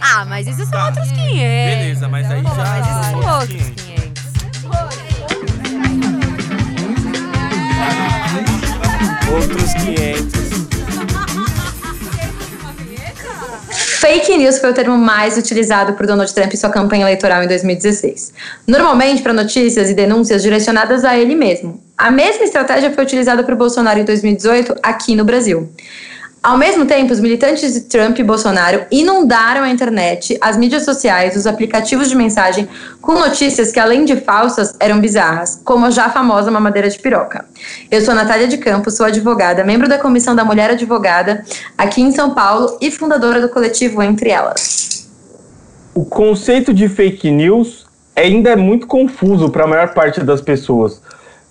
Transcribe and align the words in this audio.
Ah, 0.00 0.24
mas 0.24 0.46
isso 0.46 0.66
são 0.66 0.86
outros 0.86 1.10
500. 1.10 1.34
Beleza, 1.36 2.08
mas 2.08 2.30
aí 2.30 2.42
Pô, 2.42 2.48
já. 2.48 2.64
mas 2.64 2.86
isso 2.86 3.10
são 3.10 3.38
outros 3.40 3.78
outros 9.32 9.72
500. 9.74 9.74
Outros 9.74 9.74
500. 9.74 10.48
Fake 14.00 14.36
news 14.38 14.58
foi 14.58 14.70
o 14.70 14.74
termo 14.74 14.96
mais 14.96 15.36
utilizado 15.36 15.92
por 15.94 16.06
Donald 16.06 16.32
Trump 16.32 16.52
em 16.52 16.56
sua 16.56 16.70
campanha 16.70 17.02
eleitoral 17.02 17.42
em 17.42 17.48
2016. 17.48 18.32
Normalmente 18.66 19.22
para 19.22 19.32
notícias 19.32 19.90
e 19.90 19.94
denúncias 19.94 20.42
direcionadas 20.42 21.04
a 21.04 21.18
ele 21.18 21.34
mesmo. 21.34 21.82
A 21.96 22.10
mesma 22.10 22.44
estratégia 22.44 22.92
foi 22.92 23.04
utilizada 23.04 23.42
por 23.42 23.54
Bolsonaro 23.56 23.98
em 23.98 24.04
2018 24.04 24.76
aqui 24.82 25.16
no 25.16 25.24
Brasil. 25.24 25.68
Ao 26.40 26.56
mesmo 26.56 26.86
tempo, 26.86 27.12
os 27.12 27.18
militantes 27.18 27.74
de 27.74 27.80
Trump 27.82 28.16
e 28.18 28.22
Bolsonaro 28.22 28.84
inundaram 28.92 29.62
a 29.62 29.70
internet, 29.70 30.38
as 30.40 30.56
mídias 30.56 30.84
sociais, 30.84 31.36
os 31.36 31.48
aplicativos 31.48 32.08
de 32.08 32.14
mensagem 32.14 32.68
com 33.00 33.18
notícias 33.18 33.72
que, 33.72 33.80
além 33.80 34.04
de 34.04 34.16
falsas, 34.16 34.74
eram 34.78 35.00
bizarras, 35.00 35.60
como 35.64 35.86
a 35.86 35.90
já 35.90 36.08
famosa 36.08 36.50
mamadeira 36.50 36.88
de 36.88 36.98
piroca. 36.98 37.44
Eu 37.90 38.00
sou 38.02 38.14
Natália 38.14 38.46
de 38.46 38.56
Campos, 38.56 38.96
sou 38.96 39.06
advogada, 39.06 39.64
membro 39.64 39.88
da 39.88 39.98
Comissão 39.98 40.34
da 40.36 40.44
Mulher 40.44 40.70
Advogada 40.70 41.44
aqui 41.76 42.00
em 42.00 42.12
São 42.12 42.30
Paulo 42.30 42.78
e 42.80 42.90
fundadora 42.90 43.40
do 43.40 43.48
coletivo 43.48 44.00
Entre 44.00 44.30
Elas. 44.30 45.08
O 45.92 46.04
conceito 46.04 46.72
de 46.72 46.88
fake 46.88 47.32
news 47.32 47.84
ainda 48.14 48.50
é 48.50 48.56
muito 48.56 48.86
confuso 48.86 49.50
para 49.50 49.64
a 49.64 49.66
maior 49.66 49.92
parte 49.92 50.20
das 50.20 50.40
pessoas. 50.40 51.02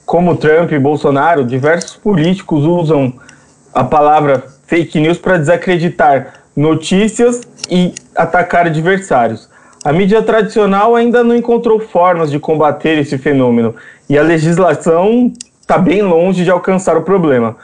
Como 0.06 0.38
Trump 0.38 0.72
e 0.72 0.80
Bolsonaro, 0.80 1.44
diversos 1.44 1.98
políticos 1.98 2.64
usam 2.64 3.14
a 3.74 3.84
palavra 3.84 4.57
fake 4.68 5.00
news 5.00 5.18
para 5.18 5.38
desacreditar 5.38 6.34
notícias 6.56 7.42
e 7.70 7.94
atacar 8.16 8.68
adversários. 8.68 9.50
A 9.84 9.94
mídia 9.94 10.22
tradicional 10.22 10.96
ainda 10.96 11.24
não 11.24 11.36
encontrou 11.36 11.80
formas 11.80 12.30
de 12.30 12.40
combater 12.40 12.98
esse 12.98 13.18
fenômeno 13.18 13.74
e 14.10 14.18
a 14.18 14.22
legislação 14.22 15.32
está 15.62 15.78
bem 15.78 16.02
longe 16.02 16.44
de 16.44 16.52
alcançar 16.52 16.98
o 16.98 17.04
problema. 17.04 17.56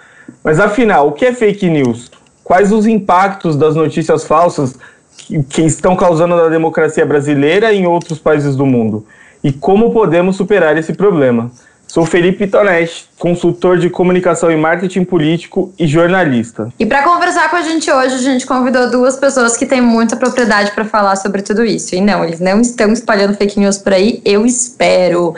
Mas 0.44 0.60
afinal, 0.60 1.08
o 1.08 1.12
que 1.12 1.26
é 1.26 1.34
fake 1.34 1.70
news? 1.70 2.12
Quais 2.44 2.72
os 2.72 2.86
impactos 2.86 3.56
das 3.56 3.76
notícias 3.76 4.26
falsas 4.26 4.78
que, 5.18 5.42
que 5.44 5.62
estão 5.64 5.96
causando 5.96 6.36
na 6.36 6.48
democracia 6.48 7.06
brasileira 7.06 7.74
e 7.74 7.80
em 7.80 7.88
outros 7.88 8.20
países 8.20 8.56
do 8.56 8.66
mundo? 8.66 9.06
E 9.44 9.52
como 9.52 9.92
podemos 9.92 10.38
superar 10.38 10.78
esse 10.78 10.94
problema? 10.94 11.52
Sou 11.94 12.08
Felipe 12.08 12.48
Tonetti, 12.48 13.08
consultor 13.20 13.78
de 13.78 13.88
comunicação 13.88 14.52
e 14.52 14.58
marketing 14.58 15.04
político 15.04 15.72
e 15.78 15.86
jornalista. 15.86 16.74
E 16.80 16.88
para 16.88 17.04
conversar 17.04 17.52
com 17.52 17.56
a 17.56 17.62
gente 17.62 17.92
hoje, 17.92 18.16
a 18.16 18.18
gente 18.18 18.48
convidou 18.48 18.90
duas 18.90 19.16
pessoas 19.16 19.56
que 19.56 19.64
têm 19.64 19.80
muita 19.80 20.16
propriedade 20.16 20.72
para 20.72 20.86
falar 20.86 21.16
sobre 21.18 21.44
tudo 21.44 21.64
isso. 21.64 21.94
E 21.94 22.02
não, 22.02 22.24
eles 22.24 22.40
não 22.40 22.60
estão 22.62 22.92
espalhando 22.92 23.38
fake 23.38 23.60
news 23.60 23.78
por 23.78 23.94
aí, 23.94 24.24
eu 24.26 24.44
espero. 24.44 25.36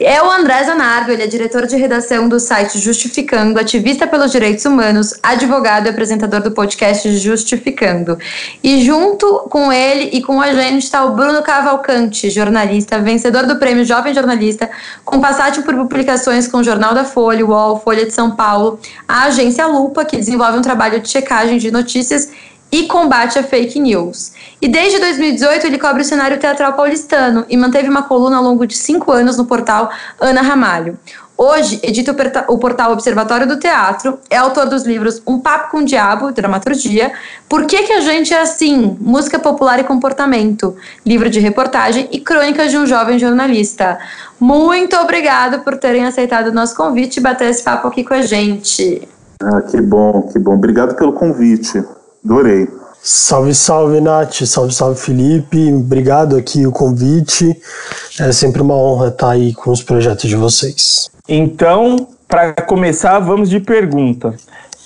É 0.00 0.20
o 0.20 0.28
André 0.28 0.64
Zanardo, 0.64 1.12
ele 1.12 1.22
é 1.22 1.26
diretor 1.28 1.68
de 1.68 1.76
redação 1.76 2.28
do 2.28 2.40
site 2.40 2.80
Justificando, 2.80 3.60
ativista 3.60 4.08
pelos 4.08 4.32
direitos 4.32 4.64
humanos, 4.64 5.14
advogado 5.22 5.86
e 5.86 5.90
apresentador 5.90 6.42
do 6.42 6.50
podcast 6.50 7.16
Justificando. 7.16 8.18
E 8.60 8.84
junto 8.84 9.46
com 9.48 9.72
ele 9.72 10.10
e 10.12 10.20
com 10.20 10.42
a 10.42 10.52
gente 10.52 10.82
está 10.82 11.04
o 11.04 11.14
Bruno 11.14 11.44
Cavalcante, 11.44 12.28
jornalista, 12.28 12.98
vencedor 12.98 13.46
do 13.46 13.56
prêmio 13.56 13.84
Jovem 13.84 14.12
Jornalista, 14.12 14.68
com 15.04 15.20
passagem 15.20 15.62
por 15.62 15.75
publicações 15.84 16.48
com 16.48 16.58
o 16.58 16.64
Jornal 16.64 16.94
da 16.94 17.04
Folha, 17.04 17.44
UOL, 17.44 17.80
Folha 17.80 18.06
de 18.06 18.12
São 18.12 18.30
Paulo, 18.30 18.78
a 19.06 19.24
agência 19.24 19.66
Lupa, 19.66 20.04
que 20.04 20.16
desenvolve 20.16 20.58
um 20.58 20.62
trabalho 20.62 21.00
de 21.00 21.08
checagem 21.08 21.58
de 21.58 21.70
notícias 21.70 22.30
e 22.70 22.84
combate 22.86 23.38
a 23.38 23.42
fake 23.42 23.78
news. 23.78 24.32
E 24.60 24.68
desde 24.68 24.98
2018 24.98 25.66
ele 25.66 25.78
cobre 25.78 26.02
o 26.02 26.04
cenário 26.04 26.38
teatral 26.38 26.72
paulistano 26.72 27.44
e 27.48 27.56
manteve 27.56 27.88
uma 27.88 28.02
coluna 28.02 28.36
ao 28.36 28.42
longo 28.42 28.66
de 28.66 28.76
cinco 28.76 29.12
anos 29.12 29.36
no 29.36 29.46
portal 29.46 29.90
Ana 30.20 30.42
Ramalho. 30.42 30.98
Hoje, 31.38 31.78
edita 31.82 32.16
o 32.48 32.58
portal 32.58 32.92
Observatório 32.92 33.46
do 33.46 33.58
Teatro, 33.58 34.18
é 34.30 34.38
autor 34.38 34.66
dos 34.66 34.84
livros 34.84 35.20
Um 35.26 35.38
Papo 35.38 35.70
com 35.70 35.78
o 35.78 35.84
Diabo, 35.84 36.32
Dramaturgia, 36.32 37.12
Por 37.46 37.66
que, 37.66 37.82
que 37.82 37.92
a 37.92 38.00
gente 38.00 38.32
é 38.32 38.40
assim? 38.40 38.96
Música 38.98 39.38
Popular 39.38 39.78
e 39.78 39.84
Comportamento, 39.84 40.74
livro 41.04 41.28
de 41.28 41.38
reportagem 41.38 42.08
e 42.10 42.20
crônicas 42.20 42.70
de 42.70 42.78
um 42.78 42.86
jovem 42.86 43.18
jornalista. 43.18 43.98
Muito 44.40 44.96
obrigado 44.96 45.62
por 45.62 45.76
terem 45.76 46.06
aceitado 46.06 46.48
o 46.48 46.52
nosso 46.52 46.74
convite 46.74 47.18
e 47.18 47.22
bater 47.22 47.50
esse 47.50 47.62
papo 47.62 47.86
aqui 47.86 48.02
com 48.02 48.14
a 48.14 48.22
gente. 48.22 49.06
Ah, 49.42 49.60
que 49.60 49.78
bom, 49.80 50.22
que 50.32 50.38
bom. 50.38 50.54
Obrigado 50.54 50.94
pelo 50.94 51.12
convite. 51.12 51.84
Adorei. 52.24 52.66
Salve, 53.02 53.54
salve, 53.54 54.00
Nath. 54.00 54.44
Salve, 54.46 54.74
salve, 54.74 54.98
Felipe. 54.98 55.72
Obrigado 55.72 56.36
aqui 56.36 56.66
o 56.66 56.72
convite. 56.72 57.60
É 58.18 58.32
sempre 58.32 58.62
uma 58.62 58.74
honra 58.74 59.08
estar 59.08 59.30
aí 59.30 59.54
com 59.54 59.70
os 59.70 59.82
projetos 59.82 60.28
de 60.28 60.34
vocês. 60.34 61.10
Então, 61.28 62.08
para 62.28 62.52
começar, 62.52 63.18
vamos 63.18 63.50
de 63.50 63.60
pergunta. 63.60 64.34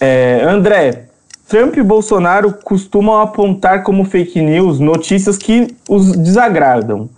É, 0.01 0.43
André, 0.45 1.05
Trump 1.49 1.77
e 1.77 1.83
Bolsonaro 1.83 2.53
costumam 2.65 3.21
apontar 3.21 3.83
como 3.83 4.05
fake 4.05 4.41
news 4.41 4.79
notícias 4.79 5.37
que 5.37 5.75
os 5.89 6.13
desagradam. 6.13 7.09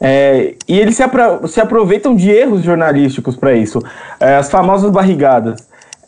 É, 0.00 0.54
e 0.66 0.80
eles 0.80 0.96
se, 0.96 1.02
apro 1.02 1.46
se, 1.46 1.60
aproveitam 1.60 2.16
de 2.16 2.28
erros 2.28 2.64
jornalísticos 2.64 3.36
para 3.36 3.54
isso, 3.54 3.80
é, 4.18 4.36
as 4.36 4.50
famosas 4.50 4.90
barrigadas. 4.90 5.60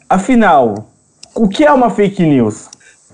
Afinal, 0.08 0.88
o 1.34 1.48
que 1.48 1.64
é 1.64 1.70
uma 1.70 1.90
fake 1.90 2.24
news? 2.24 2.68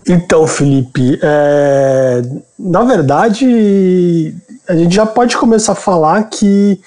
Então, 0.09 0.47
Felipe, 0.47 1.19
é, 1.23 2.23
na 2.59 2.83
verdade, 2.85 4.35
a 4.67 4.75
gente 4.75 4.95
já 4.95 5.05
pode 5.05 5.37
começar 5.37 5.73
a 5.73 5.77
falar 5.77 6.23
que 6.31 6.81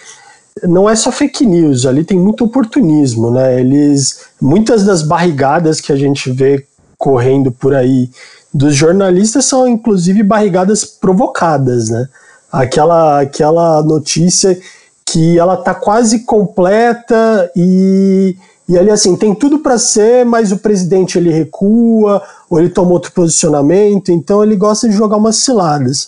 não 0.68 0.90
é 0.90 0.96
só 0.96 1.12
fake 1.12 1.46
news, 1.46 1.86
ali 1.86 2.04
tem 2.04 2.18
muito 2.18 2.46
oportunismo, 2.46 3.32
né? 3.32 3.60
Eles, 3.60 4.22
muitas 4.42 4.86
das 4.86 5.04
barrigadas 5.04 5.82
que 5.82 5.92
a 5.92 5.96
gente 5.96 6.32
vê 6.32 6.66
correndo 6.98 7.52
por 7.52 7.74
aí 7.76 8.10
dos 8.54 8.76
jornalistas 8.76 9.46
são 9.46 9.68
inclusive 9.68 10.24
barrigadas 10.24 10.86
provocadas, 10.86 11.90
né? 11.90 12.08
Aquela, 12.52 13.22
aquela 13.22 13.82
notícia 13.82 14.58
que 15.06 15.38
ela 15.38 15.58
tá 15.58 15.74
quase 15.74 16.20
completa 16.20 17.52
e, 17.56 18.38
e 18.70 18.78
ali 18.78 18.92
assim 18.92 19.16
tem 19.16 19.34
tudo 19.34 19.60
para 19.60 19.78
ser, 19.78 20.24
mas 20.24 20.52
o 20.52 20.58
presidente 20.58 21.18
ele 21.18 21.32
recua 21.32 22.22
ou 22.50 22.60
ele 22.60 22.70
toma 22.70 22.92
outro 22.92 23.12
posicionamento, 23.12 24.12
então 24.12 24.44
ele 24.44 24.56
gosta 24.56 24.88
de 24.88 24.96
jogar 24.96 25.18
umas 25.18 25.38
ciladas. 25.38 26.08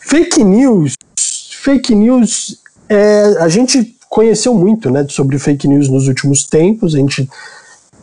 Fake 0.00 0.42
news, 0.42 0.94
fake 1.62 1.94
news 1.94 2.63
é, 2.94 3.36
a 3.40 3.48
gente 3.48 3.96
conheceu 4.08 4.54
muito 4.54 4.90
né, 4.90 5.06
sobre 5.08 5.38
fake 5.38 5.66
news 5.66 5.88
nos 5.88 6.08
últimos 6.08 6.44
tempos, 6.44 6.94
a 6.94 6.98
gente 6.98 7.28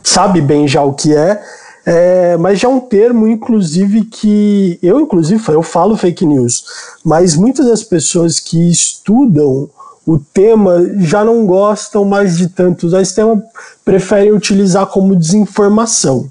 sabe 0.02 0.40
bem 0.40 0.68
já 0.68 0.82
o 0.82 0.92
que 0.92 1.14
é, 1.14 1.42
é, 1.84 2.36
mas 2.36 2.60
já 2.60 2.68
é 2.68 2.70
um 2.70 2.80
termo, 2.80 3.26
inclusive, 3.26 4.04
que 4.04 4.78
eu, 4.82 5.00
inclusive, 5.00 5.42
eu 5.48 5.62
falo 5.62 5.96
fake 5.96 6.24
news, 6.24 6.64
mas 7.04 7.34
muitas 7.34 7.66
das 7.66 7.82
pessoas 7.82 8.38
que 8.38 8.70
estudam 8.70 9.68
o 10.06 10.18
tema 10.18 10.84
já 10.98 11.24
não 11.24 11.46
gostam 11.46 12.04
mais 12.04 12.36
de 12.36 12.48
tanto 12.48 12.86
usar 12.86 13.02
esse 13.02 13.14
tema, 13.14 13.42
preferem 13.84 14.32
utilizar 14.32 14.86
como 14.86 15.16
desinformação. 15.16 16.30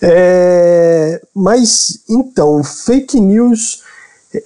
É, 0.00 1.20
mas, 1.34 2.02
então, 2.08 2.62
fake 2.62 3.18
news, 3.18 3.82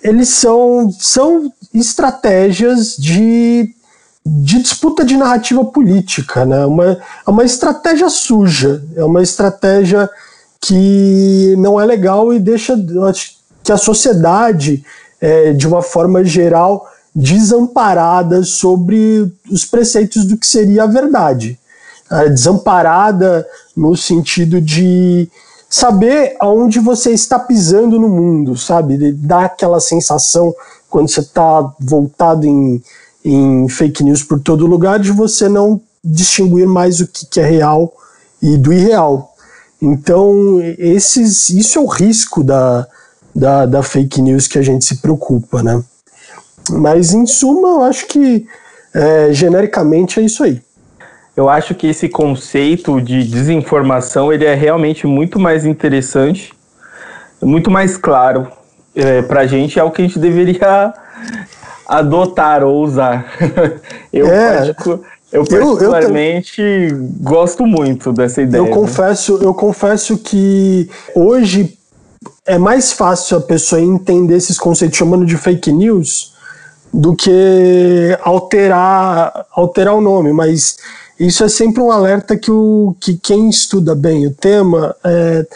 eles 0.02 0.28
são, 0.28 0.91
são 0.91 1.52
estratégias 1.72 2.97
de, 2.97 3.70
de 4.24 4.62
disputa 4.62 5.04
de 5.04 5.16
narrativa 5.16 5.64
política, 5.64 6.44
né? 6.44 6.64
Uma, 6.66 6.98
é 7.26 7.30
uma 7.30 7.44
estratégia 7.44 8.08
suja, 8.08 8.82
é 8.96 9.04
uma 9.04 9.22
estratégia 9.22 10.08
que 10.60 11.54
não 11.58 11.80
é 11.80 11.84
legal 11.84 12.32
e 12.32 12.41
deixa 12.41 12.76
que 13.62 13.70
a 13.70 13.76
sociedade, 13.76 14.84
é, 15.20 15.52
de 15.52 15.66
uma 15.66 15.82
forma 15.82 16.25
geral, 16.25 16.88
desamparada 17.14 18.43
sobre 18.43 19.32
os 19.50 19.64
preceitos 19.64 20.25
do 20.25 20.37
que 20.37 20.46
seria 20.46 20.84
a 20.84 20.87
verdade. 20.87 21.58
É, 22.11 22.28
desamparada 22.28 23.46
no 23.76 23.96
sentido 23.96 24.61
de 24.61 25.28
saber 25.68 26.36
aonde 26.40 26.78
você 26.78 27.10
está 27.10 27.38
pisando 27.38 27.98
no 27.98 28.08
mundo, 28.08 28.56
sabe? 28.56 29.12
Dar 29.12 29.46
aquela 29.46 29.80
sensação 29.80 30.54
quando 30.88 31.08
você 31.08 31.20
está 31.20 31.72
voltado 31.80 32.46
em, 32.46 32.82
em 33.24 33.68
fake 33.68 34.04
news 34.04 34.22
por 34.22 34.40
todo 34.40 34.66
lugar, 34.66 34.98
de 34.98 35.10
você 35.10 35.48
não 35.48 35.80
distinguir 36.02 36.66
mais 36.66 37.00
o 37.00 37.06
que, 37.06 37.26
que 37.26 37.40
é 37.40 37.44
real 37.44 37.92
e 38.40 38.56
do 38.56 38.72
irreal. 38.72 39.34
Então, 39.82 40.58
esses, 40.78 41.50
isso 41.50 41.78
é 41.78 41.82
o 41.82 41.86
risco 41.86 42.42
da, 42.42 42.86
da, 43.34 43.66
da 43.66 43.82
fake 43.82 44.22
news 44.22 44.46
que 44.46 44.58
a 44.58 44.62
gente 44.62 44.84
se 44.84 44.96
preocupa, 44.96 45.62
né? 45.62 45.82
Mas, 46.70 47.12
em 47.12 47.26
suma, 47.26 47.68
eu 47.68 47.82
acho 47.82 48.06
que, 48.06 48.46
é, 48.94 49.32
genericamente, 49.32 50.18
é 50.18 50.22
isso 50.22 50.42
aí. 50.42 50.62
Eu 51.37 51.49
acho 51.50 51.75
que 51.75 51.87
esse 51.87 52.09
conceito 52.09 53.00
de 53.00 53.23
desinformação 53.25 54.33
ele 54.33 54.44
é 54.47 54.55
realmente 54.55 55.06
muito 55.06 55.38
mais 55.38 55.65
interessante 55.67 56.53
muito 57.43 57.71
mais 57.71 57.97
claro. 57.99 58.49
É, 58.94 59.21
pra 59.21 59.47
gente 59.47 59.79
é 59.79 59.85
o 59.85 59.91
que 59.91 60.00
a 60.00 60.05
gente 60.06 60.19
deveria 60.19 60.94
adotar 61.87 62.65
ou 62.65 62.83
usar. 62.83 63.27
eu, 64.12 64.27
É. 64.27 64.56
particu- 64.56 64.91
eu 64.91 65.00
Eu- 65.33 65.41
eu 65.43 65.47
particularmente 65.47 66.88
gosto 67.21 67.67
muito 67.67 68.12
dessa 68.12 68.41
ideia. 68.41 68.61
Eu 68.61 68.67
né? 68.67 68.71
confesso, 68.73 69.38
eu 69.43 69.53
confesso 69.53 70.17
que 70.17 70.88
hoje 71.15 71.77
é 72.47 72.56
mais 72.56 72.93
fácil 72.93 73.37
a 73.37 73.41
pessoa 73.43 73.81
entender 73.83 74.37
esses 74.37 74.59
conceitos 74.59 74.97
chamando 74.97 75.27
de 75.27 75.37
fake 75.37 75.71
news 75.71 76.33
do 76.94 77.15
que 77.15 78.17
alterar, 78.23 79.44
alterar 79.53 79.94
o 79.94 80.00
nome, 80.00 80.33
mas 80.33 80.79
isso 81.18 81.44
é 81.44 81.48
sempre 81.48 81.80
um 81.80 81.90
alerta 81.90 82.36
que, 82.36 82.50
o, 82.50 82.94
que 83.00 83.16
quem 83.16 83.48
estuda 83.48 83.94
bem 83.94 84.26
o 84.26 84.30
tema 84.34 84.94
é, 85.02 85.46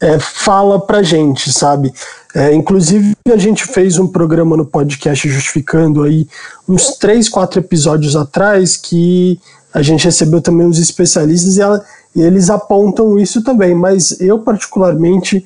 é, 0.00 0.18
fala 0.18 0.78
pra 0.80 1.02
gente, 1.02 1.52
sabe? 1.52 1.92
É, 2.34 2.54
inclusive, 2.54 3.16
a 3.32 3.36
gente 3.36 3.64
fez 3.66 3.98
um 3.98 4.06
programa 4.06 4.56
no 4.56 4.66
podcast 4.66 5.26
justificando 5.28 6.02
aí 6.02 6.28
uns 6.68 6.96
três, 6.98 7.28
quatro 7.28 7.60
episódios 7.60 8.14
atrás 8.14 8.76
que 8.76 9.40
a 9.72 9.80
gente 9.82 10.04
recebeu 10.04 10.40
também 10.42 10.66
uns 10.66 10.78
especialistas 10.78 11.56
e, 11.56 11.62
ela- 11.62 11.82
e 12.14 12.20
eles 12.20 12.50
apontam 12.50 13.18
isso 13.18 13.42
também, 13.42 13.74
mas 13.74 14.20
eu, 14.20 14.38
particularmente, 14.40 15.44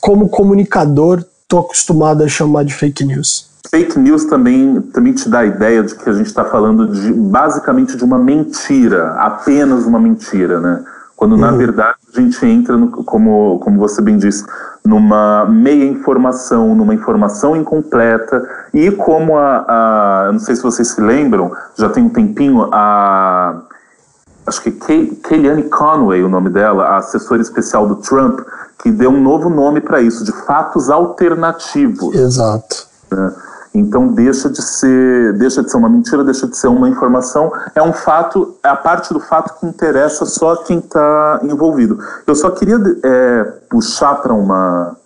como 0.00 0.28
comunicador, 0.28 1.24
tô 1.48 1.58
acostumado 1.58 2.22
a 2.24 2.28
chamar 2.28 2.64
de 2.64 2.74
fake 2.74 3.04
news. 3.04 3.46
Fake 3.70 3.98
news 3.98 4.24
também, 4.26 4.80
também 4.92 5.12
te 5.12 5.28
dá 5.28 5.40
a 5.40 5.46
ideia 5.46 5.82
de 5.82 5.94
que 5.94 6.08
a 6.08 6.12
gente 6.12 6.26
está 6.26 6.44
falando 6.44 6.88
de 6.88 7.12
basicamente 7.12 7.96
de 7.96 8.04
uma 8.04 8.18
mentira, 8.18 9.12
apenas 9.18 9.84
uma 9.84 9.98
mentira, 9.98 10.60
né? 10.60 10.84
Quando 11.16 11.34
na 11.36 11.50
verdade 11.50 11.96
a 12.14 12.20
gente 12.20 12.44
entra, 12.46 12.76
no, 12.76 12.90
como, 12.90 13.58
como 13.60 13.78
você 13.78 14.02
bem 14.02 14.18
disse, 14.18 14.44
numa 14.84 15.46
meia 15.46 15.86
informação, 15.86 16.74
numa 16.74 16.94
informação 16.94 17.56
incompleta 17.56 18.46
e 18.74 18.90
como 18.90 19.36
a, 19.36 20.26
a 20.26 20.32
não 20.32 20.38
sei 20.38 20.54
se 20.56 20.62
vocês 20.62 20.88
se 20.88 21.00
lembram, 21.00 21.50
já 21.74 21.88
tem 21.88 22.04
um 22.04 22.10
tempinho 22.10 22.68
a 22.70 23.62
acho 24.46 24.62
que 24.62 24.70
Kay- 24.72 25.18
Kellyanne 25.24 25.64
Conway, 25.64 26.22
o 26.22 26.28
nome 26.28 26.50
dela, 26.50 26.84
a 26.84 26.96
assessora 26.98 27.40
especial 27.42 27.88
do 27.88 27.96
Trump, 27.96 28.40
que 28.78 28.90
deu 28.92 29.10
um 29.10 29.20
novo 29.20 29.48
nome 29.50 29.80
para 29.80 30.00
isso, 30.00 30.22
de 30.22 30.30
fatos 30.44 30.88
alternativos. 30.90 32.14
Exato. 32.14 32.86
né? 33.10 33.32
Então 33.78 34.08
deixa 34.08 34.48
de 34.48 34.62
ser, 34.62 35.34
deixa 35.34 35.62
de 35.62 35.70
ser 35.70 35.76
uma 35.76 35.88
mentira, 35.88 36.24
deixa 36.24 36.46
de 36.46 36.56
ser 36.56 36.68
uma 36.68 36.88
informação, 36.88 37.52
é 37.74 37.82
um 37.82 37.92
fato, 37.92 38.56
é 38.62 38.68
a 38.68 38.76
parte 38.76 39.12
do 39.12 39.20
fato 39.20 39.60
que 39.60 39.66
interessa 39.66 40.24
só 40.24 40.56
quem 40.56 40.78
está 40.78 41.40
envolvido. 41.42 41.98
Eu 42.26 42.34
só 42.34 42.50
queria 42.50 42.78
é, 43.04 43.44
puxar 43.68 44.16
para 44.16 44.32
uma 44.32 44.96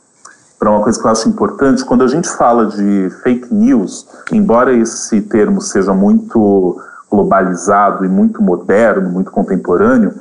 para 0.59 0.71
uma 0.71 0.83
coisa 0.83 1.01
que 1.01 1.07
eu 1.07 1.11
acho 1.11 1.27
importante, 1.27 1.83
quando 1.87 2.05
a 2.05 2.07
gente 2.07 2.29
fala 2.29 2.67
de 2.67 3.09
fake 3.23 3.53
news, 3.53 4.07
embora 4.31 4.75
esse 4.75 5.23
termo 5.23 5.59
seja 5.59 5.95
muito 5.95 6.79
globalizado 7.11 8.05
e 8.05 8.09
muito 8.09 8.43
moderno, 8.43 9.09
muito 9.09 9.31
contemporâneo, 9.31 10.15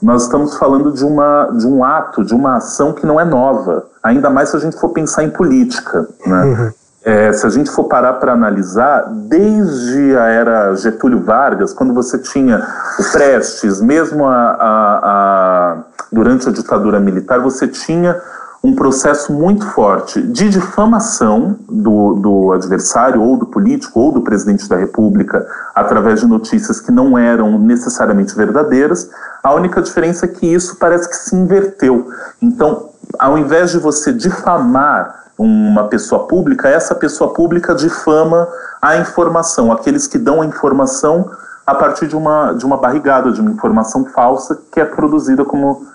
nós 0.00 0.22
estamos 0.22 0.56
falando 0.56 0.92
de, 0.92 1.04
uma, 1.04 1.50
de 1.50 1.66
um 1.66 1.82
ato, 1.82 2.24
de 2.24 2.32
uma 2.32 2.58
ação 2.58 2.92
que 2.92 3.04
não 3.04 3.20
é 3.20 3.24
nova, 3.24 3.84
ainda 4.00 4.30
mais 4.30 4.50
se 4.50 4.56
a 4.56 4.60
gente 4.60 4.78
for 4.78 4.90
pensar 4.90 5.24
em 5.24 5.30
política. 5.30 6.08
Né? 6.24 6.72
É, 7.04 7.32
se 7.34 7.46
a 7.46 7.50
gente 7.50 7.70
for 7.70 7.84
parar 7.84 8.14
para 8.14 8.32
analisar, 8.32 9.04
desde 9.28 10.16
a 10.16 10.24
era 10.28 10.74
Getúlio 10.74 11.20
Vargas, 11.20 11.74
quando 11.74 11.92
você 11.92 12.18
tinha 12.18 12.66
o 12.98 13.12
Prestes, 13.12 13.80
mesmo 13.80 14.24
a, 14.26 14.32
a- 14.32 15.00
a- 15.02 15.76
durante 16.10 16.48
a 16.48 16.52
ditadura 16.52 16.98
militar, 16.98 17.40
você 17.40 17.68
tinha 17.68 18.18
um 18.62 18.74
processo 18.74 19.30
muito 19.30 19.66
forte 19.66 20.22
de 20.22 20.48
difamação 20.48 21.56
do, 21.68 22.14
do 22.14 22.52
adversário, 22.52 23.20
ou 23.20 23.36
do 23.36 23.44
político, 23.44 24.00
ou 24.00 24.10
do 24.10 24.22
presidente 24.22 24.66
da 24.66 24.76
República, 24.76 25.46
através 25.74 26.20
de 26.20 26.26
notícias 26.26 26.80
que 26.80 26.90
não 26.90 27.18
eram 27.18 27.58
necessariamente 27.58 28.34
verdadeiras. 28.34 29.10
A 29.42 29.52
única 29.52 29.82
diferença 29.82 30.24
é 30.24 30.28
que 30.28 30.46
isso 30.46 30.76
parece 30.76 31.06
que 31.06 31.16
se 31.16 31.36
inverteu. 31.36 32.08
Então, 32.40 32.88
ao 33.18 33.38
invés 33.38 33.70
de 33.70 33.78
você 33.78 34.12
difamar 34.12 35.24
uma 35.36 35.88
pessoa 35.88 36.26
pública, 36.26 36.68
essa 36.68 36.94
pessoa 36.94 37.32
pública 37.32 37.74
difama 37.74 38.48
a 38.80 38.96
informação, 38.98 39.72
aqueles 39.72 40.06
que 40.06 40.18
dão 40.18 40.42
a 40.42 40.46
informação 40.46 41.30
a 41.66 41.74
partir 41.74 42.06
de 42.06 42.16
uma, 42.16 42.52
de 42.52 42.64
uma 42.64 42.76
barrigada, 42.76 43.32
de 43.32 43.40
uma 43.40 43.50
informação 43.50 44.04
falsa 44.06 44.60
que 44.70 44.80
é 44.80 44.84
produzida 44.84 45.44
como 45.44 45.86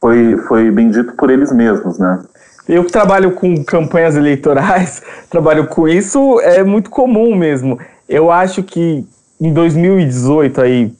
foi, 0.00 0.36
foi 0.48 0.70
bem 0.70 0.90
dito 0.90 1.12
por 1.14 1.30
eles 1.30 1.52
mesmos, 1.52 1.98
né? 1.98 2.20
Eu 2.68 2.84
que 2.84 2.92
trabalho 2.92 3.32
com 3.32 3.64
campanhas 3.64 4.14
eleitorais, 4.14 5.02
trabalho 5.30 5.66
com 5.68 5.88
isso, 5.88 6.40
é 6.40 6.62
muito 6.62 6.90
comum 6.90 7.34
mesmo. 7.34 7.78
Eu 8.08 8.30
acho 8.30 8.62
que 8.62 9.06
em 9.40 9.52
2018, 9.52 10.60
aí, 10.60 10.92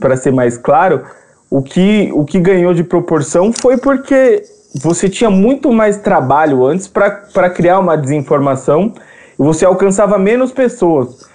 para 0.00 0.16
ser 0.16 0.32
mais 0.32 0.58
claro, 0.58 1.02
o 1.48 1.62
que, 1.62 2.10
o 2.12 2.24
que 2.24 2.40
ganhou 2.40 2.74
de 2.74 2.82
proporção 2.82 3.52
foi 3.52 3.76
porque 3.78 4.42
você 4.74 5.08
tinha 5.08 5.30
muito 5.30 5.72
mais 5.72 5.98
trabalho 5.98 6.64
antes 6.64 6.88
para 6.88 7.48
criar 7.50 7.78
uma 7.78 7.96
desinformação 7.96 8.92
e 9.38 9.42
você 9.42 9.64
alcançava 9.64 10.18
menos 10.18 10.50
pessoas. 10.50 11.28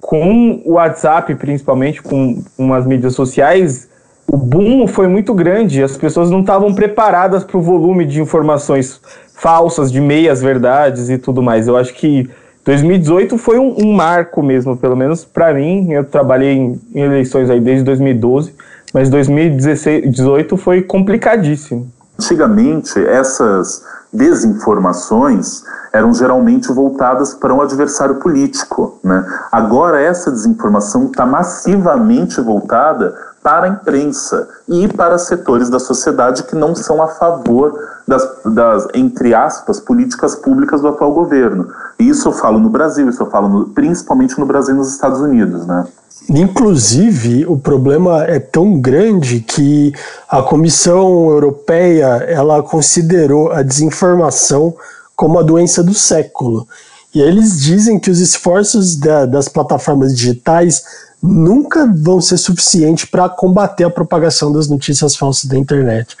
Com 0.00 0.62
o 0.64 0.74
WhatsApp, 0.74 1.34
principalmente, 1.34 2.00
com, 2.02 2.42
com 2.56 2.72
as 2.72 2.86
mídias 2.86 3.14
sociais, 3.14 3.88
o 4.26 4.36
boom 4.36 4.86
foi 4.86 5.08
muito 5.08 5.34
grande. 5.34 5.82
As 5.82 5.96
pessoas 5.96 6.30
não 6.30 6.40
estavam 6.40 6.72
preparadas 6.72 7.42
para 7.42 7.56
o 7.56 7.62
volume 7.62 8.04
de 8.04 8.20
informações 8.20 9.00
falsas, 9.34 9.90
de 9.90 10.00
meias 10.00 10.40
verdades 10.40 11.10
e 11.10 11.18
tudo 11.18 11.42
mais. 11.42 11.66
Eu 11.66 11.76
acho 11.76 11.94
que 11.94 12.28
2018 12.64 13.36
foi 13.38 13.58
um, 13.58 13.74
um 13.78 13.92
marco 13.92 14.42
mesmo, 14.42 14.76
pelo 14.76 14.96
menos 14.96 15.24
para 15.24 15.52
mim. 15.52 15.90
Eu 15.90 16.04
trabalhei 16.04 16.52
em, 16.52 16.80
em 16.94 17.00
eleições 17.00 17.50
aí 17.50 17.60
desde 17.60 17.84
2012, 17.84 18.54
mas 18.92 19.10
2018 19.10 20.56
foi 20.56 20.82
complicadíssimo. 20.82 21.90
Antigamente, 22.18 23.04
essas 23.04 23.82
desinformações 24.12 25.64
eram 25.92 26.14
geralmente 26.14 26.72
voltadas 26.72 27.34
para 27.34 27.52
um 27.52 27.60
adversário 27.60 28.16
político. 28.16 28.98
Né? 29.02 29.24
Agora, 29.50 30.00
essa 30.00 30.30
desinformação 30.30 31.06
está 31.06 31.26
massivamente 31.26 32.40
voltada 32.40 33.16
para 33.44 33.66
a 33.66 33.68
imprensa 33.68 34.48
e 34.66 34.88
para 34.88 35.18
setores 35.18 35.68
da 35.68 35.78
sociedade 35.78 36.44
que 36.44 36.56
não 36.56 36.74
são 36.74 37.02
a 37.02 37.08
favor 37.08 37.78
das, 38.08 38.26
das, 38.42 38.88
entre 38.94 39.34
aspas, 39.34 39.78
políticas 39.78 40.34
públicas 40.34 40.80
do 40.80 40.88
atual 40.88 41.12
governo. 41.12 41.68
Isso 41.98 42.28
eu 42.28 42.32
falo 42.32 42.58
no 42.58 42.70
Brasil, 42.70 43.06
isso 43.06 43.22
eu 43.22 43.30
falo 43.30 43.48
no, 43.50 43.68
principalmente 43.68 44.38
no 44.40 44.46
Brasil 44.46 44.74
e 44.74 44.78
nos 44.78 44.94
Estados 44.94 45.20
Unidos. 45.20 45.66
Né? 45.66 45.86
Inclusive, 46.30 47.44
o 47.44 47.58
problema 47.58 48.24
é 48.24 48.38
tão 48.38 48.80
grande 48.80 49.40
que 49.40 49.92
a 50.26 50.40
Comissão 50.42 51.28
Europeia 51.28 52.24
ela 52.26 52.62
considerou 52.62 53.52
a 53.52 53.60
desinformação 53.60 54.74
como 55.14 55.38
a 55.38 55.42
doença 55.42 55.82
do 55.84 55.92
século. 55.92 56.66
E 57.14 57.20
eles 57.20 57.60
dizem 57.60 58.00
que 58.00 58.10
os 58.10 58.20
esforços 58.20 58.96
da, 58.96 59.26
das 59.26 59.48
plataformas 59.48 60.16
digitais 60.16 60.82
nunca 61.26 61.90
vão 61.96 62.20
ser 62.20 62.36
suficientes 62.36 63.06
para 63.06 63.28
combater 63.30 63.84
a 63.84 63.90
propagação 63.90 64.52
das 64.52 64.68
notícias 64.68 65.16
falsas 65.16 65.46
da 65.46 65.56
internet. 65.56 66.14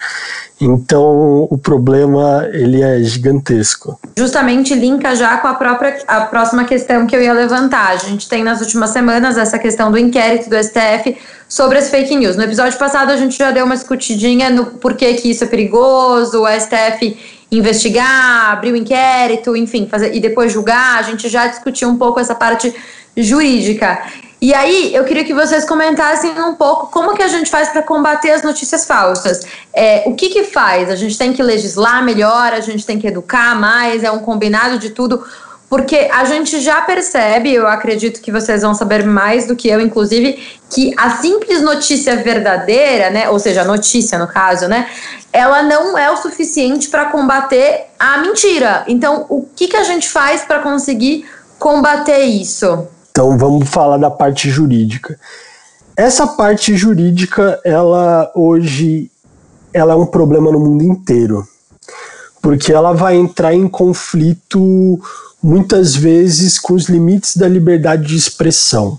Então, 0.58 1.46
o 1.50 1.58
problema 1.58 2.48
ele 2.52 2.80
é 2.80 3.02
gigantesco. 3.02 4.00
Justamente 4.16 4.74
linka 4.74 5.14
já 5.14 5.36
com 5.36 5.48
a 5.48 5.54
própria 5.54 6.02
a 6.08 6.22
próxima 6.22 6.64
questão 6.64 7.06
que 7.06 7.14
eu 7.14 7.22
ia 7.22 7.34
levantar. 7.34 7.90
A 7.90 7.96
gente 7.96 8.28
tem 8.28 8.42
nas 8.42 8.60
últimas 8.60 8.90
semanas 8.90 9.36
essa 9.36 9.58
questão 9.58 9.92
do 9.92 9.98
inquérito 9.98 10.48
do 10.48 10.56
STF 10.56 11.18
sobre 11.48 11.76
as 11.76 11.90
fake 11.90 12.16
news. 12.16 12.36
No 12.36 12.42
episódio 12.42 12.78
passado 12.78 13.10
a 13.10 13.16
gente 13.16 13.36
já 13.36 13.50
deu 13.50 13.66
uma 13.66 13.74
escutidinha 13.74 14.48
no 14.48 14.66
porquê 14.66 15.14
que 15.14 15.30
isso 15.30 15.44
é 15.44 15.46
perigoso, 15.46 16.42
o 16.42 16.48
STF 16.48 17.16
investigar, 17.50 18.52
abrir 18.52 18.72
o 18.72 18.76
inquérito, 18.76 19.54
enfim, 19.54 19.86
fazer 19.86 20.14
e 20.14 20.20
depois 20.20 20.50
julgar. 20.50 20.98
A 20.98 21.02
gente 21.02 21.28
já 21.28 21.46
discutiu 21.46 21.88
um 21.88 21.98
pouco 21.98 22.18
essa 22.18 22.34
parte 22.34 22.74
jurídica. 23.16 23.98
E 24.44 24.52
aí, 24.52 24.94
eu 24.94 25.04
queria 25.04 25.24
que 25.24 25.32
vocês 25.32 25.64
comentassem 25.64 26.38
um 26.38 26.54
pouco 26.54 26.88
como 26.88 27.14
que 27.14 27.22
a 27.22 27.28
gente 27.28 27.48
faz 27.48 27.70
para 27.70 27.80
combater 27.80 28.30
as 28.30 28.42
notícias 28.42 28.84
falsas. 28.84 29.40
É, 29.72 30.02
o 30.04 30.14
que 30.14 30.28
que 30.28 30.44
faz? 30.44 30.90
A 30.90 30.96
gente 30.96 31.16
tem 31.16 31.32
que 31.32 31.42
legislar 31.42 32.04
melhor, 32.04 32.52
a 32.52 32.60
gente 32.60 32.84
tem 32.84 32.98
que 32.98 33.06
educar 33.06 33.58
mais, 33.58 34.04
é 34.04 34.10
um 34.10 34.18
combinado 34.18 34.78
de 34.78 34.90
tudo, 34.90 35.24
porque 35.66 36.10
a 36.12 36.26
gente 36.26 36.60
já 36.60 36.82
percebe, 36.82 37.54
eu 37.54 37.66
acredito 37.66 38.20
que 38.20 38.30
vocês 38.30 38.60
vão 38.60 38.74
saber 38.74 39.06
mais 39.06 39.46
do 39.46 39.56
que 39.56 39.66
eu, 39.66 39.80
inclusive, 39.80 40.38
que 40.68 40.92
a 40.98 41.08
simples 41.08 41.62
notícia 41.62 42.14
verdadeira, 42.16 43.08
né, 43.08 43.30
ou 43.30 43.38
seja, 43.38 43.62
a 43.62 43.64
notícia 43.64 44.18
no 44.18 44.26
caso, 44.26 44.68
né, 44.68 44.90
ela 45.32 45.62
não 45.62 45.96
é 45.96 46.10
o 46.10 46.18
suficiente 46.18 46.90
para 46.90 47.06
combater 47.06 47.86
a 47.98 48.18
mentira. 48.18 48.84
Então, 48.88 49.24
o 49.30 49.48
que 49.56 49.68
que 49.68 49.76
a 49.78 49.84
gente 49.84 50.06
faz 50.06 50.42
para 50.42 50.58
conseguir 50.58 51.26
combater 51.58 52.18
isso? 52.18 52.88
Então 53.16 53.38
vamos 53.38 53.68
falar 53.68 53.96
da 53.96 54.10
parte 54.10 54.50
jurídica. 54.50 55.16
Essa 55.96 56.26
parte 56.26 56.76
jurídica, 56.76 57.60
ela 57.64 58.28
hoje, 58.34 59.08
ela 59.72 59.92
é 59.92 59.96
um 59.96 60.04
problema 60.04 60.50
no 60.50 60.58
mundo 60.58 60.82
inteiro. 60.82 61.46
porque 62.42 62.72
ela 62.72 62.92
vai 62.92 63.16
entrar 63.16 63.54
em 63.54 63.68
conflito 63.68 65.00
muitas 65.40 65.94
vezes 65.94 66.58
com 66.58 66.74
os 66.74 66.88
limites 66.88 67.36
da 67.36 67.48
liberdade 67.48 68.08
de 68.08 68.16
expressão. 68.16 68.98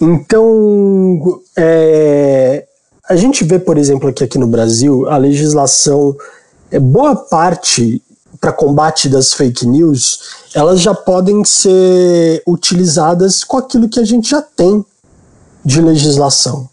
Então, 0.00 1.40
é, 1.56 2.66
a 3.08 3.16
gente 3.16 3.44
vê, 3.44 3.58
por 3.58 3.78
exemplo, 3.78 4.08
aqui 4.10 4.36
no 4.36 4.48
Brasil, 4.48 5.08
a 5.08 5.16
legislação, 5.16 6.14
é 6.70 6.78
boa 6.78 7.14
parte 7.14 8.02
para 8.40 8.52
combate 8.52 9.08
das 9.08 9.32
fake 9.32 9.66
news, 9.66 10.20
elas 10.54 10.80
já 10.80 10.94
podem 10.94 11.44
ser 11.44 12.42
utilizadas 12.46 13.44
com 13.44 13.58
aquilo 13.58 13.88
que 13.88 14.00
a 14.00 14.04
gente 14.04 14.30
já 14.30 14.40
tem 14.40 14.84
de 15.64 15.80
legislação. 15.82 16.68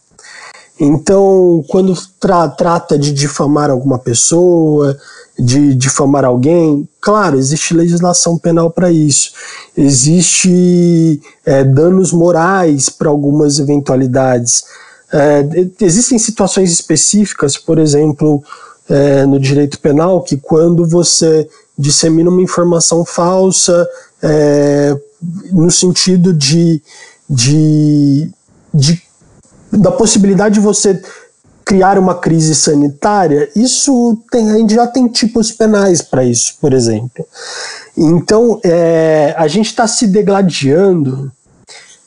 Então, 0.79 1.63
quando 1.67 1.93
tra 2.19 2.47
trata 2.47 2.97
de 2.97 3.11
difamar 3.11 3.69
alguma 3.69 3.97
pessoa, 3.97 4.97
de 5.37 5.73
difamar 5.73 6.23
alguém, 6.23 6.87
claro, 7.01 7.37
existe 7.37 7.73
legislação 7.73 8.37
penal 8.37 8.71
para 8.71 8.91
isso. 8.91 9.31
Existe 9.75 11.21
é, 11.45 11.63
danos 11.63 12.13
morais 12.13 12.89
para 12.89 13.09
algumas 13.09 13.59
eventualidades. 13.59 14.63
É, 15.11 15.45
existem 15.81 16.19
situações 16.19 16.71
específicas, 16.71 17.57
por 17.57 17.79
exemplo, 17.79 18.43
é, 18.89 19.25
no 19.25 19.39
direito 19.39 19.79
penal, 19.79 20.21
que 20.21 20.37
quando 20.37 20.87
você 20.87 21.47
dissemina 21.77 22.29
uma 22.29 22.41
informação 22.41 23.05
falsa, 23.05 23.87
é, 24.21 24.97
no 25.51 25.69
sentido 25.69 26.33
de, 26.33 26.81
de, 27.29 28.31
de 28.73 29.01
da 29.71 29.91
possibilidade 29.91 30.55
de 30.55 30.61
você 30.61 31.01
criar 31.65 31.99
uma 31.99 32.15
crise 32.15 32.55
sanitária, 32.55 33.49
isso 33.53 34.17
tem, 34.31 34.49
a 34.49 34.57
gente 34.57 34.73
já 34.73 34.87
tem 34.87 35.07
tipos 35.09 35.51
penais 35.51 36.01
para 36.01 36.23
isso, 36.23 36.55
por 36.61 36.71
exemplo. 36.71 37.25
Então, 37.97 38.59
é, 38.63 39.35
a 39.37 39.47
gente 39.49 39.65
está 39.65 39.85
se 39.85 40.07
degladiando 40.07 41.29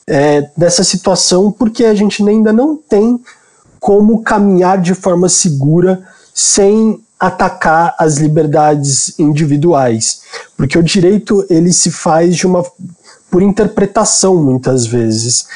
é, 0.06 0.48
dessa 0.56 0.82
situação 0.82 1.52
porque 1.52 1.84
a 1.84 1.94
gente 1.94 2.26
ainda 2.26 2.54
não 2.54 2.74
tem 2.74 3.20
como 3.78 4.22
caminhar 4.22 4.80
de 4.80 4.94
forma 4.94 5.28
segura 5.28 6.02
sem 6.42 6.98
atacar 7.18 7.94
as 7.98 8.16
liberdades 8.16 9.18
individuais, 9.18 10.22
porque 10.56 10.78
o 10.78 10.82
direito 10.82 11.44
ele 11.50 11.70
se 11.70 11.90
faz 11.90 12.34
de 12.34 12.46
uma 12.46 12.64
por 13.30 13.42
interpretação 13.42 14.42
muitas 14.42 14.86
vezes. 14.86 15.46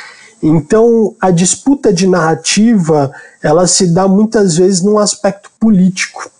Então, 0.42 1.16
a 1.18 1.30
disputa 1.30 1.90
de 1.90 2.06
narrativa, 2.06 3.10
ela 3.42 3.66
se 3.66 3.94
dá 3.94 4.06
muitas 4.06 4.56
vezes 4.58 4.82
num 4.82 4.98
aspecto 4.98 5.50
político 5.58 6.30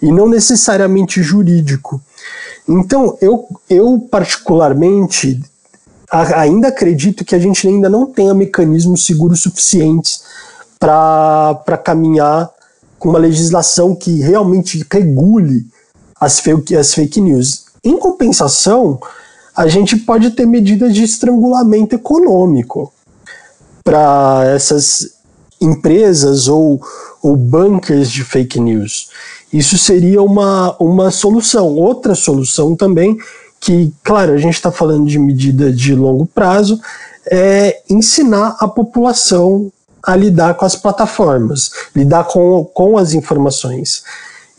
e 0.00 0.10
não 0.10 0.26
necessariamente 0.26 1.22
jurídico. 1.22 2.00
Então, 2.66 3.18
eu, 3.20 3.46
eu 3.68 4.08
particularmente 4.10 5.42
ainda 6.10 6.68
acredito 6.68 7.22
que 7.22 7.34
a 7.34 7.38
gente 7.38 7.68
ainda 7.68 7.90
não 7.90 8.06
tenha 8.06 8.32
mecanismos 8.32 9.04
seguros 9.04 9.42
suficientes 9.42 10.22
para 10.78 11.78
caminhar 11.84 12.50
com 13.00 13.08
uma 13.08 13.18
legislação 13.18 13.96
que 13.96 14.20
realmente 14.20 14.86
regule 14.92 15.66
as 16.20 16.38
fake, 16.38 16.76
as 16.76 16.94
fake 16.94 17.20
news. 17.20 17.64
Em 17.82 17.98
compensação, 17.98 19.00
a 19.56 19.66
gente 19.66 19.96
pode 19.96 20.30
ter 20.32 20.46
medidas 20.46 20.94
de 20.94 21.02
estrangulamento 21.02 21.94
econômico 21.94 22.92
para 23.82 24.42
essas 24.54 25.14
empresas 25.58 26.46
ou, 26.46 26.80
ou 27.22 27.34
bunkers 27.36 28.10
de 28.10 28.22
fake 28.22 28.60
news. 28.60 29.08
Isso 29.50 29.78
seria 29.78 30.22
uma, 30.22 30.76
uma 30.78 31.10
solução. 31.10 31.74
Outra 31.76 32.14
solução 32.14 32.76
também, 32.76 33.16
que, 33.58 33.92
claro, 34.04 34.34
a 34.34 34.38
gente 34.38 34.54
está 34.54 34.70
falando 34.70 35.06
de 35.06 35.18
medida 35.18 35.72
de 35.72 35.94
longo 35.94 36.26
prazo, 36.26 36.78
é 37.26 37.80
ensinar 37.88 38.56
a 38.60 38.68
população 38.68 39.72
a 40.02 40.16
lidar 40.16 40.54
com 40.54 40.64
as 40.64 40.76
plataformas, 40.76 41.70
lidar 41.94 42.24
com, 42.24 42.64
com 42.64 42.96
as 42.96 43.12
informações. 43.12 44.02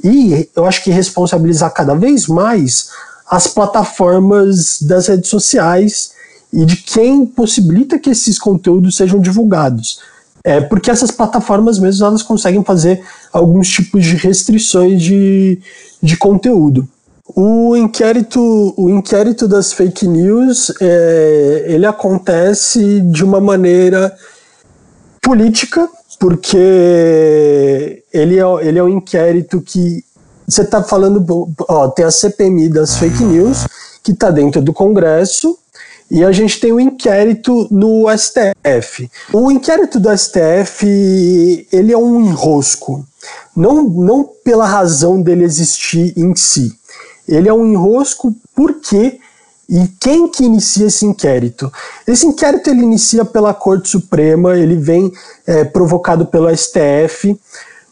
E 0.04 0.50
eu 0.56 0.66
acho 0.66 0.84
que 0.84 0.92
responsabilizar 0.92 1.74
cada 1.74 1.94
vez 1.94 2.28
mais 2.28 2.90
as 3.30 3.48
plataformas 3.48 4.82
das 4.82 5.08
redes 5.08 5.30
sociais 5.30 6.12
e 6.52 6.66
de 6.66 6.78
quem 6.78 7.26
possibilita 7.26 7.98
que 7.98 8.10
esses 8.10 8.38
conteúdos 8.38 8.98
sejam 8.98 9.20
divulgados. 9.20 10.00
É 10.44 10.60
porque 10.60 10.90
essas 10.90 11.12
plataformas 11.12 11.78
mesmo 11.78 12.06
elas 12.06 12.24
conseguem 12.24 12.64
fazer 12.64 13.02
alguns 13.32 13.70
tipos 13.70 14.04
de 14.04 14.16
restrições 14.16 15.02
de, 15.02 15.60
de 16.02 16.18
conteúdo. 16.18 16.88
O 17.34 17.78
inquérito, 17.78 18.74
o 18.76 18.90
inquérito 18.90 19.48
das 19.48 19.72
fake 19.72 20.08
news 20.08 20.74
é, 20.82 21.66
ele 21.68 21.86
acontece 21.86 23.00
de 23.02 23.24
uma 23.24 23.40
maneira 23.40 24.14
política, 25.22 25.88
porque 26.20 28.04
ele 28.12 28.40
é, 28.40 28.68
ele 28.68 28.80
é 28.80 28.84
um 28.84 28.90
inquérito 28.90 29.62
que 29.62 30.04
você 30.48 30.64
está 30.64 30.84
falando, 30.84 31.26
ó, 31.70 31.88
tem 31.88 32.04
a 32.04 32.12
CPMI 32.12 32.70
das 32.70 32.98
fake 32.98 33.24
news 33.24 33.66
que 34.04 34.12
está 34.12 34.30
dentro 34.30 34.62
do 34.62 34.74
Congresso 34.74 35.58
e 36.10 36.26
a 36.26 36.32
gente 36.34 36.60
tem 36.60 36.74
o 36.74 36.76
um 36.76 36.80
inquérito 36.82 37.70
no 37.72 38.06
STF. 38.18 39.10
O 39.32 39.50
inquérito 39.50 39.98
do 39.98 40.10
STF, 40.16 40.86
ele 41.72 41.94
é 41.94 41.98
um 41.98 42.20
enrosco. 42.20 43.08
Não, 43.56 43.84
não 43.84 44.30
pela 44.44 44.66
razão 44.66 45.22
dele 45.22 45.46
existir 45.46 46.14
em 46.18 46.36
si. 46.36 46.74
Ele 47.26 47.48
é 47.48 47.54
um 47.54 47.66
enrosco 47.66 48.36
porque 48.54 49.21
e 49.72 49.88
quem 50.02 50.28
que 50.28 50.44
inicia 50.44 50.88
esse 50.88 51.06
inquérito? 51.06 51.72
Esse 52.06 52.28
inquérito 52.28 52.70
ele 52.70 52.82
inicia 52.82 53.24
pela 53.24 53.54
Corte 53.54 53.88
Suprema, 53.88 54.58
ele 54.58 54.76
vem 54.76 55.10
é, 55.48 55.64
provocado 55.64 56.26
pelo 56.26 56.54
STF 56.54 57.40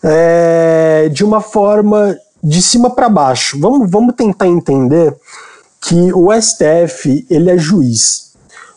é, 0.03 1.07
de 1.09 1.23
uma 1.23 1.39
forma 1.39 2.19
de 2.43 2.61
cima 2.61 2.89
para 2.89 3.07
baixo. 3.07 3.57
Vamos, 3.57 3.89
vamos 3.89 4.13
tentar 4.13 4.47
entender 4.47 5.15
que 5.79 6.11
o 6.11 6.29
STF 6.33 7.25
ele 7.29 7.49
é 7.49 7.57
juiz. 7.57 8.33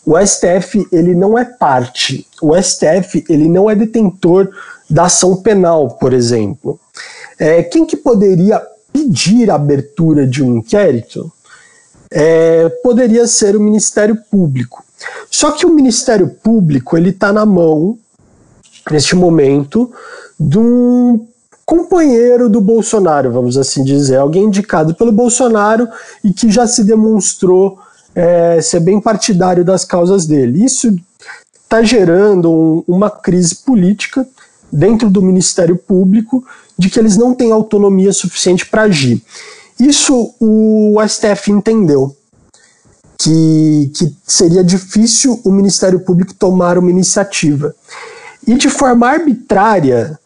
O 0.07 0.17
STF 0.25 0.87
ele 0.93 1.13
não 1.13 1.37
é 1.37 1.45
parte. 1.45 2.25
O 2.41 2.55
STF 2.55 3.25
ele 3.29 3.49
não 3.49 3.69
é 3.69 3.75
detentor 3.75 4.49
da 4.89 5.07
ação 5.07 5.43
penal, 5.43 5.91
por 5.91 6.13
exemplo. 6.13 6.79
É, 7.37 7.65
quem 7.65 7.85
que 7.85 7.97
poderia 7.97 8.63
pedir 8.93 9.51
a 9.51 9.57
abertura 9.57 10.25
de 10.25 10.41
um 10.41 10.59
inquérito? 10.59 11.33
É, 12.15 12.69
poderia 12.83 13.27
ser 13.27 13.57
o 13.57 13.61
Ministério 13.61 14.17
Público. 14.31 14.85
Só 15.31 15.53
que 15.53 15.67
o 15.67 15.75
Ministério 15.75 16.29
Público 16.29 16.97
ele 16.97 17.11
está 17.11 17.33
na 17.33 17.47
mão 17.47 17.99
neste 18.91 19.15
momento 19.15 19.93
de 20.39 20.59
um 20.59 21.27
companheiro 21.65 22.49
do 22.51 22.61
Bolsonaro, 22.61 23.33
vamos 23.33 23.57
assim 23.57 23.83
dizer, 23.83 24.17
alguém 24.17 24.45
indicado 24.45 24.95
pelo 24.95 25.13
Bolsonaro 25.13 25.89
e 26.23 26.33
que 26.33 26.51
já 26.51 26.67
se 26.67 26.85
demonstrou 26.85 27.79
é, 28.15 28.61
ser 28.61 28.81
bem 28.81 29.01
partidário 29.01 29.65
das 29.65 29.85
causas 29.85 30.27
dele. 30.27 30.65
Isso 30.65 30.95
está 31.63 31.83
gerando 31.83 32.51
um, 32.51 32.85
uma 32.87 33.09
crise 33.09 33.57
política 33.57 34.27
dentro 34.71 35.09
do 35.09 35.23
Ministério 35.23 35.77
Público 35.77 36.45
de 36.77 36.91
que 36.91 36.99
eles 36.99 37.17
não 37.17 37.35
têm 37.35 37.53
autonomia 37.53 38.13
suficiente 38.13 38.67
para 38.67 38.83
agir. 38.83 39.23
Isso 39.87 40.35
o 40.41 40.97
STF 41.07 41.51
entendeu. 41.51 42.17
Que, 43.19 43.93
que 43.95 44.17
seria 44.27 44.65
difícil 44.65 45.41
o 45.45 45.51
Ministério 45.53 46.01
Público 46.01 46.35
tomar 46.35 46.77
uma 46.77 46.91
iniciativa. 46.91 47.73
E 48.47 48.55
de 48.55 48.69
forma 48.69 49.09
arbitrária, 49.09 50.19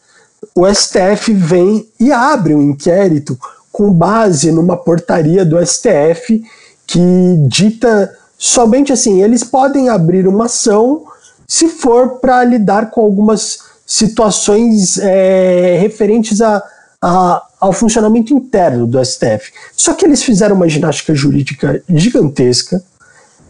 o 0.55 0.65
STF 0.65 1.31
vem 1.33 1.87
e 1.99 2.11
abre 2.11 2.55
um 2.55 2.61
inquérito 2.61 3.37
com 3.71 3.93
base 3.93 4.51
numa 4.51 4.75
portaria 4.75 5.45
do 5.45 5.63
STF 5.63 6.43
que 6.87 6.99
dita 7.47 8.11
somente 8.37 8.91
assim: 8.91 9.21
eles 9.21 9.43
podem 9.43 9.89
abrir 9.89 10.27
uma 10.27 10.45
ação 10.45 11.05
se 11.47 11.67
for 11.67 12.19
para 12.19 12.43
lidar 12.43 12.89
com 12.89 13.01
algumas 13.01 13.59
situações 13.85 14.97
é, 14.97 15.77
referentes 15.79 16.41
a, 16.41 16.63
a, 17.01 17.46
ao 17.59 17.73
funcionamento 17.73 18.33
interno 18.33 18.85
do 18.85 19.03
STF. 19.03 19.51
Só 19.75 19.93
que 19.93 20.05
eles 20.05 20.23
fizeram 20.23 20.55
uma 20.55 20.69
ginástica 20.69 21.13
jurídica 21.13 21.83
gigantesca 21.89 22.83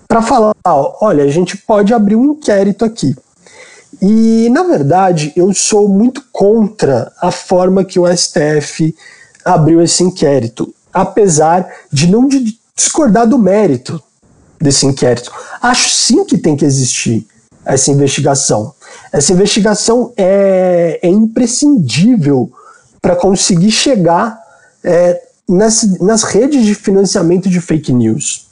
para 0.08 0.22
falar: 0.22 0.54
olha, 0.66 1.24
a 1.24 1.30
gente 1.30 1.58
pode 1.58 1.94
abrir 1.94 2.16
um 2.16 2.32
inquérito 2.32 2.86
aqui. 2.86 3.16
E, 4.02 4.50
na 4.52 4.64
verdade, 4.64 5.34
eu 5.36 5.54
sou 5.54 5.88
muito 5.88 6.24
contra 6.32 7.12
a 7.20 7.32
forma 7.32 7.84
que 7.84 8.00
o 8.00 8.06
STF 8.08 8.96
abriu 9.44 9.82
esse 9.82 10.04
inquérito, 10.04 10.74
apesar 10.94 11.68
de 11.92 12.08
não 12.08 12.28
discordar 12.76 13.28
do 13.28 13.40
mérito 13.40 14.02
desse 14.60 14.86
inquérito. 14.86 15.32
Acho 15.62 15.90
sim 15.90 16.26
que 16.26 16.38
tem 16.38 16.56
que 16.56 16.66
existir 16.66 17.26
essa 17.66 17.92
investigação. 17.92 18.74
Essa 19.12 19.34
investigação 19.34 20.14
é, 20.16 21.00
é 21.02 21.10
imprescindível 21.10 22.52
para 23.08 23.16
conseguir 23.16 23.72
chegar 23.72 24.38
é, 24.84 25.22
nessa, 25.48 25.88
nas 26.02 26.24
redes 26.24 26.66
de 26.66 26.76
financiamento 26.76 27.50
de 27.50 27.62
fake 27.62 27.94
news. 27.94 28.50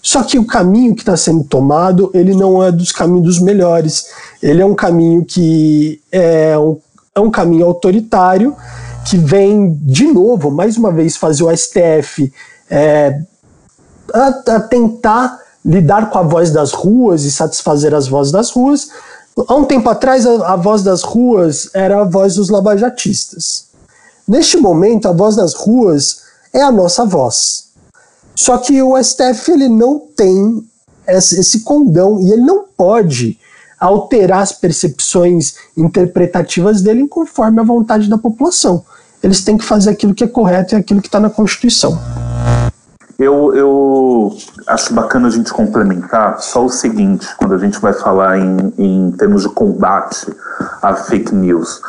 Só 0.00 0.22
que 0.22 0.38
o 0.38 0.46
caminho 0.46 0.94
que 0.94 1.02
está 1.02 1.18
sendo 1.18 1.44
tomado, 1.44 2.10
ele 2.14 2.34
não 2.34 2.64
é 2.64 2.72
dos 2.72 2.92
caminhos 2.92 3.24
dos 3.24 3.38
melhores. 3.38 4.06
Ele 4.42 4.62
é 4.62 4.64
um 4.64 4.74
caminho 4.74 5.22
que 5.22 6.00
é 6.10 6.56
um, 6.56 6.78
é 7.14 7.20
um 7.20 7.30
caminho 7.30 7.66
autoritário 7.66 8.56
que 9.04 9.18
vem 9.18 9.78
de 9.82 10.06
novo, 10.06 10.50
mais 10.50 10.78
uma 10.78 10.90
vez, 10.90 11.18
fazer 11.18 11.44
o 11.44 11.54
STF 11.54 12.32
é, 12.70 13.20
a, 14.14 14.28
a 14.28 14.60
tentar 14.60 15.38
lidar 15.62 16.08
com 16.08 16.18
a 16.18 16.22
voz 16.22 16.50
das 16.50 16.72
ruas 16.72 17.24
e 17.24 17.30
satisfazer 17.30 17.94
as 17.94 18.08
vozes 18.08 18.32
das 18.32 18.50
ruas. 18.50 18.88
Há 19.46 19.54
um 19.54 19.66
tempo 19.66 19.90
atrás, 19.90 20.26
a, 20.26 20.54
a 20.54 20.56
voz 20.56 20.82
das 20.82 21.02
ruas 21.02 21.68
era 21.74 22.00
a 22.00 22.04
voz 22.04 22.36
dos 22.36 22.48
lavajatistas. 22.48 23.68
Neste 24.30 24.58
momento, 24.58 25.08
a 25.08 25.12
voz 25.12 25.34
das 25.34 25.54
ruas 25.54 26.20
é 26.54 26.62
a 26.62 26.70
nossa 26.70 27.04
voz. 27.04 27.70
Só 28.32 28.58
que 28.58 28.80
o 28.80 28.96
STF 28.96 29.50
ele 29.50 29.68
não 29.68 29.98
tem 30.16 30.64
esse 31.08 31.64
condão 31.64 32.20
e 32.20 32.30
ele 32.30 32.42
não 32.42 32.62
pode 32.76 33.36
alterar 33.80 34.38
as 34.38 34.52
percepções 34.52 35.54
interpretativas 35.76 36.80
dele 36.80 37.08
conforme 37.08 37.58
a 37.58 37.64
vontade 37.64 38.08
da 38.08 38.16
população. 38.16 38.84
Eles 39.20 39.42
têm 39.42 39.58
que 39.58 39.64
fazer 39.64 39.90
aquilo 39.90 40.14
que 40.14 40.22
é 40.22 40.28
correto 40.28 40.76
e 40.76 40.78
aquilo 40.78 41.00
que 41.00 41.08
está 41.08 41.18
na 41.18 41.28
Constituição. 41.28 42.00
Eu, 43.18 43.52
eu 43.52 44.36
acho 44.68 44.94
bacana 44.94 45.26
a 45.26 45.30
gente 45.32 45.52
complementar 45.52 46.40
só 46.40 46.64
o 46.64 46.70
seguinte, 46.70 47.26
quando 47.36 47.54
a 47.54 47.58
gente 47.58 47.80
vai 47.80 47.92
falar 47.94 48.38
em, 48.38 48.72
em 48.78 49.10
termos 49.10 49.42
de 49.42 49.48
combate 49.48 50.32
à 50.80 50.94
fake 50.94 51.34
news. 51.34 51.80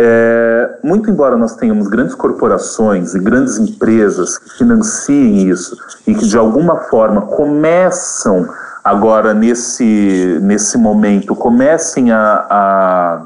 É, 0.00 0.78
muito 0.80 1.10
embora 1.10 1.36
nós 1.36 1.56
tenhamos 1.56 1.88
grandes 1.88 2.14
corporações 2.14 3.16
e 3.16 3.18
grandes 3.18 3.58
empresas 3.58 4.38
que 4.38 4.58
financiem 4.58 5.48
isso 5.48 5.76
e 6.06 6.14
que 6.14 6.24
de 6.24 6.38
alguma 6.38 6.76
forma 6.82 7.22
começam 7.22 8.48
agora 8.84 9.34
nesse, 9.34 10.38
nesse 10.40 10.78
momento, 10.78 11.34
comecem 11.34 12.12
a, 12.12 12.46
a 12.48 13.22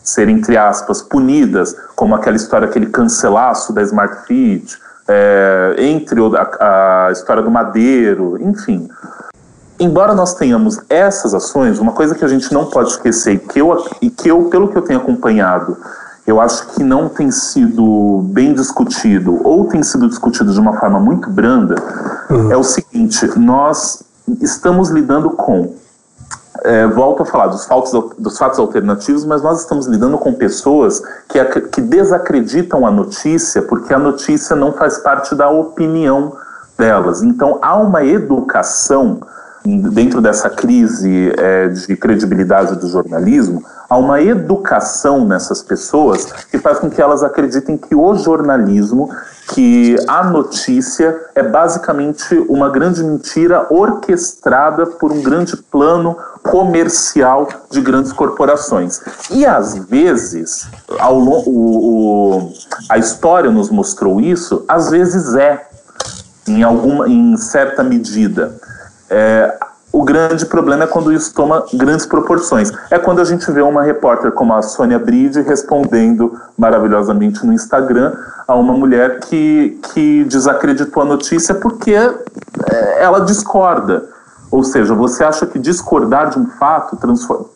ser, 0.00 0.28
entre 0.28 0.56
aspas, 0.56 1.02
punidas, 1.02 1.74
como 1.96 2.14
aquela 2.14 2.36
história, 2.36 2.68
aquele 2.68 2.86
cancelaço 2.86 3.72
da 3.72 3.82
Smart 3.82 4.26
Fit, 4.28 4.78
é, 5.08 5.74
entre 5.76 6.20
a, 6.36 7.06
a 7.08 7.10
história 7.10 7.42
do 7.42 7.50
Madeiro, 7.50 8.40
enfim 8.40 8.88
embora 9.78 10.14
nós 10.14 10.34
tenhamos 10.34 10.80
essas 10.88 11.34
ações, 11.34 11.78
uma 11.78 11.92
coisa 11.92 12.14
que 12.14 12.24
a 12.24 12.28
gente 12.28 12.52
não 12.52 12.66
pode 12.66 12.90
esquecer 12.90 13.34
e 13.34 13.38
que 13.38 13.60
eu, 13.60 13.84
e 14.00 14.10
que 14.10 14.28
eu 14.30 14.44
pelo 14.44 14.68
que 14.68 14.76
eu 14.76 14.82
tenho 14.82 15.00
acompanhado, 15.00 15.76
eu 16.26 16.40
acho 16.40 16.66
que 16.68 16.82
não 16.82 17.08
tem 17.08 17.30
sido 17.30 18.22
bem 18.30 18.52
discutido 18.52 19.40
ou 19.46 19.66
tem 19.66 19.82
sido 19.82 20.08
discutido 20.08 20.52
de 20.52 20.58
uma 20.58 20.78
forma 20.78 20.98
muito 20.98 21.30
branda, 21.30 21.76
uhum. 22.28 22.50
é 22.50 22.56
o 22.56 22.64
seguinte: 22.64 23.26
nós 23.38 24.02
estamos 24.40 24.90
lidando 24.90 25.30
com 25.30 25.74
é, 26.64 26.86
volto 26.88 27.22
a 27.22 27.26
falar 27.26 27.46
dos 27.46 27.64
fatos, 27.64 27.92
dos 28.18 28.36
fatos 28.36 28.58
alternativos, 28.58 29.24
mas 29.24 29.40
nós 29.40 29.60
estamos 29.60 29.86
lidando 29.86 30.18
com 30.18 30.32
pessoas 30.32 31.00
que, 31.28 31.44
que 31.44 31.80
desacreditam 31.80 32.84
a 32.84 32.90
notícia 32.90 33.62
porque 33.62 33.94
a 33.94 33.98
notícia 33.98 34.56
não 34.56 34.72
faz 34.72 34.98
parte 34.98 35.34
da 35.34 35.48
opinião 35.48 36.32
delas. 36.76 37.22
Então 37.22 37.58
há 37.62 37.76
uma 37.76 38.04
educação 38.04 39.20
dentro 39.66 40.20
dessa 40.20 40.48
crise 40.48 41.32
é, 41.36 41.68
de 41.68 41.96
credibilidade 41.96 42.76
do 42.76 42.88
jornalismo, 42.88 43.64
há 43.88 43.96
uma 43.96 44.20
educação 44.20 45.26
nessas 45.26 45.62
pessoas 45.62 46.26
que 46.50 46.58
faz 46.58 46.78
com 46.78 46.88
que 46.88 47.00
elas 47.00 47.22
acreditem 47.22 47.76
que 47.76 47.94
o 47.94 48.14
jornalismo, 48.14 49.10
que 49.52 49.96
a 50.06 50.24
notícia 50.24 51.16
é 51.34 51.42
basicamente 51.42 52.34
uma 52.48 52.68
grande 52.68 53.02
mentira 53.02 53.66
orquestrada 53.70 54.86
por 54.86 55.12
um 55.12 55.22
grande 55.22 55.56
plano 55.56 56.16
comercial 56.42 57.48
de 57.70 57.80
grandes 57.80 58.12
corporações. 58.12 59.00
E 59.30 59.44
às 59.44 59.76
vezes, 59.76 60.68
ao, 60.98 61.18
o, 61.18 61.48
o, 61.48 62.52
a 62.88 62.98
história 62.98 63.50
nos 63.50 63.70
mostrou 63.70 64.20
isso, 64.20 64.64
às 64.68 64.90
vezes 64.90 65.34
é, 65.34 65.66
em, 66.46 66.62
alguma, 66.62 67.08
em 67.08 67.36
certa 67.36 67.82
medida. 67.82 68.54
É, 69.10 69.58
o 69.92 70.04
grande 70.04 70.44
problema 70.44 70.84
é 70.84 70.86
quando 70.86 71.12
isso 71.12 71.32
toma 71.32 71.64
grandes 71.72 72.04
proporções. 72.04 72.70
É 72.90 72.98
quando 72.98 73.20
a 73.20 73.24
gente 73.24 73.50
vê 73.50 73.62
uma 73.62 73.82
repórter 73.82 74.32
como 74.32 74.52
a 74.52 74.60
Sônia 74.60 74.98
Bride 74.98 75.40
respondendo 75.40 76.38
maravilhosamente 76.58 77.46
no 77.46 77.52
Instagram 77.52 78.12
a 78.46 78.54
uma 78.54 78.74
mulher 78.74 79.20
que, 79.20 79.78
que 79.94 80.24
desacreditou 80.24 81.02
a 81.02 81.06
notícia 81.06 81.54
porque 81.54 81.94
é, 81.94 83.02
ela 83.02 83.20
discorda. 83.20 84.06
Ou 84.50 84.62
seja, 84.62 84.94
você 84.94 85.24
acha 85.24 85.46
que 85.46 85.58
discordar 85.58 86.30
de 86.30 86.38
um 86.38 86.46
fato 86.46 86.98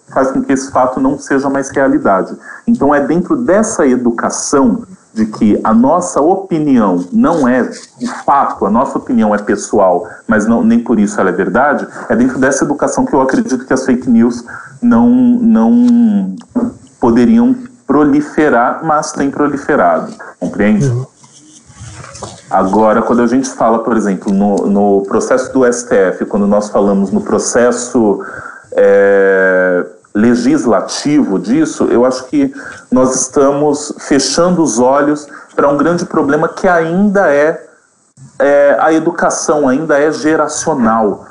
faz 0.08 0.30
com 0.30 0.42
que 0.42 0.52
esse 0.52 0.70
fato 0.70 0.98
não 0.98 1.18
seja 1.18 1.48
mais 1.48 1.70
realidade. 1.70 2.34
Então 2.66 2.94
é 2.94 3.00
dentro 3.00 3.36
dessa 3.36 3.86
educação 3.86 4.84
de 5.12 5.26
que 5.26 5.60
a 5.64 5.74
nossa 5.74 6.20
opinião 6.20 7.04
não 7.12 7.48
é 7.48 7.62
de 7.98 8.06
fato, 8.24 8.64
a 8.64 8.70
nossa 8.70 8.96
opinião 8.98 9.34
é 9.34 9.38
pessoal, 9.38 10.08
mas 10.26 10.46
não, 10.46 10.62
nem 10.62 10.78
por 10.78 10.98
isso 10.98 11.20
ela 11.20 11.30
é 11.30 11.32
verdade, 11.32 11.86
é 12.08 12.14
dentro 12.14 12.38
dessa 12.38 12.64
educação 12.64 13.04
que 13.04 13.14
eu 13.14 13.20
acredito 13.20 13.66
que 13.66 13.72
as 13.72 13.84
fake 13.84 14.08
news 14.08 14.44
não, 14.80 15.08
não 15.08 16.36
poderiam 17.00 17.54
proliferar, 17.86 18.84
mas 18.84 19.10
têm 19.12 19.30
proliferado, 19.30 20.14
compreende? 20.38 20.86
Uhum. 20.86 21.06
Agora, 22.48 23.02
quando 23.02 23.22
a 23.22 23.26
gente 23.26 23.48
fala, 23.48 23.80
por 23.80 23.96
exemplo, 23.96 24.32
no, 24.32 24.66
no 24.66 25.02
processo 25.02 25.52
do 25.52 25.64
STF, 25.64 26.24
quando 26.28 26.46
nós 26.46 26.68
falamos 26.68 27.10
no 27.10 27.20
processo 27.20 28.24
é, 28.72 29.86
legislativo 30.14 31.38
disso, 31.38 31.84
eu 31.84 32.04
acho 32.04 32.24
que 32.26 32.52
nós 32.90 33.14
estamos 33.20 33.94
fechando 33.98 34.62
os 34.62 34.78
olhos 34.78 35.26
para 35.54 35.68
um 35.68 35.76
grande 35.76 36.04
problema 36.04 36.48
que 36.48 36.66
ainda 36.66 37.32
é, 37.32 37.68
é, 38.38 38.76
a 38.80 38.92
educação, 38.92 39.68
ainda 39.68 39.98
é 39.98 40.10
geracional. 40.10 41.26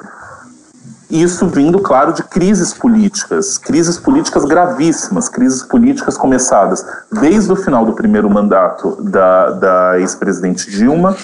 Isso 1.09 1.47
vindo, 1.47 1.79
claro, 1.79 2.13
de 2.13 2.21
crises 2.21 2.71
políticas, 2.71 3.57
crises 3.57 3.97
políticas 3.97 4.45
gravíssimas, 4.45 5.27
crises 5.27 5.63
políticas 5.63 6.15
começadas 6.15 6.85
desde 7.11 7.51
o 7.51 7.55
final 7.55 7.83
do 7.83 7.93
primeiro 7.93 8.29
mandato 8.29 8.95
da, 9.01 9.49
da 9.49 9.99
ex-presidente 9.99 10.69
Dilma 10.69 11.17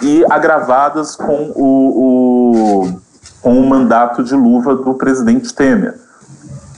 e 0.00 0.24
agravadas 0.30 1.16
com 1.16 1.52
o, 1.54 2.86
o, 2.86 3.00
com 3.42 3.60
o 3.60 3.68
mandato 3.68 4.24
de 4.24 4.34
luva 4.34 4.74
do 4.74 4.94
presidente 4.94 5.52
Temer. 5.52 6.09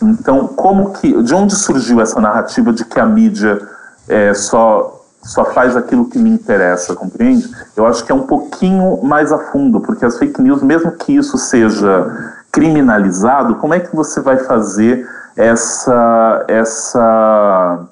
Então, 0.03 0.49
como 0.49 0.93
que, 0.93 1.23
de 1.23 1.35
onde 1.35 1.55
surgiu 1.55 2.01
essa 2.01 2.21
narrativa 2.21 2.73
de 2.73 2.85
que 2.85 2.99
a 2.99 3.07
mídia 3.07 3.61
é, 4.09 4.35
só 4.35 4.99
só 5.25 5.45
faz 5.45 5.77
aquilo 5.77 6.07
que 6.07 6.19
me 6.19 6.31
interessa, 6.31 6.97
compreende? 6.97 7.49
Eu 7.77 7.87
acho 7.87 8.05
que 8.05 8.11
é 8.11 8.15
um 8.15 8.27
pouquinho 8.27 9.01
mais 9.05 9.31
a 9.31 9.38
fundo, 9.38 9.81
porque 9.81 10.05
as 10.05 10.19
fake 10.19 10.43
news, 10.43 10.62
mesmo 10.62 10.91
que 10.93 11.15
isso 11.15 11.38
seja 11.38 12.35
criminalizado, 12.51 13.55
como 13.57 13.73
é 13.73 13.81
que 13.81 13.95
você 13.95 14.21
vai 14.21 14.38
fazer 14.38 15.09
essa 15.37 16.45
essa 16.49 17.87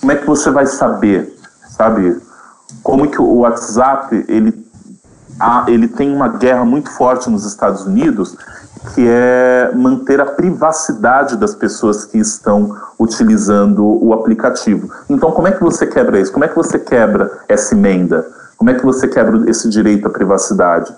como 0.00 0.12
é 0.12 0.16
que 0.16 0.26
você 0.26 0.50
vai 0.50 0.66
saber, 0.66 1.36
sabe? 1.70 2.20
Como 2.82 3.08
que 3.10 3.20
o 3.20 3.38
WhatsApp 3.38 4.24
ele 4.28 4.52
ele 5.66 5.88
tem 5.88 6.14
uma 6.14 6.28
guerra 6.28 6.64
muito 6.64 6.90
forte 6.90 7.30
nos 7.30 7.44
Estados 7.44 7.86
Unidos 7.86 8.36
que 8.94 9.06
é 9.06 9.70
manter 9.74 10.20
a 10.20 10.26
privacidade 10.26 11.36
das 11.36 11.54
pessoas 11.54 12.04
que 12.04 12.18
estão 12.18 12.76
utilizando 12.98 13.84
o 13.84 14.12
aplicativo. 14.14 14.90
Então, 15.08 15.30
como 15.32 15.48
é 15.48 15.52
que 15.52 15.62
você 15.62 15.86
quebra 15.86 16.18
isso? 16.18 16.32
Como 16.32 16.44
é 16.44 16.48
que 16.48 16.56
você 16.56 16.78
quebra 16.78 17.30
essa 17.48 17.74
emenda? 17.74 18.26
Como 18.56 18.70
é 18.70 18.74
que 18.74 18.84
você 18.84 19.06
quebra 19.06 19.48
esse 19.50 19.68
direito 19.68 20.06
à 20.06 20.10
privacidade? 20.10 20.94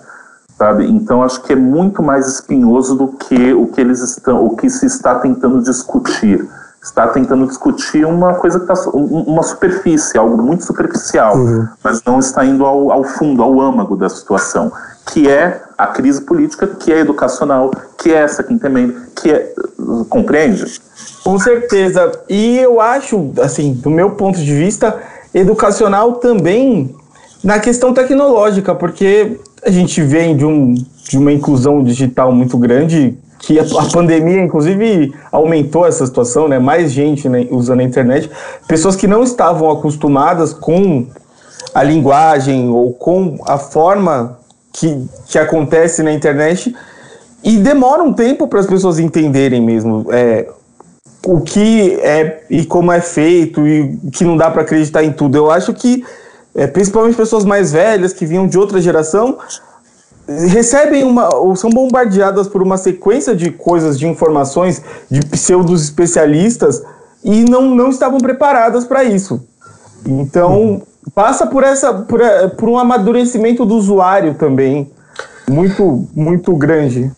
Sabe? 0.57 0.89
Então, 0.89 1.23
acho 1.23 1.41
que 1.41 1.51
é 1.51 1.55
muito 1.55 2.01
mais 2.01 2.27
espinhoso 2.27 2.95
do 2.95 3.07
que 3.09 3.53
o 3.53 3.67
que 3.67 3.81
eles 3.81 3.99
estão, 4.01 4.45
o 4.45 4.55
que 4.55 4.69
se 4.69 4.85
está 4.85 5.15
tentando 5.15 5.61
discutir. 5.61 6.47
Está 6.83 7.07
tentando 7.07 7.47
discutir 7.47 8.05
uma 8.05 8.33
coisa 8.33 8.59
que 8.59 8.71
está 8.71 8.89
uma 8.91 9.41
superfície, 9.41 10.17
algo 10.17 10.41
muito 10.41 10.65
superficial, 10.65 11.37
uhum. 11.37 11.67
mas 11.81 12.03
não 12.03 12.19
está 12.19 12.45
indo 12.45 12.65
ao, 12.65 12.91
ao 12.91 13.03
fundo, 13.05 13.41
ao 13.41 13.61
âmago 13.61 13.95
da 13.95 14.09
situação 14.09 14.71
que 15.11 15.29
é 15.29 15.61
a 15.77 15.87
crise 15.87 16.21
política, 16.21 16.67
que 16.67 16.91
é 16.91 16.99
educacional, 16.99 17.71
que 17.97 18.11
é 18.11 18.17
essa 18.17 18.43
quinta 18.43 18.67
emenda, 18.67 19.07
que 19.15 19.31
é. 19.31 19.53
Compreende? 20.09 20.65
Com 21.23 21.37
certeza. 21.37 22.11
E 22.29 22.57
eu 22.57 22.79
acho, 22.79 23.31
assim, 23.41 23.73
do 23.73 23.89
meu 23.89 24.11
ponto 24.11 24.39
de 24.39 24.53
vista, 24.53 24.97
educacional 25.33 26.13
também 26.13 26.95
na 27.43 27.59
questão 27.59 27.93
tecnológica, 27.93 28.73
porque 28.73 29.39
a 29.65 29.69
gente 29.69 30.01
vem 30.01 30.37
de, 30.37 30.45
um, 30.45 30.73
de 30.73 31.17
uma 31.17 31.31
inclusão 31.31 31.83
digital 31.83 32.31
muito 32.31 32.57
grande, 32.57 33.17
que 33.43 33.59
a, 33.59 33.63
a 33.63 33.85
pandemia, 33.91 34.41
inclusive, 34.41 35.13
aumentou 35.31 35.85
essa 35.85 36.05
situação, 36.05 36.47
né? 36.47 36.59
Mais 36.59 36.91
gente 36.91 37.27
né, 37.27 37.45
usando 37.51 37.81
a 37.81 37.83
internet, 37.83 38.29
pessoas 38.67 38.95
que 38.95 39.05
não 39.05 39.21
estavam 39.21 39.69
acostumadas 39.69 40.53
com 40.53 41.05
a 41.73 41.83
linguagem 41.83 42.69
ou 42.69 42.93
com 42.93 43.37
a 43.45 43.57
forma 43.57 44.39
que, 44.71 45.05
que 45.27 45.37
acontece 45.37 46.01
na 46.01 46.13
internet 46.13 46.73
e 47.43 47.57
demora 47.57 48.01
um 48.01 48.13
tempo 48.13 48.47
para 48.47 48.61
as 48.61 48.65
pessoas 48.65 48.97
entenderem 48.97 49.61
mesmo 49.61 50.05
é, 50.11 50.47
o 51.25 51.41
que 51.41 51.95
é 51.99 52.45
e 52.49 52.65
como 52.65 52.91
é 52.93 53.01
feito 53.01 53.67
e 53.67 53.97
que 54.13 54.23
não 54.23 54.37
dá 54.37 54.49
para 54.49 54.61
acreditar 54.61 55.03
em 55.03 55.11
tudo. 55.11 55.37
Eu 55.37 55.51
acho 55.51 55.73
que, 55.73 56.05
é, 56.55 56.65
principalmente 56.65 57.17
pessoas 57.17 57.43
mais 57.43 57.73
velhas 57.73 58.13
que 58.13 58.25
vinham 58.25 58.47
de 58.47 58.57
outra 58.57 58.79
geração, 58.79 59.37
recebem 60.27 61.03
uma 61.03 61.35
ou 61.35 61.55
são 61.55 61.69
bombardeadas 61.69 62.47
por 62.47 62.61
uma 62.61 62.77
sequência 62.77 63.35
de 63.35 63.51
coisas, 63.51 63.99
de 63.99 64.07
informações, 64.07 64.81
de 65.09 65.19
pseudos 65.25 65.83
especialistas 65.83 66.81
e 67.23 67.43
não, 67.43 67.75
não 67.75 67.89
estavam 67.89 68.19
preparadas 68.19 68.85
para 68.85 69.03
isso. 69.03 69.45
Então, 70.05 70.81
passa 71.13 71.45
por 71.45 71.63
essa 71.63 71.93
por, 71.93 72.21
é, 72.21 72.47
por 72.47 72.69
um 72.69 72.77
amadurecimento 72.77 73.65
do 73.65 73.75
usuário 73.75 74.33
também 74.35 74.91
muito 75.49 76.07
muito 76.15 76.55
grande. 76.55 77.11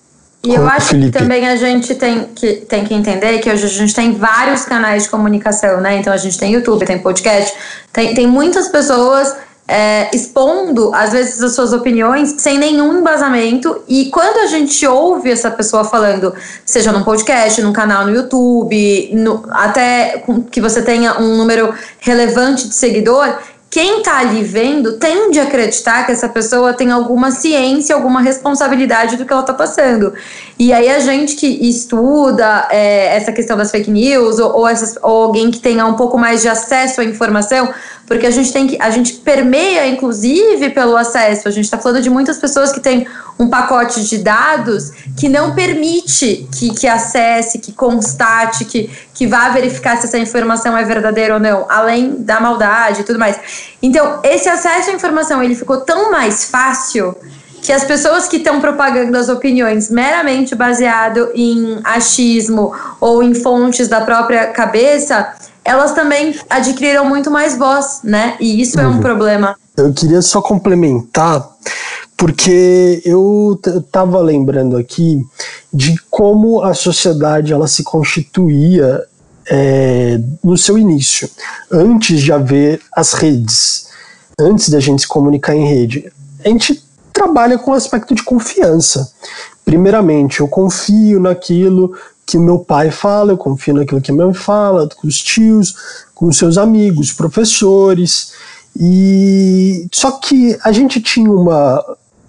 E 0.43 0.53
eu 0.53 0.67
acho 0.67 0.89
Felipe. 0.89 1.11
que 1.11 1.17
também 1.17 1.47
a 1.47 1.55
gente 1.55 1.95
tem 1.95 2.25
que, 2.25 2.53
tem 2.57 2.83
que 2.83 2.93
entender 2.93 3.39
que 3.39 3.49
hoje 3.49 3.65
a 3.65 3.69
gente 3.69 3.95
tem 3.95 4.13
vários 4.13 4.63
canais 4.63 5.03
de 5.03 5.09
comunicação, 5.09 5.81
né? 5.81 5.97
Então 5.97 6.13
a 6.13 6.17
gente 6.17 6.37
tem 6.37 6.53
YouTube, 6.53 6.85
tem 6.85 6.99
podcast, 6.99 7.51
tem, 7.91 8.13
tem 8.13 8.27
muitas 8.27 8.67
pessoas 8.67 9.35
é, 9.67 10.15
expondo, 10.15 10.93
às 10.93 11.11
vezes, 11.11 11.41
as 11.41 11.55
suas 11.55 11.73
opiniões 11.73 12.35
sem 12.37 12.57
nenhum 12.57 12.99
embasamento. 12.99 13.83
E 13.87 14.05
quando 14.11 14.37
a 14.37 14.45
gente 14.47 14.85
ouve 14.85 15.31
essa 15.31 15.49
pessoa 15.49 15.83
falando, 15.83 16.33
seja 16.63 16.91
num 16.91 17.03
podcast, 17.03 17.61
num 17.61 17.73
canal 17.73 18.05
no 18.05 18.13
YouTube, 18.13 19.09
no, 19.13 19.43
até 19.49 20.23
que 20.51 20.61
você 20.61 20.81
tenha 20.81 21.19
um 21.19 21.35
número 21.35 21.73
relevante 21.99 22.67
de 22.67 22.75
seguidor, 22.75 23.35
quem 23.75 23.97
está 23.97 24.19
ali 24.19 24.41
vendo 24.41 24.93
tende 24.93 25.37
a 25.37 25.43
acreditar 25.43 26.05
que 26.05 26.11
essa 26.13 26.29
pessoa 26.29 26.73
tem 26.73 26.91
alguma 26.91 27.29
ciência, 27.29 27.93
alguma 27.93 28.21
responsabilidade 28.21 29.17
do 29.17 29.25
que 29.25 29.33
ela 29.33 29.41
está 29.41 29.53
passando. 29.53 30.13
E 30.57 30.71
aí 30.71 30.89
a 30.89 30.99
gente 30.99 31.35
que 31.35 31.45
estuda 31.45 32.69
é, 32.71 33.17
essa 33.17 33.33
questão 33.33 33.57
das 33.57 33.71
fake 33.71 33.91
news 33.91 34.39
ou, 34.39 34.59
ou, 34.59 34.65
essas, 34.65 34.97
ou 35.03 35.23
alguém 35.23 35.51
que 35.51 35.59
tenha 35.59 35.85
um 35.85 35.95
pouco 35.95 36.17
mais 36.17 36.41
de 36.41 36.47
acesso 36.47 37.01
à 37.01 37.03
informação, 37.03 37.69
porque 38.07 38.25
a 38.25 38.31
gente 38.31 38.53
tem 38.53 38.65
que 38.65 38.81
a 38.81 38.89
gente 38.89 39.11
permeia 39.15 39.85
inclusive 39.87 40.69
pelo 40.69 40.95
acesso. 40.95 41.49
A 41.49 41.51
gente 41.51 41.65
está 41.65 41.77
falando 41.77 42.01
de 42.01 42.09
muitas 42.09 42.37
pessoas 42.37 42.71
que 42.71 42.79
têm 42.79 43.05
um 43.37 43.49
pacote 43.49 44.05
de 44.05 44.19
dados 44.19 44.91
que 45.17 45.27
não 45.27 45.53
permite 45.53 46.47
que, 46.57 46.73
que 46.73 46.87
acesse, 46.87 47.59
que 47.59 47.73
constate, 47.73 48.63
que, 48.63 48.89
que 49.15 49.25
vá 49.25 49.49
verificar 49.49 49.97
se 49.97 50.05
essa 50.05 50.19
informação 50.19 50.77
é 50.77 50.83
verdadeira 50.83 51.35
ou 51.35 51.39
não, 51.39 51.65
além 51.69 52.15
da 52.19 52.39
maldade 52.39 53.01
e 53.01 53.03
tudo 53.03 53.17
mais. 53.17 53.39
Então, 53.81 54.19
esse 54.23 54.49
acesso 54.49 54.91
à 54.91 54.93
informação 54.93 55.41
ele 55.41 55.55
ficou 55.55 55.77
tão 55.77 56.11
mais 56.11 56.43
fácil 56.43 57.15
que 57.61 57.71
as 57.71 57.83
pessoas 57.83 58.27
que 58.27 58.37
estão 58.37 58.61
propagando 58.61 59.17
as 59.17 59.27
opiniões 59.27 59.89
meramente 59.89 60.53
baseado 60.53 61.31
em 61.33 61.79
achismo 61.83 62.73
ou 63.01 63.23
em 63.23 63.33
fontes 63.33 63.87
da 63.87 64.01
própria 64.01 64.47
cabeça, 64.47 65.33
elas 65.63 65.93
também 65.93 66.35
adquiriram 66.47 67.05
muito 67.05 67.31
mais 67.31 67.57
voz, 67.57 68.01
né? 68.03 68.35
E 68.39 68.61
isso 68.61 68.77
uhum. 68.77 68.83
é 68.83 68.87
um 68.87 68.91
uhum. 68.91 68.99
problema. 68.99 69.55
Eu 69.75 69.91
queria 69.93 70.21
só 70.21 70.41
complementar, 70.41 71.43
porque 72.25 73.03
eu 73.05 73.61
estava 73.63 74.19
lembrando 74.19 74.77
aqui 74.77 75.23
de 75.71 75.95
como 76.09 76.63
a 76.63 76.73
sociedade 76.73 77.53
ela 77.53 77.67
se 77.67 77.83
constituía 77.83 79.03
é, 79.47 80.19
no 80.43 80.57
seu 80.57 80.75
início, 80.75 81.29
antes 81.71 82.19
de 82.23 82.33
haver 82.33 82.81
as 82.95 83.13
redes, 83.13 83.89
antes 84.39 84.69
da 84.69 84.79
gente 84.79 85.03
se 85.03 85.07
comunicar 85.07 85.55
em 85.55 85.67
rede. 85.67 86.11
A 86.43 86.49
gente 86.49 86.83
trabalha 87.13 87.59
com 87.59 87.69
o 87.69 87.75
aspecto 87.75 88.15
de 88.15 88.23
confiança. 88.23 89.07
Primeiramente, 89.63 90.39
eu 90.39 90.47
confio 90.47 91.19
naquilo 91.19 91.95
que 92.25 92.39
meu 92.39 92.57
pai 92.57 92.89
fala, 92.89 93.33
eu 93.33 93.37
confio 93.37 93.75
naquilo 93.75 94.01
que 94.01 94.11
minha 94.11 94.25
mãe 94.25 94.33
fala, 94.33 94.89
com 94.95 95.07
os 95.07 95.21
tios, 95.21 95.75
com 96.15 96.25
os 96.25 96.39
seus 96.39 96.57
amigos, 96.57 97.13
professores. 97.13 98.31
E 98.75 99.87
só 99.93 100.13
que 100.13 100.57
a 100.63 100.71
gente 100.71 100.99
tinha 100.99 101.31
uma 101.31 101.85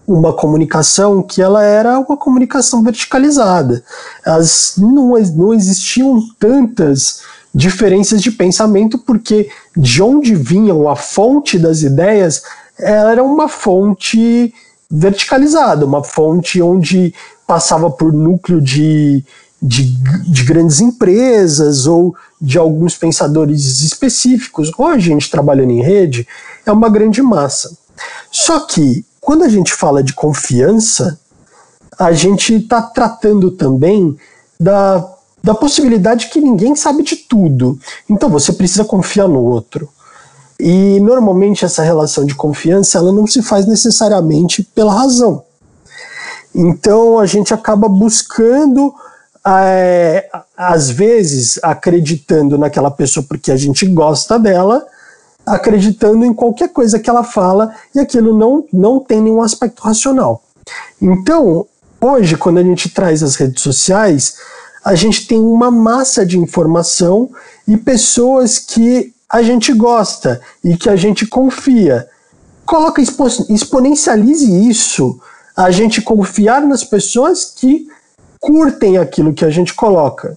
uma 0.06 0.32
comunicação 0.32 1.22
que 1.22 1.42
ela 1.42 1.62
era 1.62 1.98
uma 1.98 2.16
comunicação 2.16 2.82
verticalizada. 2.82 3.82
As, 4.24 4.74
não, 4.76 5.18
não 5.18 5.54
existiam 5.54 6.20
tantas 6.38 7.22
diferenças 7.54 8.22
de 8.22 8.30
pensamento 8.30 8.98
porque 8.98 9.50
de 9.76 10.02
onde 10.02 10.34
vinham 10.34 10.88
a 10.88 10.94
fonte 10.94 11.58
das 11.58 11.82
ideias 11.82 12.42
era 12.78 13.22
uma 13.24 13.48
fonte 13.48 14.52
verticalizada, 14.90 15.86
uma 15.86 16.04
fonte 16.04 16.60
onde 16.60 17.14
passava 17.46 17.90
por 17.90 18.12
núcleo 18.12 18.60
de 18.60 19.24
de, 19.60 19.84
de 20.30 20.44
grandes 20.44 20.80
empresas 20.80 21.86
ou 21.86 22.14
de 22.40 22.58
alguns 22.58 22.94
pensadores 22.96 23.80
específicos. 23.80 24.70
Hoje, 24.76 25.10
a 25.10 25.14
gente 25.14 25.30
trabalhando 25.30 25.70
em 25.70 25.82
rede, 25.82 26.26
é 26.64 26.70
uma 26.70 26.88
grande 26.88 27.22
massa. 27.22 27.76
Só 28.30 28.60
que, 28.60 29.04
quando 29.26 29.42
a 29.42 29.48
gente 29.48 29.74
fala 29.74 30.04
de 30.04 30.12
confiança, 30.12 31.18
a 31.98 32.12
gente 32.12 32.54
está 32.54 32.80
tratando 32.80 33.50
também 33.50 34.16
da, 34.58 35.04
da 35.42 35.52
possibilidade 35.52 36.28
que 36.28 36.40
ninguém 36.40 36.76
sabe 36.76 37.02
de 37.02 37.16
tudo. 37.16 37.76
Então, 38.08 38.28
você 38.28 38.52
precisa 38.52 38.84
confiar 38.84 39.26
no 39.26 39.42
outro. 39.42 39.88
E 40.60 41.00
normalmente 41.00 41.64
essa 41.64 41.82
relação 41.82 42.24
de 42.24 42.36
confiança 42.36 42.98
ela 42.98 43.10
não 43.10 43.26
se 43.26 43.42
faz 43.42 43.66
necessariamente 43.66 44.62
pela 44.62 44.94
razão. 44.94 45.42
Então 46.54 47.18
a 47.18 47.26
gente 47.26 47.52
acaba 47.52 47.88
buscando 47.88 48.94
é, 49.44 50.30
às 50.56 50.88
vezes 50.88 51.58
acreditando 51.64 52.56
naquela 52.56 52.92
pessoa 52.92 53.26
porque 53.28 53.50
a 53.50 53.56
gente 53.56 53.86
gosta 53.86 54.38
dela, 54.38 54.86
acreditando 55.46 56.24
em 56.24 56.34
qualquer 56.34 56.70
coisa 56.70 56.98
que 56.98 57.08
ela 57.08 57.22
fala 57.22 57.72
e 57.94 58.00
aquilo 58.00 58.36
não, 58.36 58.64
não 58.72 58.98
tem 58.98 59.20
nenhum 59.20 59.40
aspecto 59.40 59.80
racional. 59.80 60.42
Então, 61.00 61.66
hoje, 62.00 62.36
quando 62.36 62.58
a 62.58 62.62
gente 62.62 62.88
traz 62.88 63.22
as 63.22 63.36
redes 63.36 63.62
sociais, 63.62 64.38
a 64.84 64.94
gente 64.94 65.26
tem 65.26 65.38
uma 65.38 65.70
massa 65.70 66.26
de 66.26 66.38
informação 66.38 67.30
e 67.66 67.76
pessoas 67.76 68.58
que 68.58 69.14
a 69.28 69.42
gente 69.42 69.72
gosta 69.72 70.40
e 70.62 70.76
que 70.76 70.88
a 70.88 70.96
gente 70.96 71.26
confia. 71.26 72.08
Coloca, 72.64 73.00
exponencialize 73.48 74.68
isso, 74.68 75.20
a 75.56 75.70
gente 75.70 76.02
confiar 76.02 76.62
nas 76.62 76.82
pessoas 76.84 77.44
que 77.44 77.88
curtem 78.40 78.98
aquilo 78.98 79.32
que 79.32 79.44
a 79.44 79.50
gente 79.50 79.74
coloca. 79.74 80.36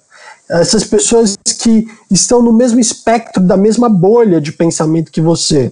Essas 0.49 0.83
pessoas 0.83 1.38
que 1.62 1.88
estão 2.09 2.41
no 2.41 2.51
mesmo 2.51 2.79
espectro, 2.79 3.43
da 3.43 3.55
mesma 3.55 3.88
bolha 3.88 4.41
de 4.41 4.51
pensamento 4.51 5.12
que 5.12 5.21
você, 5.21 5.71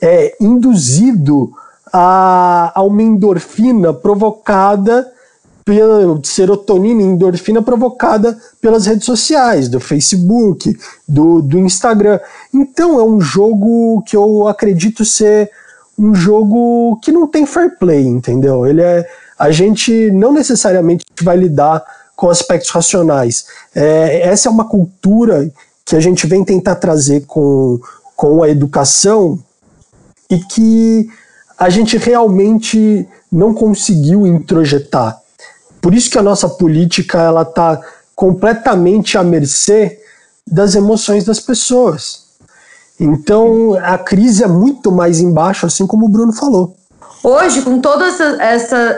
é 0.00 0.36
induzido 0.40 1.52
a, 1.92 2.72
a 2.74 2.82
uma 2.82 3.02
endorfina 3.02 3.92
provocada 3.92 5.10
pela 5.64 6.20
serotonina 6.22 7.02
e 7.02 7.04
endorfina 7.04 7.60
provocada 7.60 8.38
pelas 8.60 8.86
redes 8.86 9.04
sociais, 9.04 9.68
do 9.68 9.80
Facebook, 9.80 10.76
do, 11.08 11.42
do 11.42 11.58
Instagram. 11.58 12.20
Então 12.54 13.00
é 13.00 13.02
um 13.02 13.20
jogo 13.20 14.02
que 14.06 14.16
eu 14.16 14.46
acredito 14.46 15.04
ser 15.04 15.50
um 15.98 16.14
jogo 16.14 16.98
que 17.02 17.10
não 17.10 17.26
tem 17.26 17.46
fair 17.46 17.76
play, 17.78 18.06
entendeu? 18.06 18.66
Ele 18.66 18.82
é 18.82 19.06
a 19.38 19.50
gente 19.50 20.10
não 20.12 20.32
necessariamente 20.32 21.04
vai 21.20 21.36
lidar 21.36 21.84
com 22.16 22.30
aspectos 22.30 22.70
racionais. 22.70 23.46
É, 23.74 24.22
essa 24.22 24.48
é 24.48 24.50
uma 24.50 24.64
cultura 24.64 25.52
que 25.84 25.94
a 25.94 26.00
gente 26.00 26.26
vem 26.26 26.42
tentar 26.42 26.76
trazer 26.76 27.26
com, 27.26 27.78
com 28.16 28.42
a 28.42 28.48
educação 28.48 29.38
e 30.28 30.38
que 30.38 31.08
a 31.58 31.68
gente 31.68 31.96
realmente 31.98 33.06
não 33.30 33.54
conseguiu 33.54 34.26
introjetar. 34.26 35.20
Por 35.80 35.94
isso 35.94 36.10
que 36.10 36.18
a 36.18 36.22
nossa 36.22 36.48
política 36.48 37.20
ela 37.20 37.42
está 37.42 37.80
completamente 38.14 39.16
à 39.16 39.22
mercê 39.22 40.00
das 40.50 40.74
emoções 40.74 41.24
das 41.24 41.38
pessoas. 41.38 42.24
Então 42.98 43.74
a 43.74 43.98
crise 43.98 44.42
é 44.42 44.48
muito 44.48 44.90
mais 44.90 45.20
embaixo, 45.20 45.66
assim 45.66 45.86
como 45.86 46.06
o 46.06 46.08
Bruno 46.08 46.32
falou. 46.32 46.74
Hoje, 47.28 47.62
com 47.62 47.80
todos 47.80 48.20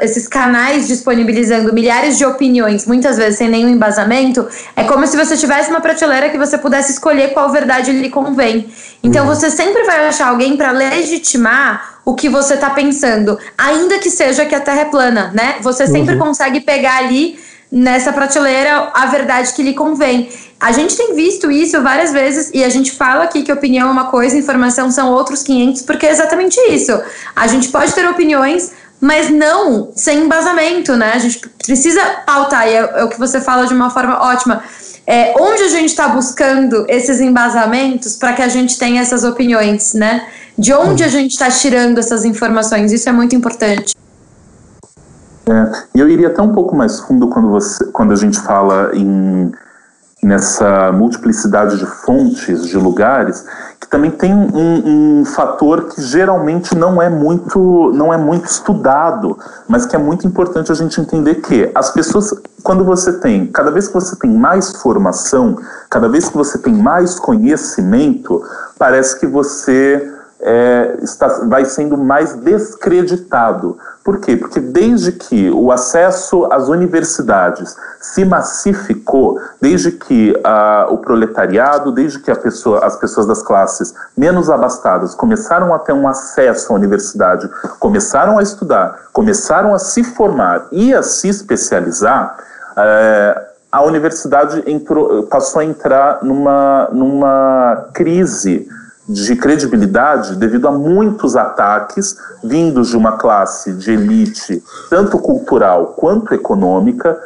esses 0.03 0.29
canais 0.29 0.87
disponibilizando 0.87 1.73
milhares 1.73 2.19
de 2.19 2.27
opiniões, 2.27 2.85
muitas 2.85 3.17
vezes 3.17 3.39
sem 3.39 3.49
nenhum 3.49 3.71
embasamento, 3.71 4.47
é 4.77 4.85
como 4.85 5.07
se 5.07 5.17
você 5.17 5.35
tivesse 5.35 5.71
uma 5.71 5.81
prateleira 5.81 6.29
que 6.29 6.37
você 6.37 6.59
pudesse 6.59 6.93
escolher 6.93 7.33
qual 7.33 7.51
verdade 7.51 7.91
lhe 7.91 8.11
convém. 8.11 8.71
Então 9.03 9.27
uhum. 9.27 9.35
você 9.35 9.49
sempre 9.49 9.83
vai 9.85 10.07
achar 10.07 10.29
alguém 10.29 10.59
para 10.59 10.73
legitimar 10.73 12.01
o 12.05 12.15
que 12.15 12.29
você 12.29 12.53
está 12.53 12.69
pensando, 12.69 13.39
ainda 13.57 13.99
que 13.99 14.11
seja 14.11 14.45
que 14.45 14.55
a 14.55 14.61
Terra 14.61 14.83
é 14.83 14.85
plana, 14.85 15.31
né? 15.33 15.55
Você 15.63 15.87
sempre 15.87 16.13
uhum. 16.13 16.21
consegue 16.21 16.61
pegar 16.61 16.99
ali 16.99 17.41
nessa 17.71 18.13
prateleira 18.13 18.91
a 18.95 19.07
verdade 19.07 19.53
que 19.53 19.63
lhe 19.63 19.75
convém. 19.75 20.29
A 20.61 20.73
gente 20.73 20.97
tem 20.97 21.15
visto 21.15 21.51
isso 21.51 21.81
várias 21.83 22.13
vezes 22.13 22.51
e 22.53 22.65
a 22.65 22.69
gente 22.69 22.93
fala 22.93 23.25
aqui 23.25 23.43
que 23.43 23.53
opinião 23.53 23.89
é 23.89 23.93
uma 23.93 24.07
coisa, 24.07 24.37
informação 24.37 24.91
são 24.91 25.13
outros 25.13 25.43
500, 25.43 25.83
porque 25.83 26.07
é 26.07 26.11
exatamente 26.11 26.59
isso. 26.71 26.93
A 27.37 27.47
gente 27.47 27.69
pode 27.69 27.93
ter 27.93 28.09
opiniões, 28.09 28.73
mas 29.01 29.31
não 29.31 29.91
sem 29.95 30.25
embasamento, 30.25 30.97
né? 30.97 31.13
A 31.15 31.19
gente 31.19 31.41
precisa 31.65 32.03
pautar, 32.27 32.67
e 32.67 32.73
é, 32.73 32.79
é 32.79 33.05
o 33.05 33.09
que 33.09 33.19
você 33.19 33.41
fala 33.41 33.67
de 33.67 33.75
uma 33.75 33.91
forma 33.91 34.21
ótima. 34.21 34.63
É, 35.07 35.33
onde 35.39 35.63
a 35.63 35.69
gente 35.69 35.91
está 35.91 36.09
buscando 36.09 36.85
esses 36.89 37.21
embasamentos 37.21 38.17
para 38.17 38.33
que 38.33 38.43
a 38.43 38.49
gente 38.49 38.77
tenha 38.79 39.01
essas 39.01 39.25
opiniões, 39.25 39.95
né? 39.95 40.27
De 40.59 40.75
onde 40.75 41.05
a 41.05 41.09
gente 41.09 41.31
está 41.31 41.51
tirando 41.51 41.99
essas 41.99 42.25
informações? 42.25 42.93
Isso 42.93 43.09
é 43.09 43.13
muito 43.13 43.35
importante. 43.35 43.95
É, 45.49 45.73
e 45.95 46.01
eu 46.01 46.09
iria 46.09 46.29
até 46.29 46.43
um 46.43 46.53
pouco 46.53 46.77
mais 46.77 47.01
fundo 47.01 47.29
quando, 47.29 47.49
você, 47.49 47.85
quando 47.87 48.13
a 48.13 48.17
gente 48.17 48.39
fala 48.39 48.91
em 48.95 49.51
nessa 50.23 50.91
multiplicidade 50.91 51.79
de 51.79 51.87
fontes, 51.87 52.67
de 52.67 52.77
lugares, 52.77 53.47
que 53.81 53.89
também 53.89 54.11
tem 54.11 54.35
um, 54.35 55.21
um, 55.21 55.25
fator 55.25 55.85
que 55.85 56.03
geralmente 56.03 56.77
não 56.77 57.01
é 57.01 57.09
muito 57.09 57.93
não 57.95 58.13
é 58.13 58.17
muito 58.17 58.47
estudado, 58.47 59.39
mas 59.69 59.87
que 59.87 59.95
é 59.95 59.99
muito 59.99 60.27
importante 60.27 60.73
a 60.73 60.75
gente 60.75 61.01
entender 61.01 61.37
que 61.37 61.71
as 61.73 61.93
pessoas, 61.93 62.35
quando 62.65 62.85
você 62.85 63.13
tem, 63.13 63.47
cada 63.47 63.71
vez 63.71 63.87
que 63.87 63.95
você 63.95 64.17
tem 64.17 64.31
mais 64.37 64.73
formação, 64.83 65.57
cada 65.89 66.09
vez 66.09 66.29
que 66.29 66.37
você 66.37 66.59
tem 66.59 66.75
mais 66.75 67.19
conhecimento, 67.19 68.43
parece 68.77 69.21
que 69.21 69.27
você 69.27 70.18
é, 70.41 70.99
está, 71.03 71.27
vai 71.49 71.65
sendo 71.65 71.99
mais 71.99 72.35
descreditado. 72.35 73.77
Por 74.05 74.21
quê? 74.21 74.37
Porque 74.37 74.61
desde 74.61 75.13
que 75.13 75.51
o 75.51 75.73
acesso 75.73 76.47
às 76.51 76.69
universidades 76.69 77.77
se 78.01 78.25
massificou, 78.25 79.39
desde 79.61 79.93
que 79.93 80.33
uh, 80.33 80.93
o 80.93 80.99
proletariado, 80.99 81.93
desde 81.93 82.21
que 82.21 82.35
pessoa, 82.37 82.85
as 82.85 82.97
pessoas 82.97 83.27
das 83.27 83.43
classes 83.43 83.93
menos 84.17 84.49
abastadas 84.49 85.15
começaram 85.15 85.75
a 85.75 85.79
ter 85.79 85.93
um 85.93 86.07
acesso 86.07 86.73
à 86.73 86.77
universidade, 86.77 87.51
começaram 87.79 88.39
a 88.39 88.43
estudar, 88.43 89.09
começaram 89.13 89.75
a 89.75 89.79
se 89.79 90.05
formar 90.05 90.69
e 90.71 90.95
a 90.95 91.03
se 91.03 91.29
especializar, 91.29 92.39
uh, 92.73 93.49
a 93.71 93.83
universidade 93.83 94.63
entrou, 94.67 95.25
passou 95.25 95.61
a 95.61 95.65
entrar 95.65 96.21
numa, 96.23 96.89
numa 96.93 97.89
crise 97.93 98.67
de 99.09 99.35
credibilidade 99.37 100.37
devido 100.37 100.69
a 100.69 100.73
muitos 100.73 101.35
ataques 101.35 102.17
vindos 102.45 102.89
de 102.89 102.97
uma 102.97 103.13
classe 103.13 103.73
de 103.73 103.93
elite, 103.93 104.63
tanto 104.91 105.19
cultural 105.19 105.95
quanto 105.97 106.35
econômica, 106.35 107.19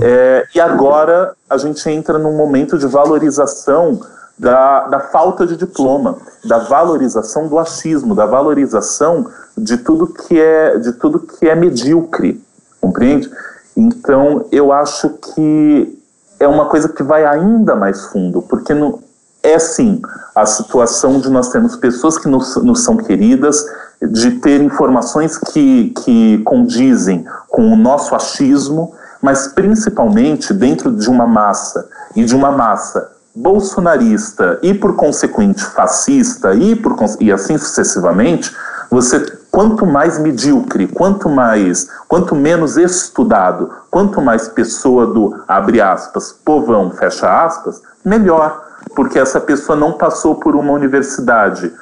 é, 0.00 0.46
e 0.54 0.60
agora 0.60 1.34
a 1.50 1.58
gente 1.58 1.88
entra 1.90 2.18
num 2.18 2.36
momento 2.36 2.78
de 2.78 2.86
valorização 2.86 4.00
da, 4.38 4.86
da 4.86 5.00
falta 5.00 5.46
de 5.46 5.56
diploma, 5.56 6.16
da 6.44 6.58
valorização 6.58 7.48
do 7.48 7.58
achismo, 7.58 8.14
da 8.14 8.26
valorização 8.26 9.26
de 9.56 9.76
tudo 9.76 10.06
que 10.06 10.40
é, 10.40 10.78
de 10.78 10.92
tudo 10.92 11.20
que 11.20 11.48
é 11.48 11.54
medíocre, 11.54 12.42
compreende? 12.80 13.30
Então 13.76 14.46
eu 14.50 14.72
acho 14.72 15.10
que 15.10 15.98
é 16.40 16.48
uma 16.48 16.66
coisa 16.66 16.88
que 16.88 17.02
vai 17.02 17.24
ainda 17.24 17.74
mais 17.74 18.06
fundo, 18.06 18.42
porque 18.42 18.72
no, 18.72 19.03
é 19.44 19.58
sim 19.58 20.00
a 20.34 20.46
situação 20.46 21.20
de 21.20 21.28
nós 21.28 21.50
termos 21.50 21.76
pessoas 21.76 22.18
que 22.18 22.26
nos, 22.26 22.56
nos 22.56 22.82
são 22.82 22.96
queridas, 22.96 23.64
de 24.02 24.32
ter 24.32 24.60
informações 24.60 25.38
que, 25.38 25.92
que 26.02 26.38
condizem 26.38 27.24
com 27.48 27.72
o 27.72 27.76
nosso 27.76 28.14
achismo, 28.14 28.94
mas 29.22 29.46
principalmente 29.48 30.52
dentro 30.52 30.90
de 30.90 31.08
uma 31.08 31.26
massa 31.26 31.88
e 32.16 32.24
de 32.24 32.34
uma 32.34 32.50
massa 32.50 33.12
bolsonarista 33.34 34.58
e 34.62 34.72
por 34.72 34.96
consequente 34.96 35.62
fascista 35.62 36.54
e, 36.54 36.74
por, 36.74 36.96
e 37.20 37.30
assim 37.30 37.58
sucessivamente, 37.58 38.54
você 38.90 39.20
quanto 39.50 39.86
mais 39.86 40.18
medíocre, 40.18 40.88
quanto 40.88 41.28
mais, 41.28 41.88
quanto 42.08 42.34
menos 42.34 42.76
estudado, 42.76 43.70
quanto 43.90 44.20
mais 44.20 44.48
pessoa 44.48 45.06
do 45.06 45.42
abre 45.46 45.80
aspas, 45.80 46.32
povão, 46.44 46.90
fecha 46.90 47.44
aspas, 47.44 47.80
melhor 48.04 48.63
porque 48.94 49.18
essa 49.18 49.40
pessoa 49.40 49.76
não 49.76 49.92
passou 49.92 50.36
por 50.36 50.54
uma 50.54 50.72
universidade 50.72 51.72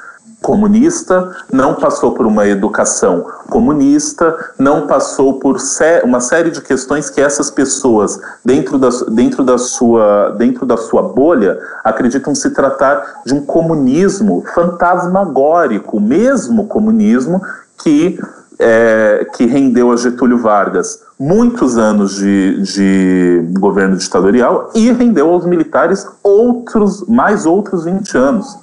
comunista, 0.43 1.35
não 1.51 1.75
passou 1.75 2.13
por 2.13 2.27
uma 2.27 2.47
educação 2.47 3.25
comunista, 3.49 4.37
não 4.59 4.87
passou 4.87 5.39
por 5.39 5.57
uma 6.03 6.21
série 6.21 6.51
de 6.51 6.61
questões 6.61 7.09
que 7.09 7.21
essas 7.21 7.51
pessoas, 7.51 8.21
dentro 8.45 8.77
da, 8.77 8.89
dentro 9.09 9.45
da, 9.45 9.57
sua, 9.57 10.35
dentro 10.37 10.67
da 10.67 10.77
sua 10.77 11.03
bolha, 11.03 11.59
acreditam 11.85 12.35
se 12.35 12.51
tratar 12.51 13.23
de 13.25 13.33
um 13.33 13.41
comunismo 13.41 14.45
fantasmagórico, 14.53 16.01
mesmo 16.01 16.67
comunismo 16.67 17.41
que 17.79 18.19
é, 18.63 19.27
que 19.35 19.45
rendeu 19.45 19.91
a 19.91 19.97
Getúlio 19.97 20.39
Vargas 20.39 21.01
muitos 21.19 21.77
anos 21.77 22.17
de, 22.17 22.63
de 22.63 23.49
governo 23.59 23.97
ditatorial 23.97 24.71
e 24.75 24.91
rendeu 24.93 25.31
aos 25.31 25.45
militares 25.45 26.07
outros 26.23 27.07
mais 27.07 27.45
outros 27.45 27.85
20 27.85 28.17
anos. 28.17 28.59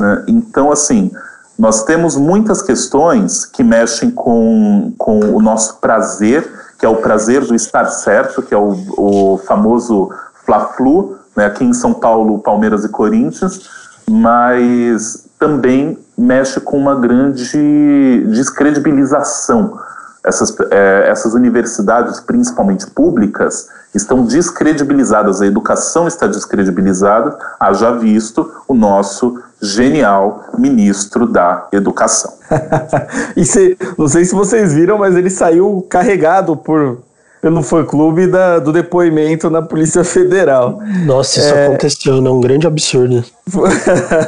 Né? 0.00 0.24
Então, 0.28 0.70
assim, 0.70 1.10
nós 1.58 1.84
temos 1.84 2.16
muitas 2.16 2.62
questões 2.62 3.44
que 3.44 3.62
mexem 3.62 4.10
com, 4.10 4.92
com 4.96 5.20
o 5.34 5.42
nosso 5.42 5.76
prazer, 5.76 6.50
que 6.78 6.86
é 6.86 6.88
o 6.88 6.96
prazer 6.96 7.44
do 7.44 7.54
estar 7.54 7.86
certo, 7.86 8.42
que 8.42 8.54
é 8.54 8.58
o, 8.58 8.74
o 8.96 9.38
famoso 9.38 10.10
Fla-Flu, 10.46 11.16
né? 11.36 11.46
aqui 11.46 11.64
em 11.64 11.74
São 11.74 11.92
Paulo, 11.92 12.38
Palmeiras 12.38 12.84
e 12.84 12.88
Corinthians, 12.88 13.68
mas 14.08 15.28
também 15.40 15.98
mexe 16.16 16.60
com 16.60 16.76
uma 16.76 16.94
grande 16.94 18.22
descredibilização. 18.26 19.80
Essas, 20.22 20.54
é, 20.70 21.08
essas 21.08 21.32
universidades, 21.32 22.20
principalmente 22.20 22.86
públicas, 22.88 23.68
estão 23.94 24.22
descredibilizadas, 24.22 25.40
a 25.40 25.46
educação 25.46 26.06
está 26.06 26.26
descredibilizada, 26.26 27.38
haja 27.58 27.90
visto 27.92 28.52
o 28.68 28.74
nosso 28.74 29.42
genial 29.62 30.44
ministro 30.58 31.26
da 31.26 31.66
Educação. 31.72 32.34
e 33.34 33.44
se, 33.46 33.78
não 33.96 34.08
sei 34.08 34.26
se 34.26 34.34
vocês 34.34 34.74
viram, 34.74 34.98
mas 34.98 35.16
ele 35.16 35.30
saiu 35.30 35.86
carregado 35.88 36.54
por 36.54 36.98
pelo 37.40 37.62
fã-clube 37.62 38.30
do 38.62 38.72
depoimento 38.72 39.48
na 39.48 39.62
Polícia 39.62 40.04
Federal. 40.04 40.78
Nossa, 41.06 41.40
isso 41.40 41.54
é... 41.54 41.66
aconteceu, 41.66 42.20
né? 42.20 42.28
Um 42.28 42.40
grande 42.40 42.66
absurdo. 42.66 43.24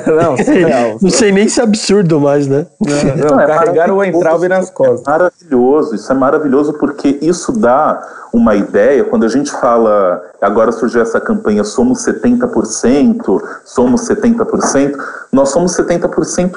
não, 0.06 0.36
surreal. 0.36 0.96
não 1.02 1.10
sei 1.10 1.30
nem 1.30 1.46
se 1.48 1.60
é 1.60 1.62
absurdo 1.62 2.18
mais, 2.18 2.46
né? 2.46 2.66
Não, 2.80 3.30
não, 3.30 3.40
é 3.40 3.46
carregaram 3.46 3.96
o 3.98 4.04
entrave 4.04 4.48
nas 4.48 4.70
costas. 4.70 5.06
É 5.06 5.10
maravilhoso, 5.10 5.94
isso 5.94 6.10
é 6.10 6.14
maravilhoso 6.14 6.72
porque 6.74 7.18
isso 7.20 7.52
dá 7.52 8.02
uma 8.32 8.56
ideia, 8.56 9.04
quando 9.04 9.26
a 9.26 9.28
gente 9.28 9.50
fala, 9.50 10.22
agora 10.40 10.72
surgiu 10.72 11.02
essa 11.02 11.20
campanha 11.20 11.62
Somos 11.64 12.02
70%, 12.06 13.42
Somos 13.64 14.08
70%, 14.08 14.96
nós 15.30 15.50
somos 15.50 15.76
70% 15.76 16.52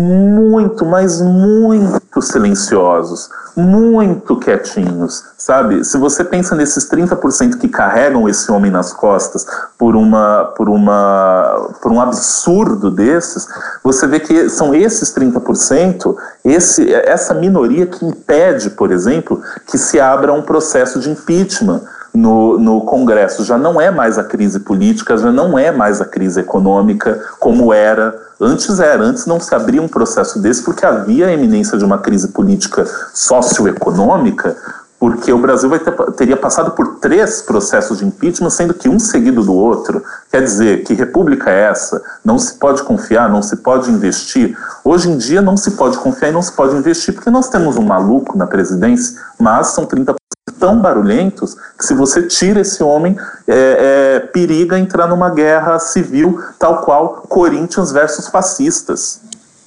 muito, 0.00 0.86
mas 0.86 1.20
muito 1.20 2.22
silenciosos, 2.22 3.28
muito 3.54 4.36
quietinhos, 4.36 5.22
sabe? 5.36 5.84
Se 5.84 5.98
você 5.98 6.24
pensa 6.24 6.54
nesses 6.54 6.88
30% 6.88 7.58
que 7.58 7.68
carregam 7.68 8.26
esse 8.26 8.50
homem 8.50 8.70
nas 8.70 8.92
costas 8.92 9.46
por 9.78 9.94
uma 9.94 10.52
por 10.56 10.70
uma 10.70 11.68
por 11.82 11.92
um 11.92 12.00
absurdo 12.00 12.90
desses, 12.90 13.46
você 13.84 14.06
vê 14.06 14.20
que 14.20 14.48
são 14.48 14.74
esses 14.74 15.14
30%, 15.14 16.16
esse 16.44 16.92
essa 16.94 17.34
minoria 17.34 17.86
que 17.86 18.04
impede, 18.04 18.70
por 18.70 18.90
exemplo, 18.90 19.42
que 19.66 19.76
se 19.76 20.00
abra 20.00 20.32
um 20.32 20.42
processo 20.42 20.98
de 20.98 21.10
impeachment 21.10 21.82
no, 22.14 22.58
no 22.58 22.80
Congresso. 22.82 23.44
Já 23.44 23.58
não 23.58 23.80
é 23.80 23.90
mais 23.90 24.18
a 24.18 24.24
crise 24.24 24.60
política, 24.60 25.16
já 25.16 25.30
não 25.30 25.58
é 25.58 25.70
mais 25.70 26.00
a 26.00 26.04
crise 26.04 26.40
econômica 26.40 27.20
como 27.38 27.72
era 27.72 28.30
Antes 28.40 28.80
era, 28.80 29.04
antes 29.04 29.26
não 29.26 29.38
se 29.38 29.54
abria 29.54 29.82
um 29.82 29.88
processo 29.88 30.40
desse 30.40 30.62
porque 30.62 30.86
havia 30.86 31.26
a 31.26 31.32
eminência 31.32 31.76
de 31.76 31.84
uma 31.84 31.98
crise 31.98 32.28
política 32.28 32.86
socioeconômica, 33.12 34.56
porque 34.98 35.30
o 35.30 35.38
Brasil 35.38 35.68
ter, 35.78 35.92
teria 36.12 36.38
passado 36.38 36.70
por 36.70 36.96
três 36.96 37.42
processos 37.42 37.98
de 37.98 38.06
impeachment, 38.06 38.48
sendo 38.48 38.72
que 38.72 38.88
um 38.88 38.98
seguido 38.98 39.42
do 39.42 39.54
outro. 39.54 40.02
Quer 40.30 40.42
dizer, 40.42 40.84
que 40.84 40.94
república 40.94 41.50
é 41.50 41.64
essa? 41.64 42.02
Não 42.24 42.38
se 42.38 42.54
pode 42.54 42.82
confiar, 42.82 43.28
não 43.28 43.42
se 43.42 43.56
pode 43.56 43.90
investir. 43.90 44.56
Hoje 44.82 45.10
em 45.10 45.18
dia 45.18 45.42
não 45.42 45.58
se 45.58 45.72
pode 45.72 45.98
confiar 45.98 46.30
e 46.30 46.32
não 46.32 46.42
se 46.42 46.52
pode 46.52 46.74
investir, 46.74 47.12
porque 47.12 47.28
nós 47.28 47.50
temos 47.50 47.76
um 47.76 47.82
maluco 47.82 48.38
na 48.38 48.46
presidência, 48.46 49.20
mas 49.38 49.68
são 49.68 49.84
30 49.84 50.14
tão 50.60 50.78
barulhentos 50.80 51.56
que 51.76 51.84
se 51.84 51.94
você 51.94 52.24
tira 52.24 52.60
esse 52.60 52.82
homem, 52.82 53.16
é, 53.48 54.18
é, 54.18 54.20
periga 54.20 54.78
entrar 54.78 55.08
numa 55.08 55.30
guerra 55.30 55.78
civil, 55.78 56.38
tal 56.58 56.82
qual 56.82 57.24
Corinthians 57.28 57.90
versus 57.90 58.28
fascistas. 58.28 59.20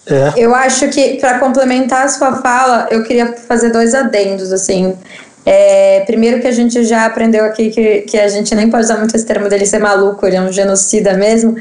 É. 0.06 0.34
Eu 0.38 0.53
acho 0.53 0.89
que, 0.89 1.17
para 1.19 1.39
complementar 1.39 2.06
a 2.06 2.10
sua 2.10 2.36
fala, 2.36 2.88
eu 2.91 3.03
queria 3.03 3.36
fazer 3.36 3.71
dois 3.71 3.95
adendos, 3.95 4.51
assim. 4.51 4.97
É, 5.45 6.03
primeiro 6.06 6.39
que 6.39 6.47
a 6.47 6.51
gente 6.51 6.86
já 6.86 7.06
aprendeu 7.06 7.43
aqui 7.43 7.69
que, 7.69 8.01
que 8.01 8.17
a 8.17 8.29
gente 8.29 8.56
nem 8.56 8.69
pode 8.69 8.86
usar 8.86 8.97
muito 8.97 9.13
esse 9.15 9.25
termo 9.25 9.49
dele 9.49 9.65
ser 9.65 9.79
maluco, 9.79 10.25
ele 10.25 10.38
é 10.38 10.41
um 10.41 10.51
genocida 10.51 11.13
mesmo. 11.15 11.56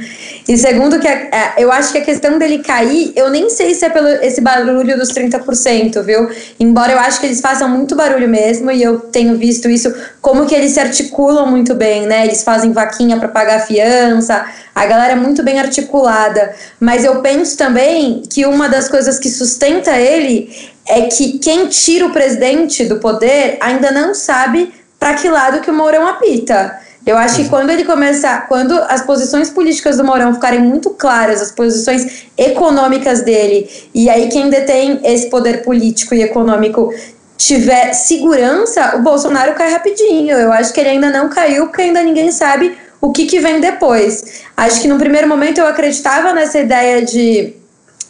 E 0.47 0.57
segundo 0.57 1.01
que 1.01 1.09
a, 1.09 1.29
a, 1.33 1.61
eu 1.61 1.73
acho 1.73 1.91
que 1.91 1.99
a 1.99 2.05
questão 2.05 2.39
dele 2.39 2.61
cair, 2.61 3.13
eu 3.17 3.29
nem 3.29 3.51
sei 3.51 3.75
se 3.75 3.85
é 3.85 3.91
pelo 3.91 4.07
esse 4.07 4.41
barulho 4.41 4.97
dos 4.97 5.11
30%, 5.11 6.01
viu? 6.03 6.29
Embora 6.61 6.93
eu 6.93 6.99
acho 6.99 7.19
que 7.19 7.27
eles 7.27 7.41
façam 7.41 7.69
muito 7.69 7.97
barulho 7.97 8.29
mesmo 8.29 8.71
e 8.71 8.83
eu 8.83 9.01
tenho 9.01 9.37
visto 9.37 9.69
isso 9.69 9.93
como 10.21 10.47
que 10.47 10.55
eles 10.55 10.73
se 10.73 10.81
articulam 10.81 11.47
muito 11.47 11.75
bem, 11.75 12.07
né? 12.07 12.25
Eles 12.25 12.45
fazem 12.45 12.73
vaquinha 12.73 13.17
para 13.17 13.29
pagar 13.29 13.67
fiança, 13.67 14.45
a 14.75 14.87
galera 14.87 15.15
é 15.15 15.17
muito 15.17 15.43
bem 15.43 15.59
articulada. 15.59 16.55
Mas 16.79 17.05
eu 17.05 17.21
penso 17.21 17.57
também 17.57 18.23
que 18.31 18.47
uma 18.47 18.69
das 18.69 18.89
coisas 18.89 19.19
que 19.19 19.29
sustenta 19.29 19.99
ele 19.99 20.72
é 20.87 21.03
que 21.03 21.39
quem 21.39 21.67
tira 21.67 22.07
o 22.07 22.13
presidente 22.13 22.85
do 22.85 22.99
poder 22.99 23.59
ainda 23.61 23.91
não 23.91 24.15
sabe 24.15 24.73
para 24.99 25.15
que 25.15 25.29
lado 25.29 25.61
que 25.61 25.71
o 25.71 25.75
Mourão 25.75 26.07
apita. 26.07 26.79
Eu 27.05 27.19
acho 27.19 27.37
que 27.37 27.49
quando 27.49 27.71
ele 27.71 27.85
começar, 27.85 28.47
quando 28.47 28.73
as 28.89 29.03
posições 29.03 29.51
políticas 29.51 29.97
do 29.97 30.05
Mourão 30.05 30.33
ficarem 30.35 30.61
muito 30.61 30.91
claras, 30.91 31.43
as 31.43 31.51
posições 31.51 32.27
econômicas 32.39 33.23
dele, 33.23 33.69
e 33.93 34.09
aí 34.09 34.29
quem 34.29 34.49
detém 34.49 35.01
esse 35.03 35.29
poder 35.29 35.65
político 35.65 36.15
e 36.15 36.23
econômico 36.23 36.95
tiver 37.37 37.93
segurança, 37.93 38.95
o 38.97 39.03
Bolsonaro 39.03 39.55
cai 39.55 39.73
rapidinho. 39.73 40.37
Eu 40.37 40.53
acho 40.53 40.73
que 40.73 40.79
ele 40.79 40.91
ainda 40.91 41.11
não 41.11 41.29
caiu, 41.29 41.67
porque 41.67 41.83
ainda 41.83 42.03
ninguém 42.03 42.31
sabe 42.31 42.77
o 43.01 43.11
que, 43.11 43.27
que 43.27 43.41
vem 43.41 43.61
depois. 43.61 44.43
Acho 44.57 44.81
que 44.81 44.87
no 44.87 44.97
primeiro 44.97 45.27
momento 45.27 45.59
eu 45.59 45.67
acreditava 45.67 46.33
nessa 46.33 46.61
ideia 46.61 47.05
de 47.05 47.55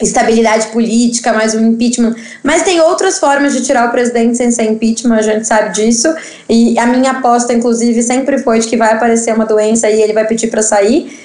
estabilidade 0.03 0.69
política, 0.69 1.33
mais 1.33 1.55
um 1.55 1.61
impeachment. 1.67 2.15
Mas 2.43 2.63
tem 2.63 2.81
outras 2.81 3.19
formas 3.19 3.53
de 3.53 3.63
tirar 3.63 3.89
o 3.89 3.91
presidente 3.91 4.37
sem 4.37 4.51
ser 4.51 4.65
impeachment, 4.65 5.17
a 5.17 5.23
gente 5.23 5.47
sabe 5.47 5.73
disso. 5.73 6.13
E 6.49 6.79
a 6.79 6.87
minha 6.87 7.13
aposta, 7.13 7.53
inclusive, 7.53 8.03
sempre 8.03 8.39
foi 8.39 8.59
de 8.59 8.69
que 8.69 8.77
vai 8.77 8.93
aparecer 8.93 9.35
uma 9.35 9.47
doença 9.47 9.89
e 9.89 10.01
ele 10.01 10.13
vai 10.13 10.27
pedir 10.27 10.49
para 10.49 10.63
sair. 10.63 11.19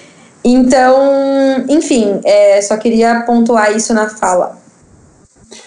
Então, 0.43 1.65
enfim, 1.67 2.21
é, 2.23 2.61
só 2.61 2.77
queria 2.77 3.21
pontuar 3.21 3.75
isso 3.75 3.93
na 3.93 4.07
fala. 4.07 4.57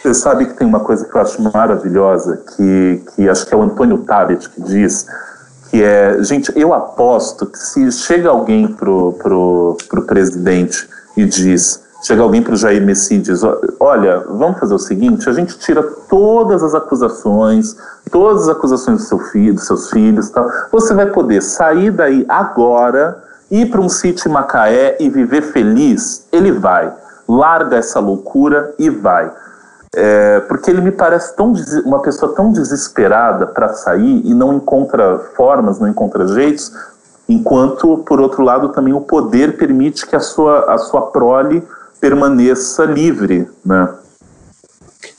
Você 0.02 0.14
sabe 0.14 0.46
que 0.46 0.54
tem 0.54 0.66
uma 0.66 0.80
coisa 0.80 1.04
que 1.04 1.14
eu 1.14 1.20
acho 1.20 1.42
maravilhosa, 1.42 2.42
que, 2.56 3.02
que 3.14 3.28
acho 3.28 3.46
que 3.46 3.54
é 3.54 3.56
o 3.56 3.62
Antônio 3.62 3.98
Tabet 3.98 4.48
que 4.48 4.62
diz, 4.62 5.06
que 5.70 5.82
é, 5.82 6.22
gente, 6.22 6.52
eu 6.56 6.72
aposto 6.74 7.46
que 7.46 7.58
se 7.58 7.90
chega 7.92 8.28
alguém 8.28 8.68
pro, 8.68 9.12
pro, 9.14 9.76
pro 9.88 10.02
presidente 10.02 10.88
e 11.16 11.24
diz 11.24 11.82
chega 12.02 12.22
alguém 12.22 12.42
para 12.42 12.54
o 12.54 12.56
Jair 12.56 12.84
Messias 12.84 13.28
e 13.28 13.32
diz: 13.32 13.42
Olha, 13.78 14.20
vamos 14.28 14.58
fazer 14.58 14.74
o 14.74 14.78
seguinte: 14.78 15.28
a 15.28 15.32
gente 15.32 15.58
tira 15.58 15.82
todas 16.08 16.62
as 16.62 16.74
acusações, 16.74 17.76
todas 18.10 18.42
as 18.44 18.48
acusações 18.48 18.98
do 18.98 19.04
seu 19.04 19.18
filho, 19.18 19.54
dos 19.54 19.66
seus 19.66 19.90
filhos, 19.90 20.30
tal. 20.30 20.48
Você 20.72 20.94
vai 20.94 21.06
poder 21.06 21.42
sair 21.42 21.90
daí 21.90 22.24
agora, 22.28 23.22
ir 23.50 23.70
para 23.70 23.80
um 23.80 23.88
sítio 23.88 24.28
em 24.28 24.32
Macaé 24.32 24.96
e 25.00 25.08
viver 25.08 25.42
feliz. 25.42 26.26
Ele 26.32 26.52
vai. 26.52 26.92
Larga 27.28 27.76
essa 27.76 28.00
loucura 28.00 28.74
e 28.78 28.90
vai. 28.90 29.30
É, 29.94 30.38
porque 30.40 30.70
ele 30.70 30.80
me 30.80 30.92
parece 30.92 31.34
tão 31.34 31.52
uma 31.84 32.00
pessoa 32.00 32.32
tão 32.34 32.52
desesperada 32.52 33.46
para 33.46 33.70
sair 33.70 34.22
e 34.24 34.32
não 34.34 34.54
encontra 34.54 35.18
formas, 35.34 35.80
não 35.80 35.88
encontra 35.88 36.28
jeitos, 36.28 36.72
enquanto, 37.28 37.98
por 37.98 38.20
outro 38.20 38.42
lado, 38.44 38.68
também 38.68 38.92
o 38.92 39.00
poder 39.00 39.56
permite 39.56 40.06
que 40.06 40.14
a 40.14 40.20
sua, 40.20 40.72
a 40.72 40.78
sua 40.78 41.10
prole 41.10 41.66
permaneça 42.00 42.84
livre, 42.84 43.48
né? 43.64 43.88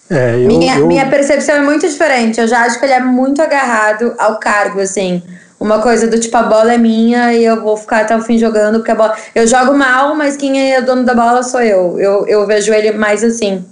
É, 0.10 0.36
eu, 0.42 0.48
minha, 0.48 0.78
eu... 0.80 0.88
minha 0.88 1.10
percepção 1.10 1.56
é 1.56 1.62
muito 1.62 1.88
diferente. 1.88 2.42
Eu 2.42 2.48
já 2.48 2.66
acho 2.66 2.78
que 2.80 2.86
ele 2.86 2.94
é 2.94 3.00
muito 3.00 3.42
agarrado 3.42 4.14
ao 4.18 4.40
cargo, 4.40 4.82
assim. 4.82 5.24
Uma 5.58 5.80
coisa 5.80 6.08
do 6.08 6.20
tipo, 6.20 6.36
a 6.36 6.44
bola 6.44 6.74
é 6.74 6.78
minha 6.78 7.34
e 7.34 7.46
eu 7.46 7.62
vou 7.62 7.78
ficar 7.78 8.02
até 8.02 8.18
o 8.18 8.22
fim 8.22 8.38
jogando, 8.38 8.80
porque 8.80 8.92
a 8.92 8.96
bola. 8.96 9.16
Eu 9.34 9.48
jogo 9.48 9.74
mal, 9.74 10.16
mas 10.16 10.36
quem 10.36 10.74
é 10.74 10.82
dono 10.82 11.06
da 11.06 11.14
bola 11.14 11.44
sou 11.44 11.62
eu. 11.62 12.00
Eu, 12.00 12.28
eu 12.28 12.46
vejo 12.48 12.74
ele 12.74 12.92
mais 12.92 13.24
assim. 13.24 13.64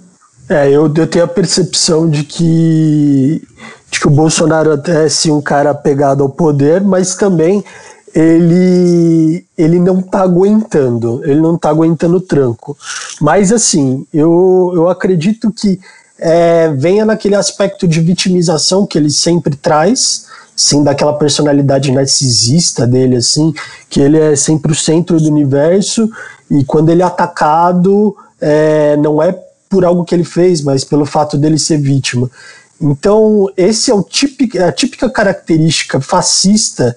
É, 0.48 0.68
eu, 0.68 0.92
eu 0.96 1.06
tenho 1.06 1.24
a 1.24 1.28
percepção 1.28 2.08
de 2.08 2.24
que, 2.24 3.42
de 3.90 4.00
que 4.00 4.06
o 4.06 4.10
Bolsonaro 4.10 4.72
até 4.72 5.04
é 5.04 5.08
sim 5.08 5.30
um 5.30 5.42
cara 5.42 5.70
apegado 5.70 6.22
ao 6.22 6.28
poder, 6.28 6.80
mas 6.80 7.16
também 7.16 7.62
ele 8.14 9.46
ele 9.56 9.78
não 9.78 10.00
tá 10.00 10.20
aguentando, 10.20 11.20
ele 11.24 11.40
não 11.40 11.56
tá 11.56 11.68
aguentando 11.68 12.16
o 12.16 12.20
tranco. 12.20 12.76
Mas 13.20 13.52
assim, 13.52 14.06
eu, 14.12 14.72
eu 14.74 14.88
acredito 14.88 15.52
que 15.52 15.78
é, 16.18 16.68
venha 16.68 17.04
naquele 17.04 17.34
aspecto 17.34 17.86
de 17.86 18.00
vitimização 18.00 18.86
que 18.86 18.98
ele 18.98 19.10
sempre 19.10 19.56
traz, 19.56 20.26
sim, 20.56 20.82
daquela 20.82 21.14
personalidade 21.14 21.92
narcisista 21.92 22.86
dele, 22.86 23.16
assim, 23.16 23.52
que 23.88 24.00
ele 24.00 24.18
é 24.18 24.36
sempre 24.36 24.72
o 24.72 24.74
centro 24.74 25.18
do 25.18 25.28
universo 25.28 26.10
e 26.50 26.64
quando 26.64 26.90
ele 26.90 27.02
é 27.02 27.04
atacado, 27.04 28.16
é, 28.40 28.96
não 28.96 29.22
é 29.22 29.32
por 29.68 29.84
algo 29.84 30.04
que 30.04 30.14
ele 30.14 30.24
fez, 30.24 30.60
mas 30.62 30.84
pelo 30.84 31.06
fato 31.06 31.38
dele 31.38 31.58
ser 31.58 31.78
vítima. 31.78 32.30
Então, 32.80 33.46
esse 33.56 33.90
é 33.90 33.94
o 33.94 34.02
típico, 34.02 34.58
a 34.62 34.72
típica 34.72 35.08
característica 35.08 36.00
fascista 36.00 36.96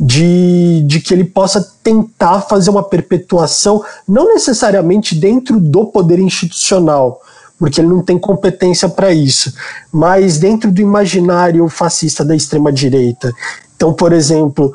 de, 0.00 0.82
de 0.86 0.98
que 0.98 1.12
ele 1.12 1.24
possa 1.24 1.60
tentar 1.84 2.40
fazer 2.40 2.70
uma 2.70 2.82
perpetuação, 2.82 3.84
não 4.08 4.32
necessariamente 4.32 5.14
dentro 5.14 5.60
do 5.60 5.84
poder 5.84 6.18
institucional, 6.18 7.20
porque 7.58 7.82
ele 7.82 7.88
não 7.88 8.02
tem 8.02 8.18
competência 8.18 8.88
para 8.88 9.12
isso, 9.12 9.52
mas 9.92 10.38
dentro 10.38 10.72
do 10.72 10.80
imaginário 10.80 11.68
fascista 11.68 12.24
da 12.24 12.34
extrema-direita. 12.34 13.30
Então, 13.76 13.92
por 13.92 14.14
exemplo, 14.14 14.74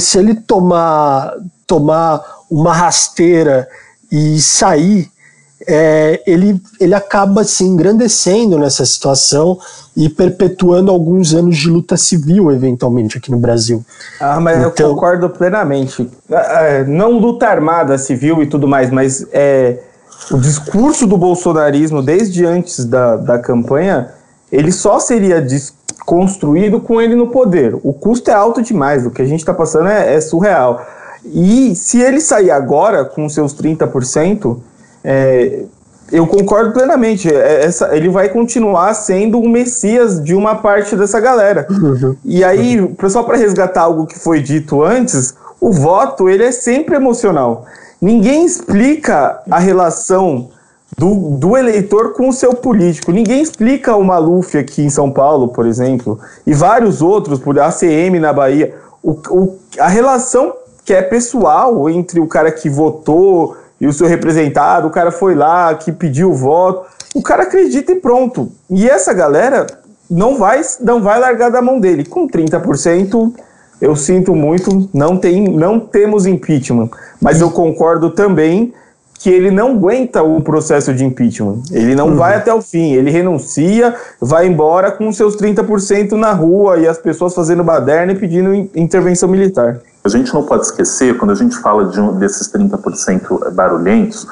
se 0.00 0.18
ele 0.18 0.34
tomar, 0.34 1.32
tomar 1.64 2.20
uma 2.50 2.72
rasteira 2.72 3.68
e 4.10 4.40
sair 4.40 5.10
é, 5.66 6.22
ele, 6.26 6.60
ele 6.80 6.94
acaba 6.94 7.42
se 7.42 7.64
engrandecendo 7.64 8.58
nessa 8.58 8.84
situação 8.86 9.58
e 9.96 10.08
perpetuando 10.08 10.90
alguns 10.90 11.34
anos 11.34 11.56
de 11.56 11.68
luta 11.68 11.96
civil, 11.96 12.52
eventualmente, 12.52 13.18
aqui 13.18 13.30
no 13.30 13.38
Brasil. 13.38 13.84
Ah, 14.20 14.38
mas 14.38 14.58
então, 14.58 14.70
eu 14.88 14.94
concordo 14.94 15.28
plenamente. 15.30 16.08
É, 16.30 16.84
não 16.84 17.18
luta 17.18 17.48
armada 17.48 17.98
civil 17.98 18.42
e 18.42 18.46
tudo 18.46 18.68
mais, 18.68 18.90
mas 18.90 19.26
é, 19.32 19.78
o 20.30 20.38
discurso 20.38 21.06
do 21.06 21.16
bolsonarismo, 21.16 22.02
desde 22.02 22.44
antes 22.44 22.84
da, 22.84 23.16
da 23.16 23.38
campanha, 23.38 24.10
ele 24.52 24.70
só 24.70 25.00
seria 25.00 25.44
construído 26.04 26.80
com 26.80 27.00
ele 27.00 27.16
no 27.16 27.28
poder. 27.28 27.74
O 27.82 27.92
custo 27.92 28.30
é 28.30 28.34
alto 28.34 28.62
demais, 28.62 29.04
o 29.04 29.10
que 29.10 29.22
a 29.22 29.26
gente 29.26 29.40
está 29.40 29.52
passando 29.52 29.88
é, 29.88 30.14
é 30.14 30.20
surreal. 30.20 30.84
E 31.24 31.74
se 31.74 32.00
ele 32.00 32.20
sair 32.20 32.52
agora 32.52 33.04
com 33.04 33.28
seus 33.28 33.52
30%, 33.54 34.58
é, 35.06 35.64
eu 36.10 36.26
concordo 36.26 36.72
plenamente. 36.72 37.32
É, 37.32 37.64
essa, 37.64 37.96
ele 37.96 38.08
vai 38.08 38.28
continuar 38.28 38.92
sendo 38.94 39.38
o 39.38 39.48
messias 39.48 40.22
de 40.22 40.34
uma 40.34 40.56
parte 40.56 40.96
dessa 40.96 41.20
galera. 41.20 41.66
Uhum. 41.70 42.16
E 42.24 42.42
aí, 42.42 42.78
só 43.08 43.22
para 43.22 43.36
resgatar 43.36 43.82
algo 43.82 44.06
que 44.06 44.18
foi 44.18 44.42
dito 44.42 44.82
antes, 44.82 45.34
o 45.60 45.70
voto 45.70 46.28
ele 46.28 46.42
é 46.42 46.50
sempre 46.50 46.96
emocional. 46.96 47.64
Ninguém 48.02 48.44
explica 48.44 49.40
a 49.48 49.58
relação 49.60 50.48
do, 50.98 51.30
do 51.36 51.56
eleitor 51.56 52.12
com 52.12 52.28
o 52.28 52.32
seu 52.32 52.54
político. 52.54 53.12
Ninguém 53.12 53.40
explica 53.40 53.94
o 53.94 54.04
Maluf 54.04 54.58
aqui 54.58 54.82
em 54.82 54.90
São 54.90 55.10
Paulo, 55.10 55.48
por 55.48 55.66
exemplo, 55.66 56.18
e 56.46 56.52
vários 56.52 57.00
outros, 57.00 57.38
por 57.38 57.58
ACM 57.58 58.18
na 58.20 58.32
Bahia. 58.32 58.74
O, 59.02 59.12
o, 59.30 59.58
a 59.78 59.88
relação 59.88 60.52
que 60.84 60.92
é 60.94 61.02
pessoal 61.02 61.88
entre 61.90 62.20
o 62.20 62.26
cara 62.26 62.50
que 62.50 62.68
votou 62.68 63.56
e 63.80 63.86
o 63.86 63.92
seu 63.92 64.06
representado, 64.06 64.88
o 64.88 64.90
cara 64.90 65.10
foi 65.10 65.34
lá, 65.34 65.74
que 65.74 65.92
pediu 65.92 66.30
o 66.30 66.34
voto, 66.34 66.86
o 67.14 67.22
cara 67.22 67.42
acredita 67.42 67.92
e 67.92 67.96
pronto. 67.96 68.50
E 68.70 68.88
essa 68.88 69.12
galera 69.12 69.66
não 70.10 70.38
vai, 70.38 70.60
não 70.80 71.02
vai 71.02 71.18
largar 71.18 71.50
da 71.50 71.60
mão 71.60 71.78
dele. 71.78 72.04
Com 72.04 72.26
30%, 72.28 73.32
eu 73.80 73.94
sinto 73.94 74.34
muito, 74.34 74.88
não, 74.92 75.16
tem, 75.16 75.48
não 75.48 75.78
temos 75.78 76.26
impeachment. 76.26 76.90
Mas 77.20 77.40
eu 77.40 77.50
concordo 77.50 78.10
também 78.10 78.72
que 79.18 79.30
ele 79.30 79.50
não 79.50 79.72
aguenta 79.72 80.22
o 80.22 80.40
processo 80.40 80.92
de 80.92 81.04
impeachment. 81.04 81.62
Ele 81.72 81.94
não 81.94 82.08
uhum. 82.08 82.16
vai 82.16 82.36
até 82.36 82.52
o 82.52 82.60
fim. 82.60 82.92
Ele 82.92 83.10
renuncia, 83.10 83.94
vai 84.20 84.46
embora 84.46 84.90
com 84.90 85.10
seus 85.12 85.36
30% 85.36 86.12
na 86.12 86.32
rua 86.32 86.78
e 86.78 86.86
as 86.86 86.98
pessoas 86.98 87.34
fazendo 87.34 87.64
baderna 87.64 88.12
e 88.12 88.14
pedindo 88.14 88.54
intervenção 88.74 89.28
militar. 89.28 89.80
A 90.06 90.08
gente 90.08 90.32
não 90.32 90.42
pode 90.42 90.66
esquecer, 90.66 91.18
quando 91.18 91.32
a 91.32 91.34
gente 91.34 91.56
fala 91.56 91.86
de 91.86 92.00
um, 92.00 92.12
desses 92.12 92.50
30% 92.52 93.50
barulhentos, 93.52 94.26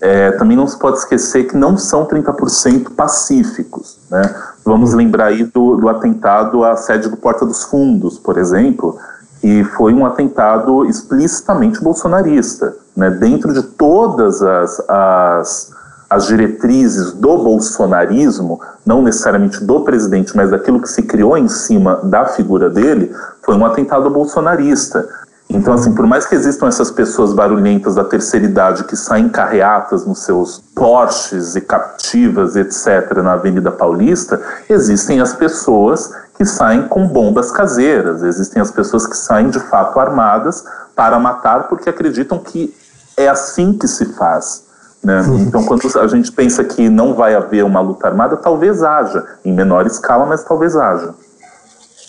é, 0.00 0.30
também 0.32 0.56
não 0.56 0.66
se 0.66 0.78
pode 0.78 0.98
esquecer 0.98 1.44
que 1.44 1.56
não 1.56 1.76
são 1.76 2.06
30% 2.06 2.94
pacíficos. 2.94 3.98
Né? 4.10 4.22
Vamos 4.64 4.92
lembrar 4.94 5.26
aí 5.26 5.44
do, 5.44 5.76
do 5.76 5.88
atentado 5.88 6.64
à 6.64 6.76
sede 6.76 7.08
do 7.08 7.16
Porta 7.16 7.44
dos 7.44 7.64
Fundos, 7.64 8.18
por 8.18 8.38
exemplo, 8.38 8.98
que 9.40 9.64
foi 9.64 9.92
um 9.92 10.06
atentado 10.06 10.84
explicitamente 10.84 11.82
bolsonarista. 11.82 12.76
Né? 12.94 13.10
Dentro 13.10 13.52
de 13.52 13.62
todas 13.62 14.42
as, 14.42 14.80
as 14.88 15.75
as 16.08 16.26
diretrizes 16.26 17.12
do 17.12 17.38
bolsonarismo, 17.38 18.60
não 18.84 19.02
necessariamente 19.02 19.64
do 19.64 19.80
presidente, 19.80 20.36
mas 20.36 20.50
daquilo 20.50 20.80
que 20.80 20.88
se 20.88 21.02
criou 21.02 21.36
em 21.36 21.48
cima 21.48 22.00
da 22.04 22.24
figura 22.26 22.70
dele, 22.70 23.12
foi 23.42 23.56
um 23.56 23.66
atentado 23.66 24.08
bolsonarista. 24.08 25.08
Então, 25.48 25.74
assim, 25.74 25.94
por 25.94 26.06
mais 26.06 26.26
que 26.26 26.34
existam 26.34 26.66
essas 26.66 26.90
pessoas 26.90 27.32
barulhentas 27.32 27.94
da 27.94 28.04
terceira 28.04 28.46
idade 28.46 28.84
que 28.84 28.96
saem 28.96 29.28
carreatas 29.28 30.04
nos 30.04 30.20
seus 30.20 30.60
Porsches 30.74 31.54
e 31.54 31.60
captivas, 31.60 32.56
etc., 32.56 33.22
na 33.22 33.34
Avenida 33.34 33.70
Paulista, 33.70 34.40
existem 34.68 35.20
as 35.20 35.32
pessoas 35.34 36.12
que 36.36 36.44
saem 36.44 36.86
com 36.88 37.08
bombas 37.08 37.50
caseiras, 37.50 38.22
existem 38.22 38.60
as 38.60 38.70
pessoas 38.70 39.06
que 39.06 39.16
saem 39.16 39.48
de 39.48 39.60
fato 39.60 39.98
armadas 39.98 40.64
para 40.94 41.18
matar 41.18 41.68
porque 41.68 41.88
acreditam 41.88 42.38
que 42.38 42.74
é 43.16 43.28
assim 43.28 43.72
que 43.72 43.88
se 43.88 44.04
faz. 44.04 44.65
Né? 45.06 45.24
Então, 45.40 45.62
quando 45.62 45.86
a 46.00 46.08
gente 46.08 46.32
pensa 46.32 46.64
que 46.64 46.88
não 46.88 47.14
vai 47.14 47.32
haver 47.32 47.64
uma 47.64 47.80
luta 47.80 48.08
armada, 48.08 48.36
talvez 48.36 48.82
haja, 48.82 49.24
em 49.44 49.52
menor 49.52 49.86
escala, 49.86 50.26
mas 50.26 50.42
talvez 50.42 50.74
haja. 50.74 51.14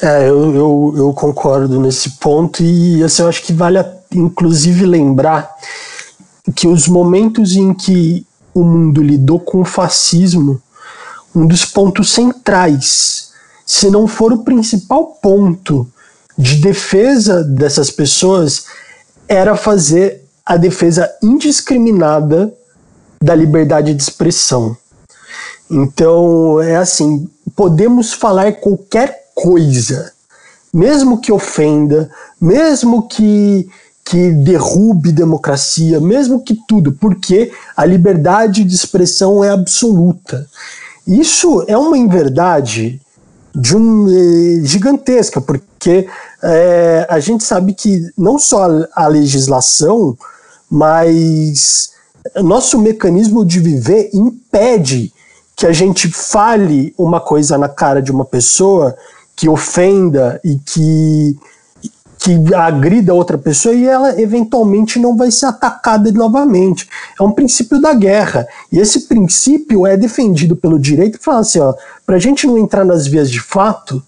É, 0.02 0.28
eu, 0.28 0.56
eu, 0.56 0.94
eu, 0.98 1.14
concordo 1.14 1.80
nesse 1.80 2.18
ponto 2.18 2.64
e 2.64 3.04
assim, 3.04 3.22
eu 3.22 3.30
acho 3.30 3.44
que 3.44 3.54
vale 3.54 3.84
inclusive 4.12 4.84
lembrar 4.86 5.48
que 6.56 6.68
os 6.68 6.88
momentos 6.88 7.56
em 7.56 7.72
que 7.72 8.26
o 8.52 8.64
mundo 8.64 9.04
lidou 9.04 9.40
com 9.40 9.62
o 9.62 9.66
fascismo, 9.66 10.60
um 11.36 11.46
dos 11.46 11.66
pontos 11.66 12.12
centrais, 12.12 13.32
se 13.64 13.92
não 13.92 14.08
for 14.08 14.34
o 14.34 14.44
principal 14.44 15.20
ponto 15.22 15.88
de 16.36 16.56
defesa 16.56 17.44
dessas 17.44 17.92
pessoas, 17.92 18.66
era 19.28 19.56
fazer 19.56 20.24
a 20.44 20.58
defesa 20.58 21.08
indiscriminada 21.22 22.52
da 23.22 23.36
liberdade 23.36 23.94
de 23.94 24.02
expressão. 24.02 24.76
Então, 25.70 26.62
é 26.62 26.78
assim, 26.78 27.30
podemos 27.56 28.14
falar 28.14 28.54
qualquer 28.54 29.32
coisa, 29.36 30.12
mesmo 30.74 31.20
que 31.20 31.32
ofenda, 31.32 32.10
mesmo 32.40 33.08
que 33.08 33.70
que 34.10 34.32
derrube 34.32 35.12
democracia, 35.12 36.00
mesmo 36.00 36.42
que 36.42 36.58
tudo, 36.66 36.94
porque 36.94 37.52
a 37.76 37.86
liberdade 37.86 38.64
de 38.64 38.74
expressão 38.74 39.44
é 39.44 39.50
absoluta. 39.50 40.48
Isso 41.06 41.66
é 41.68 41.78
uma 41.78 41.98
inverdade 41.98 43.02
de 43.54 43.76
um 43.76 44.08
eh, 44.08 44.62
gigantesca, 44.64 45.42
porque 45.42 46.08
eh, 46.42 47.06
a 47.10 47.20
gente 47.20 47.44
sabe 47.44 47.74
que 47.74 48.10
não 48.18 48.40
só 48.40 48.70
a 48.94 49.08
legislação, 49.08 50.18
mas 50.70 51.92
nosso 52.36 52.80
mecanismo 52.80 53.46
de 53.46 53.60
viver 53.60 54.10
impede 54.14 55.14
que 55.56 55.66
a 55.66 55.72
gente 55.72 56.08
fale 56.08 56.94
uma 56.98 57.20
coisa 57.20 57.58
na 57.58 57.68
cara 57.68 58.02
de 58.02 58.12
uma 58.12 58.24
pessoa 58.24 58.96
que 59.36 59.50
ofenda 59.50 60.40
e 60.44 60.58
que, 60.58 61.38
que 62.20 62.54
agrida 62.54 63.14
outra 63.14 63.38
pessoa 63.38 63.74
e 63.74 63.86
ela 63.86 64.22
eventualmente 64.22 65.00
não 65.00 65.18
vai 65.18 65.32
ser 65.32 65.48
atacada 65.48 66.12
novamente. 66.12 66.88
É 67.20 67.24
um 67.24 67.32
princípio 67.32 67.82
da 67.82 67.94
guerra. 67.94 68.48
E 68.72 68.80
esse 68.80 69.02
princípio 69.08 69.86
é 69.86 69.98
defendido 69.98 70.56
pelo 70.56 70.80
direito 70.80 71.18
que 71.18 71.26
fala 71.26 71.40
assim: 71.40 71.60
ó, 71.60 71.74
para 72.06 72.16
a 72.16 72.20
gente 72.20 72.46
não 72.46 72.58
entrar 72.58 72.86
nas 72.86 73.08
vias 73.08 73.30
de 73.30 73.42
fato, 73.42 74.02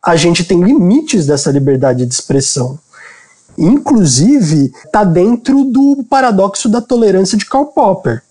a 0.00 0.14
gente 0.14 0.44
tem 0.44 0.62
limites 0.62 1.26
dessa 1.26 1.50
liberdade 1.50 2.06
de 2.06 2.14
expressão. 2.14 2.78
Inclusive, 3.56 4.72
está 4.84 5.02
dentro 5.04 5.64
do 5.64 6.04
paradoxo 6.08 6.68
da 6.68 6.80
tolerância 6.80 7.38
de 7.38 7.46
Karl 7.46 7.66
Popper, 7.66 8.22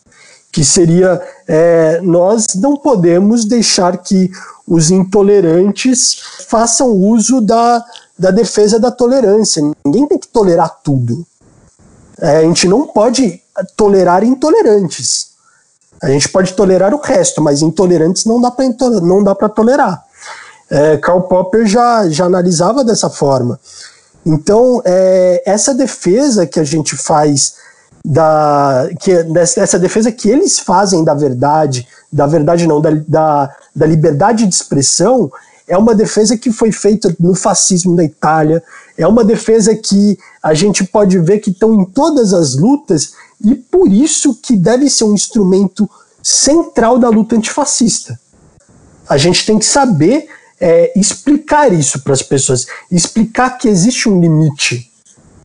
que 0.51 0.63
seria 0.63 1.21
é, 1.47 1.99
nós 2.01 2.47
não 2.55 2.77
podemos 2.77 3.45
deixar 3.45 3.97
que 3.97 4.29
os 4.67 4.91
intolerantes 4.91 6.17
façam 6.47 6.89
uso 6.89 7.41
da, 7.41 7.83
da 8.17 8.31
defesa 8.31 8.79
da 8.79 8.91
tolerância. 8.91 9.61
Ninguém 9.85 10.07
tem 10.07 10.17
que 10.17 10.27
tolerar 10.27 10.79
tudo. 10.83 11.25
É, 12.19 12.37
a 12.37 12.41
gente 12.43 12.67
não 12.67 12.87
pode 12.87 13.41
tolerar 13.75 14.23
intolerantes. 14.23 15.33
A 16.01 16.09
gente 16.09 16.29
pode 16.29 16.53
tolerar 16.53 16.93
o 16.93 17.01
resto, 17.01 17.41
mas 17.41 17.61
intolerantes 17.61 18.25
não 18.25 18.39
dá 18.39 18.51
para 18.51 18.65
não 19.01 19.23
dá 19.23 19.33
para 19.33 19.49
tolerar. 19.49 20.03
É, 20.69 20.97
Karl 20.97 21.21
Popper 21.21 21.65
já, 21.65 22.07
já 22.09 22.25
analisava 22.25 22.83
dessa 22.83 23.09
forma. 23.09 23.59
Então, 24.25 24.81
é, 24.83 25.43
essa 25.45 25.73
defesa 25.73 26.47
que 26.47 26.59
a 26.59 26.63
gente 26.63 26.95
faz 26.97 27.55
da 28.03 28.87
que 28.99 29.11
essa 29.35 29.79
defesa 29.79 30.11
que 30.11 30.29
eles 30.29 30.59
fazem 30.59 31.03
da 31.03 31.15
verdade, 31.15 31.87
da 32.11 32.27
verdade 32.27 32.67
não, 32.67 32.79
da, 32.79 32.91
da, 33.07 33.55
da 33.75 33.85
liberdade 33.85 34.45
de 34.45 34.53
expressão, 34.53 35.31
é 35.67 35.75
uma 35.75 35.95
defesa 35.95 36.37
que 36.37 36.51
foi 36.51 36.71
feita 36.71 37.13
no 37.19 37.33
fascismo 37.33 37.95
da 37.95 38.03
Itália, 38.03 38.63
é 38.95 39.07
uma 39.07 39.23
defesa 39.23 39.75
que 39.75 40.17
a 40.41 40.53
gente 40.53 40.83
pode 40.83 41.17
ver 41.19 41.39
que 41.39 41.49
estão 41.49 41.73
em 41.73 41.85
todas 41.85 42.33
as 42.33 42.55
lutas 42.55 43.13
e 43.43 43.55
por 43.55 43.91
isso 43.91 44.35
que 44.35 44.55
deve 44.55 44.89
ser 44.89 45.05
um 45.05 45.13
instrumento 45.13 45.89
central 46.21 46.99
da 46.99 47.09
luta 47.09 47.35
antifascista. 47.35 48.19
A 49.09 49.17
gente 49.17 49.45
tem 49.45 49.57
que 49.57 49.65
saber 49.65 50.27
é, 50.59 50.91
explicar 50.95 51.71
isso 51.73 52.01
para 52.01 52.13
as 52.13 52.21
pessoas, 52.21 52.65
explicar 52.91 53.57
que 53.57 53.67
existe 53.67 54.07
um 54.09 54.19
limite 54.19 54.91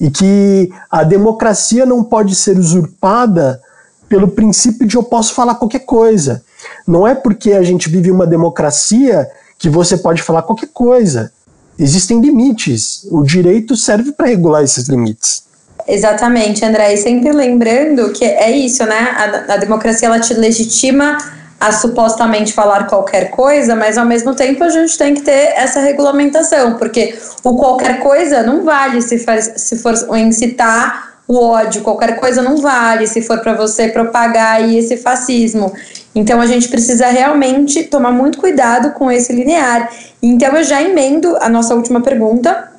e 0.01 0.11
que 0.11 0.73
a 0.91 1.05
democracia 1.05 1.85
não 1.85 2.03
pode 2.03 2.35
ser 2.35 2.59
usurpada 2.59 3.61
pelo 4.09 4.29
princípio 4.29 4.87
de 4.87 4.97
eu 4.97 5.03
posso 5.03 5.35
falar 5.35 5.55
qualquer 5.55 5.81
coisa. 5.81 6.43
Não 6.87 7.07
é 7.07 7.15
porque 7.15 7.53
a 7.53 7.63
gente 7.63 7.89
vive 7.89 8.11
uma 8.11 8.27
democracia 8.27 9.29
que 9.59 9.69
você 9.69 9.97
pode 9.97 10.23
falar 10.23 10.43
qualquer 10.43 10.69
coisa. 10.73 11.33
Existem 11.79 12.21
limites. 12.21 13.07
O 13.11 13.23
direito 13.23 13.77
serve 13.77 14.13
para 14.13 14.27
regular 14.27 14.65
esses 14.65 14.89
limites. 14.89 15.45
Exatamente, 15.87 16.65
André. 16.65 16.95
E 16.95 16.97
sempre 16.97 17.33
lembrando 17.33 18.13
que 18.13 18.25
é 18.25 18.51
isso, 18.51 18.85
né? 18.85 19.45
A, 19.49 19.55
a 19.55 19.57
democracia 19.57 20.09
ela 20.09 20.21
te 20.21 20.35
legitima 20.35 21.19
a 21.61 21.73
supostamente 21.73 22.55
falar 22.55 22.87
qualquer 22.87 23.31
coisa, 23.31 23.77
mas 23.77 23.99
ao 23.99 24.07
mesmo 24.07 24.35
tempo 24.35 24.65
a 24.65 24.71
gente 24.71 24.97
tem 24.97 25.13
que 25.13 25.21
ter 25.21 25.53
essa 25.55 25.79
regulamentação, 25.81 26.79
porque 26.79 27.15
o 27.45 27.55
qualquer 27.55 28.01
coisa 28.01 28.43
não 28.43 28.65
vale 28.65 29.03
se 29.03 29.19
for, 29.19 29.37
se 29.41 29.77
for 29.77 29.95
incitar 30.17 31.11
o 31.29 31.37
ódio, 31.37 31.83
qualquer 31.83 32.19
coisa 32.19 32.41
não 32.41 32.57
vale 32.57 33.07
se 33.07 33.21
for 33.23 33.39
para 33.41 33.53
você 33.53 33.89
propagar 33.89 34.57
aí 34.57 34.79
esse 34.79 34.97
fascismo. 34.97 35.73
Então 36.15 36.41
a 36.41 36.47
gente 36.47 36.67
precisa 36.69 37.07
realmente 37.07 37.85
tomar 37.85 38.11
muito 38.11 38.39
cuidado 38.39 38.93
com 38.95 39.13
esse 39.13 39.33
linear. 39.33 39.93
Então 40.23 40.57
eu 40.57 40.65
já 40.65 40.83
emendo 40.83 41.37
a 41.41 41.49
nossa 41.49 41.75
última 41.75 42.01
pergunta, 42.01 42.73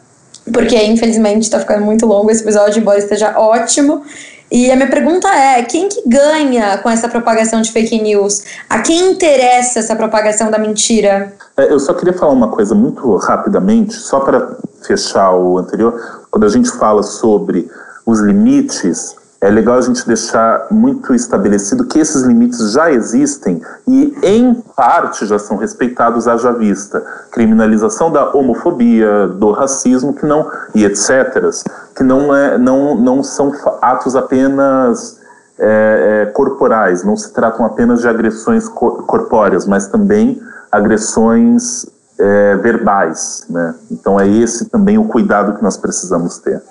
porque 0.52 0.76
infelizmente 0.84 1.44
está 1.44 1.60
ficando 1.60 1.86
muito 1.86 2.06
longo 2.06 2.32
esse 2.32 2.42
episódio, 2.42 2.82
embora 2.82 2.98
esteja 2.98 3.40
ótimo. 3.40 4.04
E 4.52 4.70
a 4.70 4.76
minha 4.76 4.90
pergunta 4.90 5.30
é: 5.30 5.64
quem 5.64 5.88
que 5.88 6.04
ganha 6.08 6.78
com 6.80 6.90
essa 6.90 7.08
propagação 7.08 7.62
de 7.62 7.72
fake 7.72 8.02
news? 8.02 8.44
A 8.70 8.82
quem 8.82 9.12
interessa 9.12 9.80
essa 9.80 9.96
propagação 9.96 10.52
da 10.52 10.60
mentira? 10.60 11.34
É, 11.56 11.72
eu 11.72 11.80
só 11.80 11.94
queria 11.94 12.14
falar 12.14 12.34
uma 12.34 12.50
coisa 12.50 12.76
muito 12.76 13.16
rapidamente, 13.16 13.94
só 13.94 14.20
para 14.20 14.58
fechar 14.82 15.32
o 15.34 15.58
anterior. 15.58 16.24
Quando 16.30 16.46
a 16.46 16.50
gente 16.50 16.70
fala 16.72 17.02
sobre 17.02 17.70
os 18.06 18.20
limites 18.20 19.16
é 19.42 19.50
legal 19.50 19.80
a 19.80 19.82
gente 19.82 20.06
deixar 20.06 20.68
muito 20.70 21.16
estabelecido 21.16 21.86
que 21.86 21.98
esses 21.98 22.22
limites 22.22 22.72
já 22.72 22.92
existem 22.92 23.60
e, 23.88 24.16
em 24.22 24.54
parte, 24.54 25.26
já 25.26 25.40
são 25.40 25.58
respeitados 25.58 26.28
haja 26.28 26.52
vista. 26.52 27.04
Criminalização 27.32 28.12
da 28.12 28.30
homofobia, 28.36 29.28
do 29.28 29.52
racismo, 29.52 30.14
que 30.14 30.28
não, 30.28 30.48
e 30.76 30.86
etc., 30.86 31.50
que 31.96 32.04
não, 32.04 32.36
é, 32.36 32.56
não, 32.60 32.94
não 32.96 33.24
são 33.24 33.52
atos 33.82 34.16
apenas 34.16 35.20
é, 35.58 36.28
é, 36.28 36.32
corporais, 36.32 37.04
não 37.04 37.18
se 37.18 37.34
tratam 37.34 37.66
apenas 37.66 38.02
de 38.02 38.08
agressões 38.08 38.70
corpóreas, 38.70 39.66
mas 39.66 39.88
também 39.88 40.40
agressões 40.72 41.88
é, 42.20 42.56
verbais. 42.58 43.44
Né? 43.50 43.74
Então, 43.90 44.20
é 44.20 44.28
esse 44.28 44.66
também 44.66 45.00
o 45.00 45.06
cuidado 45.06 45.58
que 45.58 45.64
nós 45.64 45.78
precisamos 45.78 46.38
ter. 46.38 46.62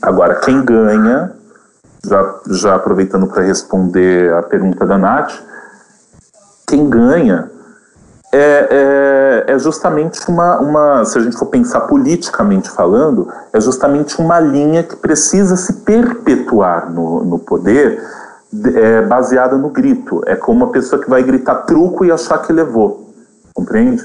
Agora, 0.00 0.36
quem 0.36 0.64
ganha 0.64 1.32
já, 2.08 2.34
já 2.50 2.74
aproveitando 2.74 3.26
para 3.26 3.42
responder 3.42 4.32
a 4.34 4.42
pergunta 4.42 4.86
da 4.86 4.96
Nath, 4.96 5.32
quem 6.66 6.88
ganha 6.88 7.50
é, 8.32 9.44
é, 9.48 9.52
é, 9.52 9.58
justamente 9.58 10.20
uma, 10.28 10.58
uma, 10.58 11.04
se 11.04 11.16
a 11.16 11.22
gente 11.22 11.36
for 11.36 11.46
pensar 11.46 11.80
politicamente 11.82 12.68
falando, 12.68 13.28
é 13.52 13.60
justamente 13.60 14.20
uma 14.20 14.40
linha 14.40 14.82
que 14.82 14.96
precisa 14.96 15.56
se 15.56 15.72
perpetuar 15.72 16.90
no, 16.92 17.24
no 17.24 17.38
poder, 17.38 18.02
é, 18.74 19.00
baseada 19.02 19.56
no 19.56 19.70
grito. 19.70 20.22
É 20.26 20.36
como 20.36 20.64
uma 20.64 20.72
pessoa 20.72 21.00
que 21.00 21.08
vai 21.08 21.22
gritar 21.22 21.62
truco 21.62 22.04
e 22.04 22.12
achar 22.12 22.38
que 22.38 22.52
levou, 22.52 23.10
compreende? 23.54 24.04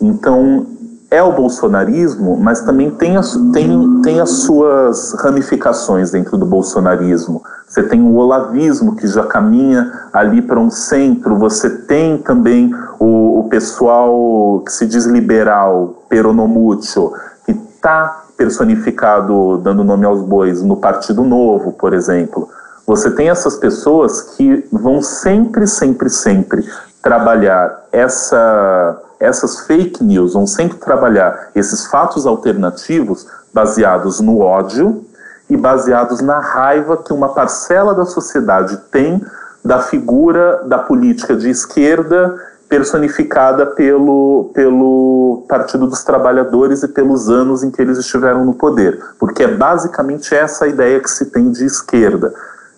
Então, 0.00 0.66
é 1.10 1.22
o 1.22 1.32
bolsonarismo, 1.32 2.36
mas 2.36 2.60
também 2.60 2.90
tem, 2.90 3.16
as, 3.16 3.34
tem, 3.52 4.02
tem 4.02 4.20
as 4.20 4.30
suas 4.30 5.14
ramificações 5.14 6.10
dentro 6.10 6.36
do 6.36 6.44
bolsonarismo. 6.44 7.42
Você 7.66 7.82
tem 7.82 8.02
o 8.02 8.16
olavismo, 8.16 8.94
que 8.94 9.06
já 9.06 9.24
caminha 9.24 9.90
ali 10.12 10.42
para 10.42 10.60
um 10.60 10.70
centro, 10.70 11.36
você 11.36 11.70
tem 11.70 12.18
também 12.18 12.74
o, 12.98 13.40
o 13.40 13.48
pessoal 13.48 14.60
que 14.64 14.72
se 14.72 14.86
diz 14.86 15.06
liberal, 15.06 16.04
peronomútil, 16.10 17.14
que 17.46 17.52
está 17.52 18.24
personificado, 18.36 19.58
dando 19.58 19.82
nome 19.82 20.04
aos 20.04 20.20
bois, 20.20 20.62
no 20.62 20.76
Partido 20.76 21.24
Novo, 21.24 21.72
por 21.72 21.94
exemplo. 21.94 22.48
Você 22.86 23.10
tem 23.10 23.30
essas 23.30 23.56
pessoas 23.56 24.20
que 24.36 24.66
vão 24.70 25.02
sempre, 25.02 25.66
sempre, 25.66 26.10
sempre 26.10 26.64
trabalhar 27.02 27.86
essa 27.92 29.07
essas 29.20 29.60
fake 29.60 30.02
news 30.02 30.34
vão 30.34 30.46
sempre 30.46 30.78
trabalhar 30.78 31.50
esses 31.54 31.86
fatos 31.86 32.26
alternativos 32.26 33.26
baseados 33.52 34.20
no 34.20 34.38
ódio 34.40 35.04
e 35.50 35.56
baseados 35.56 36.20
na 36.20 36.38
raiva 36.38 36.96
que 36.96 37.12
uma 37.12 37.30
parcela 37.30 37.94
da 37.94 38.04
sociedade 38.04 38.76
tem 38.90 39.20
da 39.64 39.80
figura 39.80 40.62
da 40.66 40.78
política 40.78 41.34
de 41.34 41.50
esquerda 41.50 42.36
personificada 42.68 43.64
pelo, 43.66 44.50
pelo 44.54 45.46
Partido 45.48 45.86
dos 45.86 46.04
Trabalhadores 46.04 46.82
e 46.82 46.88
pelos 46.88 47.30
anos 47.30 47.62
em 47.62 47.70
que 47.70 47.80
eles 47.80 47.96
estiveram 47.96 48.44
no 48.44 48.54
poder. 48.54 49.00
Porque 49.18 49.42
é 49.42 49.48
basicamente 49.48 50.34
essa 50.34 50.66
a 50.66 50.68
ideia 50.68 51.00
que 51.00 51.10
se 51.10 51.26
tem 51.26 51.50
de 51.50 51.64
esquerda, 51.64 52.32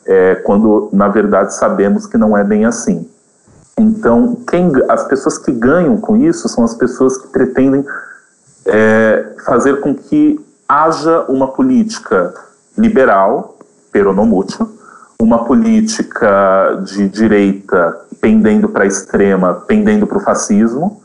é, 0.07 0.36
quando 0.36 0.88
na 0.93 1.09
verdade 1.09 1.55
sabemos 1.55 2.07
que 2.07 2.16
não 2.16 2.36
é 2.38 2.45
bem 2.45 2.64
assim. 2.64 3.09
Então, 3.81 4.37
quem, 4.47 4.70
as 4.91 5.05
pessoas 5.05 5.39
que 5.39 5.51
ganham 5.51 5.97
com 5.97 6.14
isso 6.14 6.49
são 6.51 6.62
as 6.62 6.74
pessoas 6.74 7.16
que 7.16 7.28
pretendem 7.28 7.83
é, 8.66 9.35
fazer 9.47 9.81
com 9.81 9.95
que 9.95 10.39
haja 10.68 11.24
uma 11.28 11.49
política 11.49 12.35
liberal, 12.76 13.59
peronomútil, 13.91 14.68
uma 15.18 15.45
política 15.45 16.83
de 16.85 17.09
direita 17.09 17.99
pendendo 18.20 18.68
para 18.68 18.85
a 18.85 18.87
extrema, 18.87 19.64
pendendo 19.66 20.07
para 20.07 20.18
o 20.18 20.20
fascismo, 20.20 21.03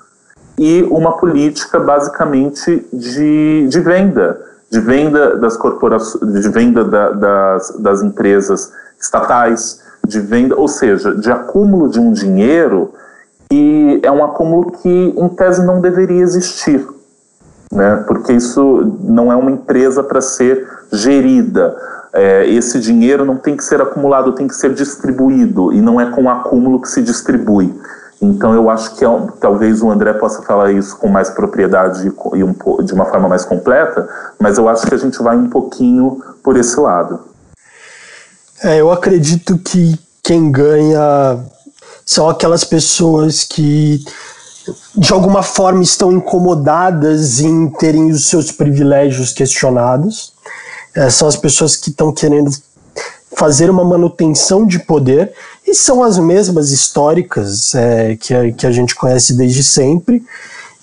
e 0.58 0.84
uma 0.84 1.18
política 1.18 1.80
basicamente 1.80 2.86
de, 2.92 3.68
de 3.70 3.80
venda, 3.80 4.42
de 4.70 4.82
venda 4.82 5.38
das 5.38 5.56
corporações, 5.56 6.42
de 6.42 6.50
venda 6.50 6.84
da, 6.84 7.12
das, 7.12 7.70
das 7.80 8.02
empresas 8.02 8.72
estatais, 9.00 9.82
de 10.06 10.20
venda, 10.20 10.56
ou 10.56 10.68
seja, 10.68 11.16
de 11.16 11.32
acúmulo 11.32 11.90
de 11.90 12.00
um 12.00 12.12
dinheiro 12.12 12.92
que 13.50 14.00
é 14.04 14.12
um 14.12 14.24
acúmulo 14.24 14.72
que, 14.72 15.14
em 15.18 15.30
tese, 15.30 15.66
não 15.66 15.80
deveria 15.80 16.22
existir, 16.22 16.86
né? 17.72 18.04
porque 18.08 18.34
isso 18.34 18.98
não 19.02 19.32
é 19.32 19.36
uma 19.36 19.52
empresa 19.52 20.04
para 20.04 20.22
ser 20.22 20.68
gerida. 20.92 21.76
É, 22.14 22.50
esse 22.50 22.80
dinheiro 22.80 23.26
não 23.26 23.36
tem 23.36 23.58
que 23.58 23.64
ser 23.64 23.82
acumulado, 23.82 24.32
tem 24.34 24.48
que 24.48 24.56
ser 24.56 24.74
distribuído, 24.74 25.74
e 25.74 25.82
não 25.82 26.00
é 26.00 26.10
com 26.12 26.30
acúmulo 26.30 26.82
que 26.82 26.90
se 26.90 27.02
distribui. 27.02 27.74
Então, 28.22 28.54
eu 28.54 28.70
acho 28.70 28.96
que 28.96 29.04
é, 29.04 29.08
talvez 29.40 29.82
o 29.82 29.92
André 29.92 30.14
possa 30.14 30.42
falar 30.42 30.72
isso 30.72 30.98
com 30.98 31.08
mais 31.08 31.30
propriedade 31.30 32.12
e 32.34 32.44
um, 32.44 32.56
de 32.84 32.94
uma 32.94 33.06
forma 33.06 33.28
mais 33.28 33.44
completa, 33.44 34.08
mas 34.40 34.58
eu 34.58 34.70
acho 34.70 34.88
que 34.88 34.96
a 34.96 34.98
gente 34.98 35.22
vai 35.22 35.36
um 35.36 35.50
pouquinho 35.50 36.22
por 36.42 36.56
esse 36.56 36.80
lado. 36.80 37.20
É, 38.64 38.80
eu 38.80 38.92
acredito 38.92 39.58
que 39.58 39.98
quem 40.24 40.52
ganha 40.52 41.40
são 42.06 42.30
aquelas 42.30 42.64
pessoas 42.64 43.44
que 43.44 44.04
de 44.96 45.14
alguma 45.14 45.44
forma 45.44 45.84
estão 45.84 46.12
incomodadas 46.12 47.40
em 47.40 47.70
terem 47.70 48.12
os 48.12 48.28
seus 48.28 48.52
privilégios 48.52 49.32
questionados. 49.32 50.34
É, 50.96 51.10
são 51.10 51.28
as 51.28 51.36
pessoas 51.36 51.76
que 51.76 51.90
estão 51.90 52.12
querendo 52.12 52.50
fazer 53.36 53.70
uma 53.70 53.84
manutenção 53.84 54.66
de 54.66 54.80
poder 54.80 55.34
e 55.68 55.76
são 55.76 56.02
as 56.02 56.18
mesmas 56.18 56.72
históricas 56.72 57.76
é, 57.76 58.16
que, 58.16 58.34
a, 58.34 58.52
que 58.52 58.66
a 58.66 58.72
gente 58.72 58.96
conhece 58.96 59.34
desde 59.34 59.64
sempre 59.64 60.24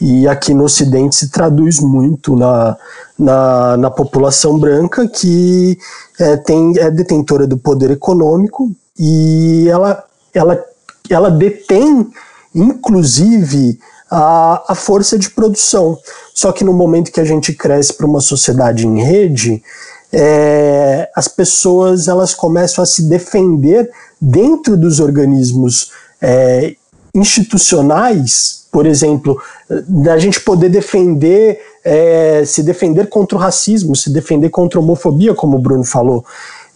e 0.04 0.26
aqui 0.26 0.52
no 0.52 0.64
Ocidente 0.64 1.14
se 1.14 1.30
traduz 1.30 1.78
muito 1.78 2.34
na, 2.34 2.76
na, 3.16 3.76
na 3.76 3.88
população 3.88 4.58
branca 4.58 5.06
que 5.06 5.78
é, 6.18 6.36
tem, 6.38 6.76
é 6.76 6.90
detentora 6.90 7.46
do 7.46 7.56
poder 7.56 7.92
econômico 7.92 8.72
e 8.98 9.68
ela, 9.68 10.02
ela, 10.34 10.64
ela 11.08 11.30
detém, 11.30 12.10
inclusive, 12.52 13.78
a, 14.10 14.72
a 14.72 14.74
força 14.74 15.16
de 15.16 15.30
produção. 15.30 15.96
Só 16.34 16.50
que 16.50 16.64
no 16.64 16.72
momento 16.72 17.12
que 17.12 17.20
a 17.20 17.24
gente 17.24 17.52
cresce 17.52 17.94
para 17.94 18.04
uma 18.04 18.20
sociedade 18.20 18.84
em 18.84 19.00
rede, 19.00 19.62
é, 20.12 21.08
as 21.14 21.28
pessoas 21.28 22.08
elas 22.08 22.34
começam 22.34 22.82
a 22.82 22.86
se 22.86 23.04
defender 23.04 23.88
dentro 24.20 24.76
dos 24.76 24.98
organismos 24.98 25.92
é, 26.20 26.74
institucionais, 27.14 28.64
por 28.72 28.86
exemplo, 28.86 29.40
da 29.86 30.16
gente 30.18 30.40
poder 30.40 30.70
defender, 30.70 31.60
é, 31.84 32.42
se 32.46 32.62
defender 32.62 33.08
contra 33.08 33.36
o 33.36 33.40
racismo, 33.40 33.94
se 33.94 34.10
defender 34.10 34.48
contra 34.48 34.78
a 34.78 34.82
homofobia, 34.82 35.34
como 35.34 35.58
o 35.58 35.60
Bruno 35.60 35.84
falou. 35.84 36.24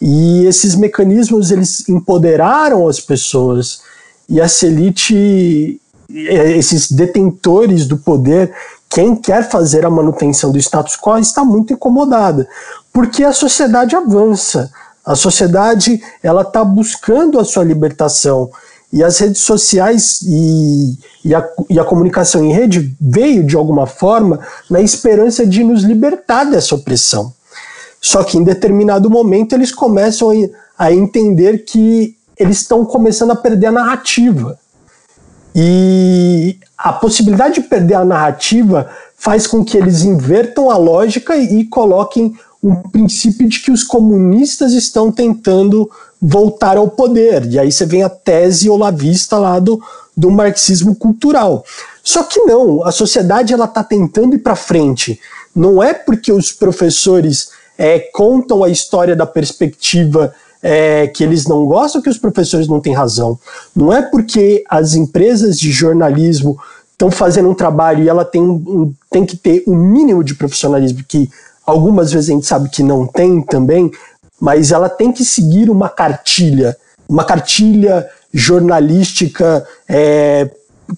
E 0.01 0.45
esses 0.45 0.75
mecanismos 0.75 1.51
eles 1.51 1.89
empoderaram 1.89 2.87
as 2.87 3.01
pessoas. 3.01 3.81
E 4.29 4.41
a 4.41 4.47
elite, 4.63 5.81
esses 6.11 6.93
detentores 6.93 7.87
do 7.87 7.97
poder, 7.97 8.53
quem 8.91 9.17
quer 9.17 9.49
fazer 9.49 9.87
a 9.87 9.91
manutenção 9.91 10.53
do 10.53 10.59
status 10.59 10.97
quo 10.97 11.19
está 11.19 11.45
muito 11.45 11.73
incomodada, 11.73 12.47
porque 12.93 13.25
a 13.25 13.33
sociedade 13.33 13.97
avança, 13.97 14.71
a 15.05 15.15
sociedade 15.15 16.03
ela 16.23 16.43
está 16.43 16.65
buscando 16.65 17.39
a 17.39 17.45
sua 17.45 17.65
libertação 17.65 18.51
e 18.93 19.03
as 19.03 19.19
redes 19.19 19.43
sociais 19.43 20.23
e, 20.23 20.99
e, 21.25 21.35
a, 21.35 21.47
e 21.69 21.79
a 21.79 21.85
comunicação 21.85 22.45
em 22.45 22.53
rede 22.53 22.95
veio 23.01 23.45
de 23.45 23.57
alguma 23.57 23.87
forma 23.87 24.41
na 24.71 24.81
esperança 24.81 25.47
de 25.47 25.65
nos 25.65 25.83
libertar 25.83 26.45
dessa 26.45 26.75
opressão. 26.75 27.33
Só 28.01 28.23
que 28.23 28.39
em 28.39 28.45
determinado 28.45 29.11
momento 29.11 29.55
eles 29.55 29.73
começam 29.73 30.31
a, 30.79 30.93
entender 30.93 31.65
que 31.65 32.17
eles 32.39 32.61
estão 32.61 32.85
começando 32.85 33.33
a 33.33 33.37
perder 33.37 33.67
a 33.67 33.73
narrativa. 33.73 34.59
E 35.55 36.59
a 36.77 36.93
possibilidade 36.93 37.61
de 37.61 37.69
perder 37.69 37.95
a 37.95 38.05
narrativa 38.05 38.91
faz 39.17 39.47
com 39.47 39.65
que 39.65 39.77
eles 39.77 40.03
invertam 40.03 40.71
a 40.71 40.77
lógica 40.77 41.35
e, 41.37 41.61
e 41.61 41.65
coloquem 41.65 42.35
um 42.63 42.75
princípio 42.75 43.49
de 43.49 43.61
que 43.61 43.71
os 43.71 43.83
comunistas 43.85 44.73
estão 44.73 45.13
tentando 45.13 45.91
voltar 46.21 46.77
ao 46.77 46.89
poder. 46.89 47.47
E 47.47 47.59
aí 47.59 47.71
você 47.71 47.85
vem 47.85 48.03
a 48.03 48.09
tese 48.09 48.69
olavista 48.69 49.39
lá 49.39 49.59
do, 49.59 49.81
do 50.17 50.31
marxismo 50.31 50.95
cultural. 50.95 51.65
Só 52.03 52.23
que 52.23 52.41
não, 52.41 52.85
a 52.85 52.93
sociedade 52.93 53.53
ela 53.53 53.67
está 53.67 53.85
tentando 53.85 54.35
ir 54.35 54.39
para 54.39 54.57
frente. 54.57 55.21
Não 55.55 55.83
é 55.83 55.93
porque 55.93 56.33
os 56.33 56.53
professores 56.53 57.51
é, 57.79 57.99
contam 57.99 58.65
a 58.65 58.69
história 58.69 59.15
da 59.15 59.27
perspectiva 59.27 60.35
é, 60.63 61.07
que 61.07 61.23
eles 61.23 61.47
não 61.47 61.67
gostam 61.67 62.03
que 62.03 62.09
os 62.09 62.19
professores 62.19 62.67
não 62.67 62.81
têm 62.81 62.95
razão. 62.95 63.39
Não 63.75 63.93
é 63.93 64.03
porque 64.03 64.65
as 64.69 64.95
empresas 64.95 65.59
de 65.59 65.71
jornalismo 65.71 66.59
estão 66.93 67.11
fazendo 67.11 67.51
um 67.51 67.55
trabalho 67.55 68.03
e 68.03 68.09
ela 68.09 68.25
tem, 68.25 68.41
um, 68.41 68.93
tem 69.11 69.25
que 69.25 69.37
ter 69.37 69.63
um 69.67 69.77
mínimo 69.77 70.25
de 70.25 70.35
profissionalismo, 70.35 71.05
que 71.07 71.31
algumas 71.67 72.13
vezes 72.13 72.31
a 72.31 72.33
gente 72.33 72.47
sabe 72.47 72.69
que 72.69 72.83
não 72.83 73.07
tem 73.07 73.43
também, 73.43 73.91
mas 74.41 74.71
ela 74.71 74.89
tem 74.89 75.11
que 75.11 75.25
seguir 75.25 75.69
uma 75.69 75.89
cartilha, 75.89 76.77
uma 77.09 77.25
cartilha 77.25 78.09
jornalística 78.33 79.67
é, 79.89 80.49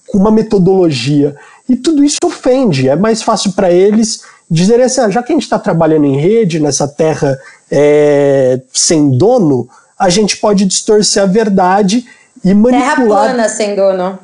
com 0.09 0.19
uma 0.19 0.31
metodologia. 0.31 1.37
E 1.69 1.77
tudo 1.77 2.05
isso 2.05 2.19
ofende. 2.25 2.89
É 2.89 2.97
mais 2.97 3.23
fácil 3.23 3.53
para 3.53 3.71
eles 3.71 4.23
dizer 4.51 4.81
assim, 4.81 5.01
ah, 5.03 5.11
já 5.11 5.23
que 5.23 5.33
a 5.33 5.35
gente 5.35 5.45
está 5.45 5.59
trabalhando 5.59 6.07
em 6.07 6.17
rede, 6.17 6.59
nessa 6.59 6.89
terra 6.89 7.39
é, 7.71 8.61
sem 8.73 9.17
dono, 9.17 9.69
a 9.99 10.09
gente 10.09 10.37
pode 10.39 10.65
distorcer 10.65 11.23
a 11.23 11.27
verdade 11.27 12.07
e 12.45 12.55
manipular. 12.55 12.97
Terra 12.97 13.07
plana 13.07 13.49
sem 13.49 13.77
dono. 13.77 14.19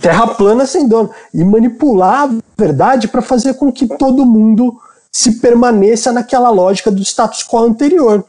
Terra 0.00 0.26
plana 0.26 0.66
sem 0.66 0.86
dono. 0.86 1.10
E 1.32 1.42
manipular 1.42 2.28
a 2.28 2.38
verdade 2.56 3.08
para 3.08 3.22
fazer 3.22 3.54
com 3.54 3.72
que 3.72 3.86
todo 3.86 4.26
mundo 4.26 4.78
se 5.12 5.32
permaneça 5.32 6.12
naquela 6.12 6.50
lógica 6.50 6.90
do 6.90 7.02
status 7.02 7.42
quo 7.42 7.58
anterior. 7.58 8.24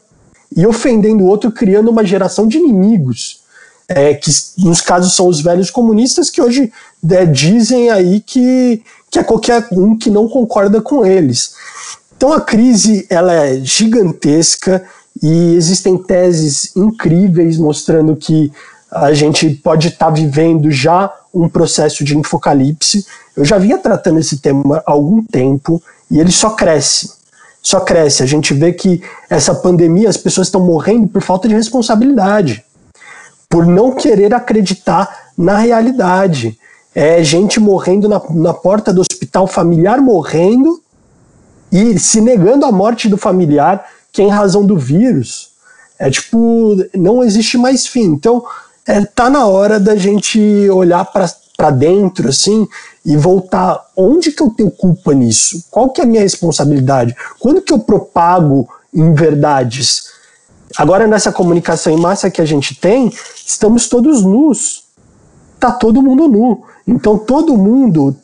E 0.54 0.66
ofendendo 0.66 1.24
o 1.24 1.26
outro, 1.26 1.50
criando 1.50 1.90
uma 1.90 2.04
geração 2.04 2.46
de 2.46 2.58
inimigos. 2.58 3.40
É, 3.88 4.14
que 4.14 4.30
nos 4.58 4.80
casos 4.80 5.14
são 5.14 5.26
os 5.26 5.40
velhos 5.40 5.70
comunistas 5.70 6.30
que 6.30 6.40
hoje 6.40 6.72
é, 7.10 7.26
dizem 7.26 7.90
aí 7.90 8.20
que, 8.20 8.82
que 9.10 9.18
é 9.18 9.24
qualquer 9.24 9.66
um 9.72 9.96
que 9.96 10.08
não 10.10 10.28
concorda 10.28 10.80
com 10.80 11.04
eles. 11.04 11.54
Então 12.16 12.32
a 12.32 12.40
crise 12.40 13.06
ela 13.10 13.32
é 13.32 13.60
gigantesca 13.60 14.82
e 15.20 15.54
existem 15.54 15.98
teses 15.98 16.74
incríveis 16.76 17.58
mostrando 17.58 18.16
que 18.16 18.52
a 18.90 19.12
gente 19.12 19.50
pode 19.50 19.88
estar 19.88 20.06
tá 20.06 20.12
vivendo 20.12 20.70
já 20.70 21.12
um 21.34 21.48
processo 21.48 22.04
de 22.04 22.16
infocalipse. 22.16 23.04
Eu 23.36 23.44
já 23.44 23.58
vinha 23.58 23.78
tratando 23.78 24.20
esse 24.20 24.38
tema 24.38 24.82
há 24.86 24.92
algum 24.92 25.22
tempo 25.22 25.82
e 26.12 26.20
ele 26.20 26.30
só 26.30 26.50
cresce. 26.50 27.10
Só 27.62 27.80
cresce. 27.80 28.22
A 28.22 28.26
gente 28.26 28.52
vê 28.52 28.72
que 28.72 29.02
essa 29.30 29.54
pandemia, 29.54 30.10
as 30.10 30.16
pessoas 30.16 30.48
estão 30.48 30.60
morrendo 30.60 31.08
por 31.08 31.22
falta 31.22 31.48
de 31.48 31.54
responsabilidade, 31.54 32.62
por 33.48 33.64
não 33.66 33.94
querer 33.94 34.34
acreditar 34.34 35.30
na 35.36 35.56
realidade. 35.56 36.58
É 36.94 37.24
gente 37.24 37.58
morrendo 37.58 38.08
na, 38.08 38.20
na 38.30 38.52
porta 38.52 38.92
do 38.92 39.00
hospital, 39.00 39.46
familiar 39.46 40.02
morrendo 40.02 40.82
e 41.72 41.98
se 41.98 42.20
negando 42.20 42.66
a 42.66 42.72
morte 42.72 43.08
do 43.08 43.16
familiar, 43.16 43.88
que 44.12 44.20
é 44.20 44.26
em 44.26 44.30
razão 44.30 44.66
do 44.66 44.76
vírus. 44.76 45.52
É 45.98 46.10
tipo, 46.10 46.76
não 46.94 47.24
existe 47.24 47.56
mais 47.56 47.86
fim. 47.86 48.04
Então, 48.04 48.44
é, 48.86 49.02
tá 49.02 49.30
na 49.30 49.46
hora 49.46 49.80
da 49.80 49.96
gente 49.96 50.38
olhar 50.68 51.06
para 51.06 51.26
dentro, 51.70 52.28
assim, 52.28 52.66
e 53.04 53.16
voltar. 53.16 53.90
Onde 53.96 54.32
que 54.32 54.42
eu 54.42 54.50
tenho 54.50 54.70
culpa 54.70 55.12
nisso? 55.14 55.64
Qual 55.70 55.90
que 55.90 56.00
é 56.00 56.04
a 56.04 56.06
minha 56.06 56.22
responsabilidade? 56.22 57.14
Quando 57.38 57.62
que 57.62 57.72
eu 57.72 57.78
propago 57.78 58.68
inverdades? 58.92 60.10
Agora, 60.76 61.06
nessa 61.06 61.32
comunicação 61.32 61.92
em 61.92 62.00
massa 62.00 62.30
que 62.30 62.40
a 62.40 62.44
gente 62.46 62.74
tem, 62.74 63.12
estamos 63.46 63.88
todos 63.88 64.22
nus. 64.22 64.84
Tá 65.60 65.70
todo 65.70 66.02
mundo 66.02 66.28
nu. 66.28 66.64
Então, 66.86 67.18
todo 67.18 67.56
mundo 67.56 68.16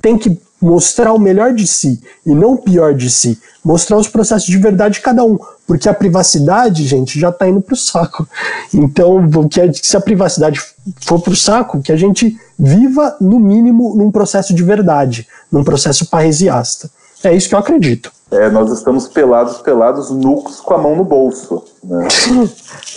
tem 0.00 0.18
que 0.18 0.38
mostrar 0.64 1.12
o 1.12 1.18
melhor 1.18 1.52
de 1.52 1.66
si 1.66 2.00
e 2.24 2.34
não 2.34 2.54
o 2.54 2.58
pior 2.58 2.94
de 2.94 3.10
si. 3.10 3.38
Mostrar 3.64 3.96
os 3.96 4.08
processos 4.08 4.46
de 4.46 4.56
verdade 4.56 4.94
de 4.94 5.00
cada 5.00 5.24
um. 5.24 5.38
Porque 5.66 5.88
a 5.88 5.94
privacidade, 5.94 6.86
gente, 6.86 7.18
já 7.18 7.28
está 7.28 7.48
indo 7.48 7.60
para 7.60 7.74
o 7.74 7.76
saco. 7.76 8.26
Então, 8.72 9.28
que 9.48 9.60
é, 9.60 9.70
se 9.72 9.96
a 9.96 10.00
privacidade 10.00 10.60
for 11.02 11.20
para 11.20 11.32
o 11.32 11.36
saco, 11.36 11.80
que 11.80 11.92
a 11.92 11.96
gente 11.96 12.38
viva, 12.58 13.16
no 13.20 13.38
mínimo, 13.38 13.94
num 13.94 14.10
processo 14.10 14.54
de 14.54 14.62
verdade, 14.62 15.26
num 15.50 15.64
processo 15.64 16.06
parresiasta. 16.06 16.90
É 17.22 17.34
isso 17.34 17.48
que 17.48 17.54
eu 17.54 17.58
acredito. 17.58 18.12
É, 18.30 18.50
nós 18.50 18.70
estamos 18.72 19.06
pelados, 19.06 19.58
pelados, 19.58 20.10
nucos 20.10 20.60
com 20.60 20.74
a 20.74 20.78
mão 20.78 20.96
no 20.96 21.04
bolso. 21.04 21.64
Né? 21.84 22.08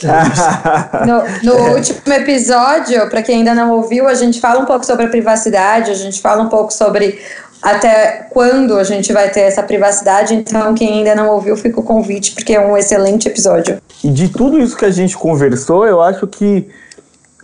no, 1.06 1.54
no 1.54 1.76
último 1.76 2.14
episódio, 2.14 3.08
para 3.10 3.22
quem 3.22 3.38
ainda 3.38 3.54
não 3.54 3.72
ouviu, 3.72 4.08
a 4.08 4.16
gente 4.16 4.42
fala 4.42 4.60
um 4.60 4.66
pouco 4.66 4.86
sobre 4.86 5.06
a 5.06 5.10
privacidade, 5.10 5.92
a 5.92 5.96
gente 5.96 6.20
fala 6.20 6.42
um 6.42 6.50
pouco 6.50 6.74
sobre 6.74 7.20
até 7.62 8.28
quando 8.30 8.78
a 8.78 8.84
gente 8.84 9.12
vai 9.12 9.30
ter 9.30 9.42
essa 9.42 9.64
privacidade. 9.64 10.34
Então, 10.34 10.74
quem 10.74 11.00
ainda 11.00 11.16
não 11.16 11.30
ouviu, 11.30 11.56
fica 11.58 11.80
o 11.80 11.84
convite, 11.84 12.34
porque 12.34 12.54
é 12.54 12.60
um 12.60 12.78
excelente 12.78 13.28
episódio. 13.28 13.82
E 14.04 14.10
de 14.10 14.30
tudo 14.30 14.60
isso 14.60 14.78
que 14.78 14.86
a 14.86 14.92
gente 14.92 15.18
conversou, 15.18 15.86
eu 15.86 16.02
acho 16.02 16.28
que 16.28 16.68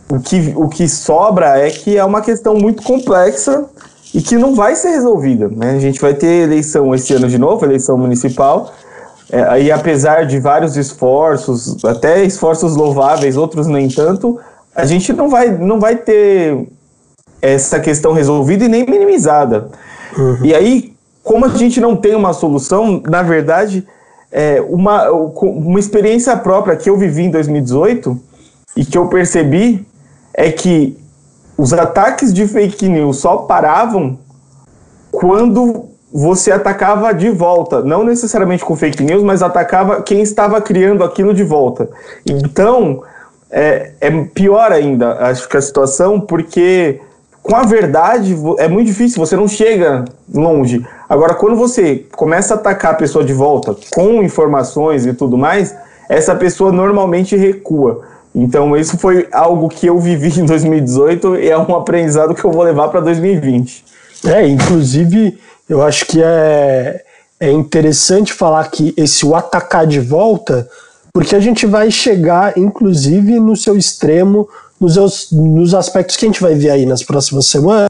o 0.10 0.20
que, 0.20 0.54
o 0.56 0.70
que 0.70 0.88
sobra 0.88 1.58
é 1.58 1.70
que 1.70 1.98
é 1.98 2.04
uma 2.04 2.22
questão 2.22 2.56
muito 2.56 2.84
complexa 2.84 3.66
e 4.14 4.22
que 4.22 4.38
não 4.38 4.54
vai 4.54 4.76
ser 4.76 4.90
resolvida. 4.90 5.50
Né? 5.50 5.72
A 5.72 5.80
gente 5.80 6.00
vai 6.00 6.14
ter 6.14 6.44
eleição 6.44 6.94
esse 6.94 7.14
ano 7.14 7.28
de 7.28 7.38
novo, 7.38 7.66
eleição 7.66 7.98
municipal. 7.98 8.72
É, 9.32 9.64
e 9.64 9.72
apesar 9.72 10.28
de 10.28 10.40
vários 10.40 10.78
esforços, 10.78 11.84
até 11.84 12.24
esforços 12.24 12.76
louváveis, 12.76 13.36
outros 13.36 13.66
nem 13.66 13.88
tanto, 13.88 14.40
a 14.76 14.86
gente 14.86 15.12
não 15.12 15.30
vai, 15.30 15.50
não 15.50 15.80
vai 15.80 15.96
ter 15.96 16.68
essa 17.42 17.80
questão 17.80 18.14
resolvida 18.14 18.66
e 18.66 18.68
nem 18.68 18.86
minimizada. 18.86 19.70
Uhum. 20.18 20.46
E 20.46 20.54
aí, 20.54 20.94
como 21.24 21.46
a 21.46 21.50
gente 21.50 21.80
não 21.80 21.96
tem 21.96 22.16
uma 22.16 22.34
solução, 22.34 23.02
na 23.10 23.22
verdade, 23.22 23.88
é 24.32 24.62
uma, 24.62 25.10
uma 25.12 25.80
experiência 25.80 26.36
própria 26.36 26.76
que 26.76 26.90
eu 26.90 26.98
vivi 26.98 27.24
em 27.24 27.32
2018 27.32 28.20
e 28.76 28.84
que 28.84 28.98
eu 28.98 29.08
percebi 29.08 29.86
é 30.34 30.52
que 30.52 30.98
os 31.58 31.72
ataques 31.72 32.34
de 32.34 32.48
fake 32.48 32.90
news 32.90 33.18
só 33.18 33.38
paravam 33.38 34.18
quando 35.12 35.86
você 36.12 36.52
atacava 36.52 37.14
de 37.14 37.30
volta, 37.30 37.82
não 37.82 38.04
necessariamente 38.04 38.64
com 38.66 38.76
fake 38.76 39.04
news, 39.04 39.24
mas 39.24 39.42
atacava 39.42 40.02
quem 40.02 40.22
estava 40.22 40.62
criando 40.62 41.04
aquilo 41.04 41.34
de 41.34 41.44
volta. 41.44 41.90
Então, 42.26 43.04
é, 43.50 43.92
é 44.02 44.12
pior 44.26 44.72
ainda, 44.72 45.14
acho 45.28 45.48
que 45.48 45.58
a 45.58 45.62
situação, 45.62 46.20
porque 46.20 47.00
com 47.44 47.58
a 47.58 47.64
verdade 47.64 48.36
é 48.58 48.70
muito 48.70 48.88
difícil, 48.88 49.20
você 49.20 49.36
não 49.36 49.50
chega 49.50 50.06
longe. 50.34 50.84
Agora, 51.10 51.36
quando 51.36 51.58
você 51.58 52.06
começa 52.16 52.54
a 52.54 52.58
atacar 52.58 52.94
a 52.94 52.96
pessoa 52.96 53.24
de 53.24 53.34
volta 53.34 53.76
com 53.94 54.24
informações 54.24 55.06
e 55.06 55.14
tudo 55.14 55.38
mais, 55.38 55.76
essa 56.10 56.34
pessoa 56.34 56.72
normalmente 56.72 57.36
recua. 57.36 58.02
Então, 58.34 58.76
isso 58.78 58.98
foi 58.98 59.28
algo 59.32 59.68
que 59.68 59.86
eu 59.86 60.00
vivi 60.00 60.40
em 60.40 60.46
2018 60.46 61.36
e 61.36 61.50
é 61.50 61.58
um 61.58 61.76
aprendizado 61.76 62.34
que 62.34 62.44
eu 62.44 62.52
vou 62.52 62.64
levar 62.64 62.88
para 62.88 63.02
2020. 63.02 63.84
É, 64.26 64.48
inclusive, 64.48 65.38
eu 65.68 65.84
acho 65.84 66.06
que 66.06 66.24
é, 66.24 67.04
é 67.40 67.52
interessante 67.52 68.34
falar 68.34 68.66
que 68.72 68.94
esse 68.96 69.26
o 69.26 69.36
atacar 69.36 69.86
de 69.86 70.00
volta, 70.00 70.68
porque 71.12 71.36
a 71.36 71.40
gente 71.40 71.66
vai 71.66 71.92
chegar, 71.92 72.58
inclusive, 72.58 73.38
no 73.38 73.56
seu 73.56 73.78
extremo 73.78 74.48
nos, 74.80 75.32
nos 75.32 75.74
aspectos 75.74 76.16
que 76.18 76.26
a 76.26 76.28
gente 76.28 76.42
vai 76.42 76.56
ver 76.56 76.72
aí 76.72 76.86
nas 76.86 77.04
próximas 77.04 77.48
semanas, 77.48 77.90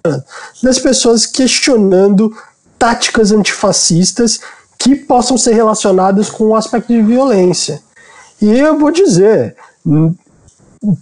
das 0.61 0.79
pessoas 0.79 1.25
questionando 1.25 2.35
táticas 2.77 3.31
antifascistas 3.31 4.39
que 4.77 4.95
possam 4.95 5.37
ser 5.37 5.53
relacionadas 5.53 6.29
com 6.29 6.45
o 6.45 6.55
aspecto 6.55 6.91
de 6.91 7.01
violência. 7.01 7.81
E 8.41 8.49
eu 8.51 8.77
vou 8.77 8.91
dizer, 8.91 9.55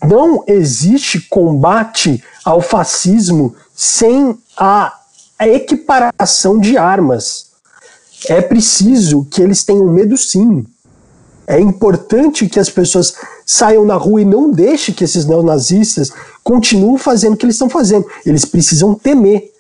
não 0.04 0.44
existe 0.48 1.20
combate 1.22 2.24
ao 2.46 2.62
fascismo 2.62 3.56
sem 3.76 4.38
a 4.56 4.94
equiparação 5.40 6.60
de 6.60 6.78
armas. 6.78 7.48
É 8.28 8.42
preciso 8.42 9.26
que 9.26 9.42
eles 9.42 9.64
tenham 9.64 9.88
medo 9.88 10.16
sim. 10.16 10.66
É 11.48 11.60
importante 11.60 12.48
que 12.48 12.60
as 12.60 12.70
pessoas 12.70 13.16
saiam 13.46 13.86
na 13.86 13.96
rua 13.96 14.22
e 14.22 14.26
não 14.26 14.52
deixem 14.52 14.94
que 14.94 15.04
esses 15.04 15.26
neonazistas 15.26 16.12
continuem 16.44 16.98
fazendo 16.98 17.34
o 17.34 17.38
que 17.38 17.46
eles 17.46 17.56
estão 17.56 17.70
fazendo. 17.70 18.06
Eles 18.26 18.46
precisam 18.46 18.94
temer. 18.94 19.52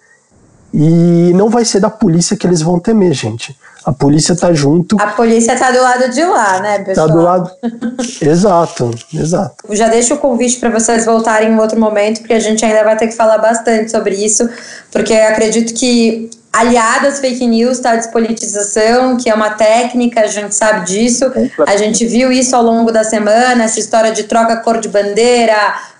E 0.73 1.33
não 1.35 1.49
vai 1.49 1.65
ser 1.65 1.81
da 1.81 1.89
polícia 1.89 2.37
que 2.37 2.47
eles 2.47 2.61
vão 2.61 2.79
temer, 2.79 3.13
gente. 3.13 3.57
A 3.83 3.91
polícia 3.91 4.35
tá 4.35 4.53
junto. 4.53 4.95
A 5.01 5.07
polícia 5.07 5.57
tá 5.57 5.71
do 5.71 5.81
lado 5.81 6.09
de 6.09 6.23
lá, 6.23 6.61
né, 6.61 6.79
pessoal? 6.79 7.07
Tá 7.07 7.13
do 7.13 7.21
lado. 7.21 7.51
exato, 8.21 8.91
exato. 9.13 9.55
Já 9.71 9.89
deixo 9.89 10.13
o 10.13 10.17
convite 10.17 10.59
para 10.59 10.69
vocês 10.69 11.05
voltarem 11.05 11.51
em 11.51 11.59
outro 11.59 11.79
momento, 11.79 12.19
porque 12.19 12.33
a 12.33 12.39
gente 12.39 12.63
ainda 12.63 12.83
vai 12.83 12.95
ter 12.95 13.07
que 13.07 13.15
falar 13.15 13.39
bastante 13.39 13.91
sobre 13.91 14.15
isso, 14.15 14.47
porque 14.91 15.13
acredito 15.13 15.73
que 15.73 16.29
aliada 16.51 17.07
às 17.07 17.19
fake 17.19 17.47
news 17.47 17.77
está 17.77 17.91
a 17.91 17.95
despolitização, 17.95 19.17
que 19.17 19.29
é 19.29 19.33
uma 19.33 19.51
técnica, 19.51 20.21
a 20.21 20.27
gente 20.27 20.53
sabe 20.53 20.85
disso. 20.85 21.25
A 21.65 21.77
gente 21.77 22.05
viu 22.05 22.31
isso 22.31 22.55
ao 22.55 22.63
longo 22.63 22.91
da 22.91 23.03
semana, 23.03 23.63
essa 23.63 23.79
história 23.79 24.11
de 24.11 24.23
troca 24.23 24.57
cor 24.57 24.79
de 24.79 24.89
bandeira, 24.89 25.55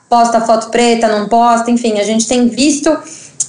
posta 0.10 0.42
foto 0.42 0.70
preta, 0.70 1.08
não 1.08 1.30
posta, 1.30 1.72
enfim, 1.72 2.00
a 2.00 2.04
gente 2.04 2.28
tem 2.28 2.50
visto 2.50 2.98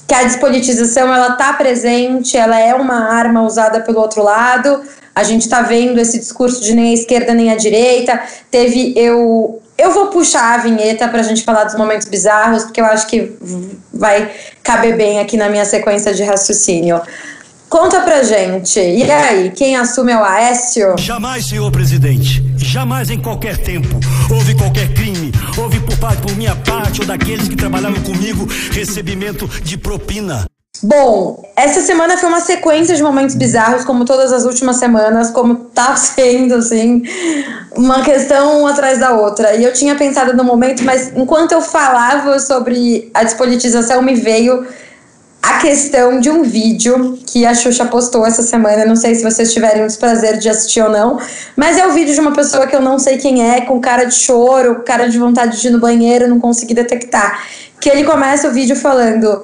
que 0.07 0.13
a 0.13 0.23
despolitização 0.23 1.13
ela 1.13 1.29
está 1.29 1.53
presente, 1.53 2.37
ela 2.37 2.59
é 2.59 2.73
uma 2.73 3.11
arma 3.13 3.41
usada 3.43 3.81
pelo 3.81 3.99
outro 3.99 4.23
lado. 4.23 4.81
A 5.15 5.23
gente 5.23 5.41
está 5.41 5.61
vendo 5.61 5.99
esse 5.99 6.17
discurso 6.19 6.61
de 6.61 6.73
nem 6.73 6.91
a 6.91 6.93
esquerda 6.93 7.33
nem 7.33 7.51
a 7.51 7.55
direita. 7.55 8.19
Teve 8.49 8.93
eu 8.95 9.61
eu 9.77 9.91
vou 9.91 10.07
puxar 10.07 10.53
a 10.53 10.57
vinheta 10.57 11.07
para 11.07 11.19
a 11.19 11.23
gente 11.23 11.43
falar 11.43 11.63
dos 11.63 11.75
momentos 11.75 12.07
bizarros, 12.07 12.63
porque 12.63 12.79
eu 12.79 12.85
acho 12.85 13.07
que 13.07 13.35
vai 13.91 14.31
caber 14.61 14.95
bem 14.95 15.19
aqui 15.19 15.35
na 15.35 15.49
minha 15.49 15.65
sequência 15.65 16.13
de 16.13 16.23
raciocínio. 16.23 17.01
Conta 17.73 18.01
pra 18.01 18.21
gente, 18.21 18.79
e 18.79 19.01
aí, 19.11 19.49
quem 19.49 19.75
assume 19.75 20.11
é 20.11 20.15
o 20.15 20.23
Aécio? 20.23 20.93
Jamais, 20.95 21.43
senhor 21.43 21.71
presidente, 21.71 22.39
jamais 22.55 23.09
em 23.09 23.19
qualquer 23.19 23.57
tempo 23.57 23.99
houve 24.31 24.53
qualquer 24.53 24.93
crime, 24.93 25.31
houve 25.57 25.79
por 25.79 25.97
parte, 25.97 26.21
por 26.21 26.35
minha 26.35 26.55
parte 26.55 27.01
ou 27.01 27.07
daqueles 27.07 27.47
que 27.47 27.55
trabalhavam 27.55 27.99
comigo, 28.03 28.47
recebimento 28.71 29.47
de 29.63 29.75
propina. 29.75 30.45
Bom, 30.83 31.43
essa 31.55 31.81
semana 31.81 32.15
foi 32.15 32.29
uma 32.29 32.41
sequência 32.41 32.95
de 32.95 33.01
momentos 33.01 33.33
bizarros, 33.33 33.83
como 33.83 34.05
todas 34.05 34.31
as 34.31 34.45
últimas 34.45 34.75
semanas, 34.75 35.31
como 35.31 35.55
tá 35.55 35.95
sendo, 35.97 36.53
assim, 36.53 37.01
uma 37.75 38.03
questão 38.03 38.67
atrás 38.67 38.99
da 38.99 39.13
outra. 39.13 39.55
E 39.55 39.63
eu 39.63 39.73
tinha 39.73 39.95
pensado 39.95 40.37
no 40.37 40.43
momento, 40.43 40.83
mas 40.83 41.11
enquanto 41.15 41.53
eu 41.53 41.61
falava 41.61 42.37
sobre 42.37 43.09
a 43.15 43.23
despolitização, 43.23 43.99
me 44.03 44.13
veio 44.13 44.63
a 45.43 45.57
questão 45.57 46.21
de 46.21 46.29
um 46.29 46.41
vídeo 46.41 47.19
que 47.27 47.45
a 47.45 47.53
Xuxa 47.53 47.85
postou 47.85 48.25
essa 48.25 48.41
semana. 48.41 48.85
Não 48.85 48.95
sei 48.95 49.13
se 49.13 49.21
vocês 49.21 49.53
tiverem 49.53 49.83
o 49.83 49.87
desprazer 49.87 50.37
de 50.37 50.47
assistir 50.47 50.81
ou 50.81 50.89
não, 50.89 51.19
mas 51.53 51.77
é 51.77 51.85
o 51.85 51.91
vídeo 51.91 52.13
de 52.13 52.19
uma 52.21 52.31
pessoa 52.31 52.65
que 52.65 52.73
eu 52.73 52.81
não 52.81 52.97
sei 52.97 53.17
quem 53.17 53.51
é, 53.51 53.59
com 53.59 53.81
cara 53.81 54.05
de 54.05 54.15
choro, 54.15 54.83
cara 54.85 55.09
de 55.09 55.19
vontade 55.19 55.59
de 55.59 55.67
ir 55.67 55.71
no 55.71 55.81
banheiro, 55.81 56.29
não 56.29 56.39
consegui 56.39 56.73
detectar. 56.73 57.45
Que 57.81 57.89
ele 57.89 58.05
começa 58.05 58.47
o 58.47 58.51
vídeo 58.51 58.77
falando 58.77 59.43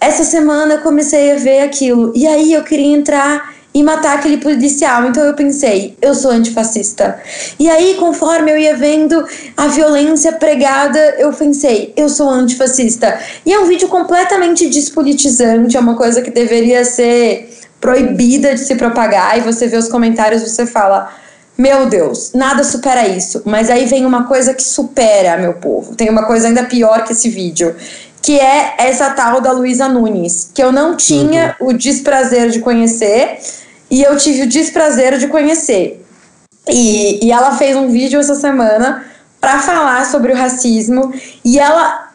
essa 0.00 0.24
semana 0.24 0.74
eu 0.74 0.80
comecei 0.80 1.32
a 1.32 1.36
ver 1.36 1.60
aquilo. 1.60 2.12
E 2.14 2.26
aí 2.26 2.52
eu 2.52 2.62
queria 2.62 2.96
entrar 2.96 3.54
e 3.78 3.82
matar 3.84 4.18
aquele 4.18 4.38
policial. 4.38 5.06
Então 5.06 5.24
eu 5.24 5.34
pensei, 5.34 5.96
eu 6.02 6.12
sou 6.12 6.32
antifascista. 6.32 7.20
E 7.60 7.70
aí, 7.70 7.94
conforme 7.94 8.50
eu 8.50 8.58
ia 8.58 8.76
vendo 8.76 9.24
a 9.56 9.68
violência 9.68 10.32
pregada, 10.32 10.98
eu 11.16 11.32
pensei, 11.32 11.92
eu 11.96 12.08
sou 12.08 12.28
antifascista. 12.28 13.16
E 13.46 13.52
é 13.52 13.60
um 13.60 13.66
vídeo 13.66 13.86
completamente 13.86 14.68
despolitizante, 14.68 15.76
é 15.76 15.80
uma 15.80 15.94
coisa 15.94 16.20
que 16.20 16.30
deveria 16.30 16.84
ser 16.84 17.56
proibida 17.80 18.52
de 18.52 18.60
se 18.60 18.74
propagar. 18.74 19.38
E 19.38 19.42
você 19.42 19.68
vê 19.68 19.76
os 19.76 19.86
comentários, 19.88 20.42
você 20.42 20.66
fala. 20.66 21.14
Meu 21.56 21.86
Deus, 21.86 22.32
nada 22.34 22.62
supera 22.62 23.08
isso. 23.08 23.42
Mas 23.44 23.68
aí 23.68 23.84
vem 23.86 24.06
uma 24.06 24.28
coisa 24.28 24.54
que 24.54 24.62
supera, 24.62 25.36
meu 25.36 25.54
povo. 25.54 25.94
Tem 25.96 26.08
uma 26.08 26.24
coisa 26.24 26.46
ainda 26.46 26.64
pior 26.64 27.04
que 27.04 27.12
esse 27.12 27.28
vídeo 27.28 27.74
que 28.20 28.38
é 28.38 28.74
essa 28.78 29.10
tal 29.10 29.40
da 29.40 29.52
Luísa 29.52 29.88
Nunes, 29.88 30.50
que 30.52 30.62
eu 30.62 30.70
não 30.70 30.96
tinha 30.96 31.56
uhum. 31.60 31.68
o 31.68 31.72
desprazer 31.72 32.50
de 32.50 32.60
conhecer 32.60 33.38
e 33.90 34.02
eu 34.02 34.16
tive 34.16 34.42
o 34.42 34.48
desprazer 34.48 35.18
de 35.18 35.28
conhecer. 35.28 36.04
E, 36.68 37.26
e 37.26 37.32
ela 37.32 37.56
fez 37.56 37.76
um 37.76 37.88
vídeo 37.88 38.20
essa 38.20 38.34
semana 38.34 39.04
para 39.40 39.60
falar 39.60 40.04
sobre 40.06 40.32
o 40.32 40.36
racismo 40.36 41.12
e 41.44 41.58
ela 41.58 42.08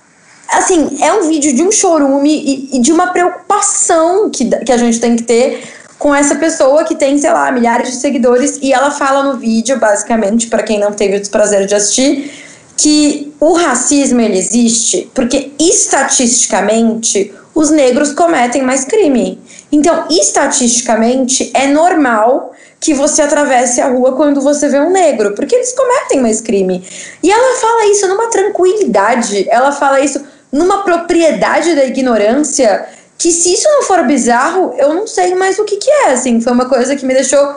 assim, 0.52 0.98
é 1.02 1.12
um 1.14 1.28
vídeo 1.28 1.56
de 1.56 1.64
um 1.64 1.72
chorume 1.72 2.30
e, 2.30 2.78
e, 2.78 2.80
de 2.80 2.92
uma 2.92 3.08
preocupação 3.08 4.30
que, 4.30 4.46
que 4.46 4.72
a 4.72 4.78
gente 4.78 5.00
tem 5.00 5.16
que 5.16 5.24
ter 5.24 5.64
com 5.98 6.14
essa 6.14 6.36
pessoa 6.36 6.84
que 6.84 6.96
tem, 6.96 7.18
sei 7.18 7.32
lá, 7.32 7.52
milhares 7.52 7.92
de 7.92 7.96
seguidores 7.96 8.60
e 8.62 8.74
ela 8.74 8.92
fala 8.92 9.24
no 9.24 9.40
vídeo, 9.40 9.80
basicamente, 9.80 10.48
para 10.48 10.62
quem 10.62 10.80
não 10.80 10.92
teve 10.92 11.16
o 11.16 11.20
desprazer 11.20 11.66
de 11.66 11.74
assistir, 11.74 12.32
que 12.76 13.34
o 13.40 13.54
racismo 13.54 14.20
ele 14.20 14.38
existe 14.38 15.10
porque 15.14 15.52
estatisticamente 15.60 17.34
os 17.54 17.70
negros 17.70 18.14
cometem 18.14 18.62
mais 18.62 18.84
crime. 18.84 19.42
Então, 19.72 20.06
estatisticamente 20.10 21.52
é 21.54 21.68
normal 21.68 22.54
que 22.80 22.94
você 22.94 23.22
atravesse 23.22 23.80
a 23.80 23.88
rua 23.88 24.14
quando 24.14 24.42
você 24.42 24.68
vê 24.68 24.80
um 24.80 24.92
negro, 24.92 25.34
porque 25.36 25.56
eles 25.56 25.72
cometem 25.74 26.22
mais 26.22 26.42
crime. 26.42 26.86
E 27.22 27.32
ela 27.32 27.60
fala 27.60 27.86
isso 27.86 28.08
numa 28.08 28.30
tranquilidade, 28.30 29.48
ela 29.50 29.72
fala 29.72 30.02
isso 30.02 30.22
numa 30.52 30.84
propriedade 30.84 31.74
da 31.76 31.86
ignorância, 31.86 32.86
que 33.18 33.32
se 33.32 33.54
isso 33.54 33.68
não 33.70 33.84
for 33.84 34.04
bizarro, 34.04 34.74
eu 34.78 34.94
não 34.94 35.08
sei 35.08 35.34
mais 35.34 35.58
o 35.58 35.64
que 35.64 35.78
que 35.78 35.90
é, 35.90 36.12
assim, 36.12 36.42
foi 36.42 36.52
uma 36.52 36.66
coisa 36.66 36.96
que 36.96 37.06
me 37.06 37.14
deixou 37.14 37.56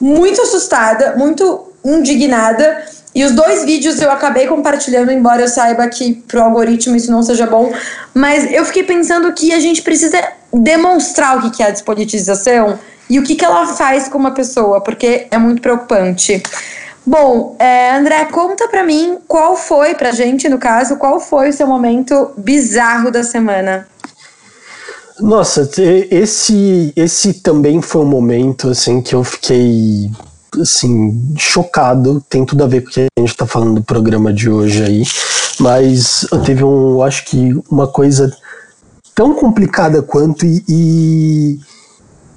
muito 0.00 0.40
assustada, 0.42 1.16
muito 1.16 1.67
indignada, 1.96 2.84
e 3.14 3.24
os 3.24 3.32
dois 3.32 3.64
vídeos 3.64 4.00
eu 4.00 4.10
acabei 4.10 4.46
compartilhando, 4.46 5.10
embora 5.10 5.42
eu 5.42 5.48
saiba 5.48 5.88
que 5.88 6.14
pro 6.14 6.42
algoritmo 6.42 6.94
isso 6.94 7.10
não 7.10 7.22
seja 7.22 7.46
bom. 7.46 7.72
Mas 8.14 8.50
eu 8.52 8.64
fiquei 8.64 8.82
pensando 8.82 9.32
que 9.32 9.52
a 9.52 9.58
gente 9.58 9.82
precisa 9.82 10.22
demonstrar 10.52 11.38
o 11.38 11.50
que 11.50 11.62
é 11.62 11.66
a 11.66 11.70
despolitização 11.70 12.78
e 13.08 13.18
o 13.18 13.22
que, 13.22 13.34
que 13.34 13.44
ela 13.44 13.66
faz 13.74 14.08
com 14.08 14.18
uma 14.18 14.32
pessoa, 14.32 14.80
porque 14.80 15.26
é 15.30 15.38
muito 15.38 15.62
preocupante. 15.62 16.42
Bom, 17.04 17.56
é, 17.58 17.96
André, 17.96 18.26
conta 18.26 18.68
pra 18.68 18.84
mim 18.84 19.18
qual 19.26 19.56
foi, 19.56 19.94
pra 19.94 20.12
gente 20.12 20.48
no 20.48 20.58
caso, 20.58 20.96
qual 20.96 21.18
foi 21.18 21.48
o 21.48 21.52
seu 21.52 21.66
momento 21.66 22.32
bizarro 22.36 23.10
da 23.10 23.24
semana. 23.24 23.88
Nossa, 25.18 25.68
esse, 26.10 26.92
esse 26.94 27.34
também 27.34 27.82
foi 27.82 28.02
um 28.02 28.08
momento 28.08 28.68
assim 28.68 29.00
que 29.00 29.14
eu 29.14 29.24
fiquei 29.24 30.10
assim, 30.62 31.34
chocado. 31.36 32.24
Tem 32.28 32.44
tudo 32.44 32.64
a 32.64 32.66
ver 32.66 32.82
com 32.82 32.88
o 32.88 32.92
que 32.92 33.00
a 33.00 33.20
gente 33.20 33.30
está 33.30 33.46
falando 33.46 33.76
do 33.76 33.82
programa 33.82 34.32
de 34.32 34.48
hoje 34.48 34.82
aí. 34.82 35.02
Mas 35.60 36.26
teve 36.44 36.64
um, 36.64 37.02
acho 37.02 37.24
que 37.24 37.52
uma 37.70 37.86
coisa 37.86 38.32
tão 39.14 39.34
complicada 39.34 40.00
quanto 40.00 40.46
e, 40.46 40.62
e, 40.68 41.60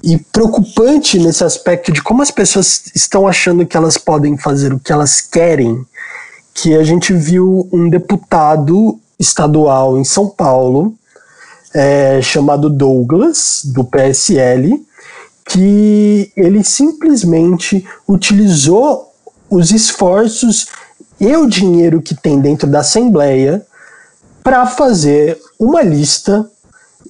e, 0.03 0.17
preocupante 0.17 1.19
nesse 1.19 1.43
aspecto 1.43 1.91
de 1.91 2.01
como 2.01 2.23
as 2.23 2.31
pessoas 2.31 2.83
estão 2.95 3.27
achando 3.27 3.65
que 3.65 3.77
elas 3.77 3.97
podem 3.97 4.35
fazer 4.35 4.73
o 4.73 4.79
que 4.79 4.91
elas 4.91 5.21
querem, 5.21 5.85
que 6.53 6.75
a 6.75 6.83
gente 6.83 7.13
viu 7.13 7.69
um 7.71 7.87
deputado 7.87 8.99
estadual 9.19 9.99
em 9.99 10.03
São 10.03 10.27
Paulo, 10.27 10.95
é, 11.73 12.19
chamado 12.21 12.69
Douglas, 12.69 13.61
do 13.63 13.83
PSL, 13.83 14.83
que 15.51 16.31
ele 16.35 16.63
simplesmente 16.63 17.85
utilizou 18.07 19.13
os 19.49 19.71
esforços 19.71 20.67
e 21.19 21.35
o 21.35 21.45
dinheiro 21.45 22.01
que 22.01 22.15
tem 22.15 22.39
dentro 22.39 22.67
da 22.67 22.79
Assembleia 22.79 23.65
para 24.41 24.65
fazer 24.65 25.37
uma 25.59 25.81
lista 25.81 26.49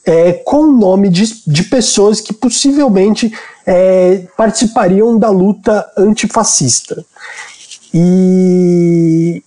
é, 0.03 0.33
com 0.33 0.63
o 0.63 0.71
nome 0.71 1.09
de, 1.09 1.43
de 1.45 1.63
pessoas 1.63 2.19
que 2.19 2.33
possivelmente 2.33 3.31
é, 3.65 4.25
participariam 4.35 5.19
da 5.19 5.29
luta 5.29 5.87
antifascista. 5.95 7.05
E 7.93 9.43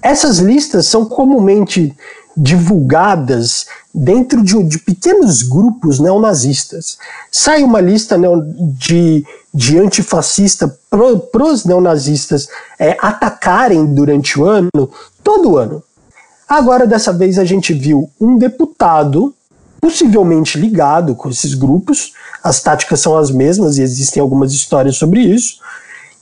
essas 0.00 0.38
listas 0.38 0.86
são 0.86 1.04
comumente 1.04 1.92
divulgadas 2.40 3.66
dentro 3.92 4.44
de, 4.44 4.62
de 4.62 4.78
pequenos 4.78 5.42
grupos 5.42 5.98
neonazistas. 5.98 6.96
Sai 7.32 7.64
uma 7.64 7.80
lista 7.80 8.16
de, 8.78 9.26
de 9.52 9.78
antifascista 9.78 10.72
para 10.88 11.44
os 11.44 11.64
neonazistas 11.64 12.48
é, 12.78 12.96
atacarem 13.00 13.84
durante 13.86 14.38
o 14.38 14.44
ano, 14.44 14.70
todo 15.22 15.58
ano. 15.58 15.82
Agora, 16.48 16.86
dessa 16.86 17.12
vez, 17.12 17.38
a 17.38 17.44
gente 17.44 17.74
viu 17.74 18.08
um 18.20 18.38
deputado, 18.38 19.34
possivelmente 19.80 20.58
ligado 20.58 21.14
com 21.14 21.28
esses 21.28 21.54
grupos, 21.54 22.12
as 22.42 22.62
táticas 22.62 23.00
são 23.00 23.18
as 23.18 23.30
mesmas 23.30 23.78
e 23.78 23.82
existem 23.82 24.20
algumas 24.20 24.52
histórias 24.52 24.96
sobre 24.96 25.20
isso, 25.20 25.58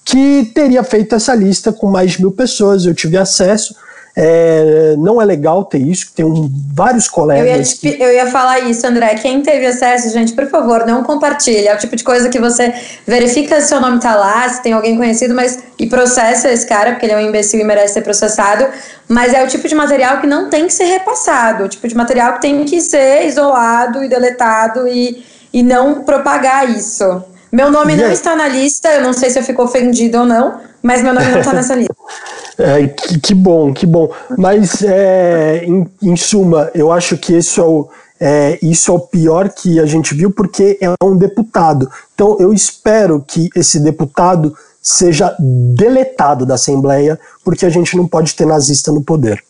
que 0.04 0.50
teria 0.54 0.82
feito 0.82 1.14
essa 1.14 1.34
lista 1.34 1.72
com 1.72 1.90
mais 1.90 2.12
de 2.12 2.20
mil 2.20 2.32
pessoas. 2.32 2.86
Eu 2.86 2.94
tive 2.94 3.16
acesso 3.16 3.74
é, 4.18 4.94
não 4.96 5.20
é 5.20 5.26
legal 5.26 5.62
ter 5.66 5.76
isso, 5.76 6.10
tem 6.14 6.24
um, 6.24 6.50
vários 6.72 7.06
colegas. 7.06 7.78
Eu 7.82 7.90
ia, 7.90 7.96
que... 7.96 8.02
eu 8.02 8.12
ia 8.14 8.26
falar 8.26 8.60
isso, 8.60 8.86
André. 8.86 9.14
Quem 9.16 9.42
teve 9.42 9.66
acesso, 9.66 10.08
gente, 10.08 10.32
por 10.32 10.48
favor, 10.48 10.86
não 10.86 11.02
compartilhe. 11.02 11.68
É 11.68 11.74
o 11.74 11.78
tipo 11.78 11.94
de 11.94 12.02
coisa 12.02 12.30
que 12.30 12.38
você 12.38 12.72
verifica 13.06 13.60
se 13.60 13.68
seu 13.68 13.78
nome 13.78 14.00
tá 14.00 14.16
lá, 14.16 14.48
se 14.48 14.62
tem 14.62 14.72
alguém 14.72 14.96
conhecido, 14.96 15.34
mas 15.34 15.58
e 15.78 15.86
processa 15.86 16.50
esse 16.50 16.66
cara, 16.66 16.92
porque 16.92 17.04
ele 17.04 17.12
é 17.12 17.16
um 17.18 17.28
imbecil 17.28 17.60
e 17.60 17.64
merece 17.64 17.92
ser 17.92 18.00
processado. 18.00 18.66
Mas 19.06 19.34
é 19.34 19.44
o 19.44 19.48
tipo 19.48 19.68
de 19.68 19.74
material 19.74 20.18
que 20.18 20.26
não 20.26 20.48
tem 20.48 20.66
que 20.66 20.72
ser 20.72 20.84
repassado, 20.84 21.64
o 21.64 21.68
tipo 21.68 21.86
de 21.86 21.94
material 21.94 22.32
que 22.34 22.40
tem 22.40 22.64
que 22.64 22.80
ser 22.80 23.26
isolado 23.26 24.02
e 24.02 24.08
deletado 24.08 24.88
e, 24.88 25.22
e 25.52 25.62
não 25.62 26.04
propagar 26.04 26.70
isso. 26.70 27.22
Meu 27.50 27.70
nome 27.70 27.96
não 27.96 28.10
está 28.10 28.34
na 28.34 28.48
lista, 28.48 28.88
eu 28.88 29.02
não 29.02 29.12
sei 29.12 29.30
se 29.30 29.38
eu 29.38 29.42
fico 29.42 29.62
ofendido 29.62 30.18
ou 30.18 30.26
não, 30.26 30.60
mas 30.82 31.02
meu 31.02 31.14
nome 31.14 31.30
não 31.30 31.40
está 31.40 31.52
nessa 31.52 31.74
lista. 31.74 31.94
É, 32.58 32.86
que, 32.86 33.20
que, 33.20 33.34
bom, 33.34 33.70
que 33.70 33.84
bom. 33.84 34.10
Mas, 34.38 34.80
é, 34.82 35.62
em, 35.66 35.86
em, 36.02 36.16
suma, 36.16 36.70
eu 36.74 36.90
acho 36.90 37.18
que 37.18 37.36
isso 37.36 37.60
é, 37.60 37.64
o, 37.64 37.88
é, 38.18 38.58
isso 38.62 38.90
é 38.90 38.94
o 38.94 38.98
pior 38.98 39.50
que 39.50 39.78
a 39.78 39.84
gente 39.84 40.14
viu, 40.14 40.30
porque 40.30 40.78
é 40.80 40.88
um 41.04 41.18
deputado. 41.18 41.86
Então, 42.14 42.38
eu 42.40 42.54
espero 42.54 43.22
que 43.26 43.50
esse 43.54 43.78
deputado 43.78 44.56
seja 44.80 45.36
deletado 45.38 46.46
da 46.46 46.54
Assembleia, 46.54 47.20
porque 47.44 47.66
a 47.66 47.68
gente 47.68 47.94
não 47.94 48.08
pode 48.08 48.34
ter 48.34 48.46
nazista 48.46 48.90
no 48.90 49.02
poder. 49.02 49.44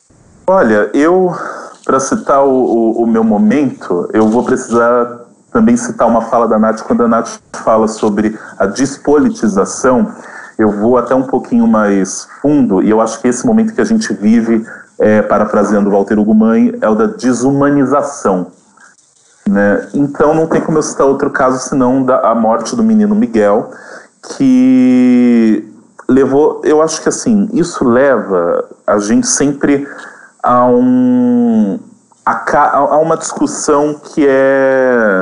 Olha, 0.49 0.91
eu, 0.93 1.33
para 1.85 2.01
citar 2.01 2.45
o, 2.45 2.51
o, 2.51 3.03
o 3.03 3.07
meu 3.07 3.23
momento, 3.23 4.11
eu 4.13 4.29
vou 4.29 4.43
precisar 4.43 5.26
também 5.57 5.75
citar 5.75 6.07
uma 6.07 6.21
fala 6.21 6.47
da 6.47 6.59
Nath, 6.59 6.83
quando 6.83 7.03
a 7.03 7.09
Nath 7.09 7.41
fala 7.65 7.89
sobre 7.89 8.39
a 8.59 8.67
despolitização 8.67 10.13
eu 10.59 10.71
vou 10.71 10.99
até 10.99 11.15
um 11.15 11.23
pouquinho 11.23 11.67
mais 11.67 12.29
fundo, 12.41 12.83
e 12.83 12.91
eu 12.91 13.01
acho 13.01 13.21
que 13.21 13.29
esse 13.29 13.47
momento 13.47 13.75
que 13.75 13.81
a 13.81 13.85
gente 13.85 14.13
vive, 14.13 14.67
é, 14.99 15.21
parafraseando 15.23 15.91
Walter 15.91 16.19
Hugo 16.19 16.35
Mãe, 16.35 16.75
é 16.81 16.89
o 16.89 16.95
da 16.95 17.07
desumanização. 17.07 18.49
Né? 19.49 19.87
Então 19.95 20.35
não 20.35 20.47
tem 20.47 20.61
como 20.61 20.79
eu 20.79 20.83
citar 20.83 21.07
outro 21.07 21.31
caso 21.31 21.59
senão 21.69 22.03
da 22.03 22.21
a 22.21 22.35
morte 22.35 22.75
do 22.75 22.83
menino 22.83 23.15
Miguel, 23.15 23.71
que 24.37 25.71
levou, 26.09 26.61
eu 26.65 26.83
acho 26.83 27.03
que 27.03 27.09
assim, 27.09 27.49
isso 27.53 27.85
leva 27.85 28.65
a 28.87 28.99
gente 28.99 29.27
sempre 29.27 29.87
a 30.43 30.67
um 30.67 31.79
a, 32.27 32.77
a 32.77 32.99
uma 32.99 33.17
discussão 33.17 33.95
que 33.95 34.27
é 34.29 35.16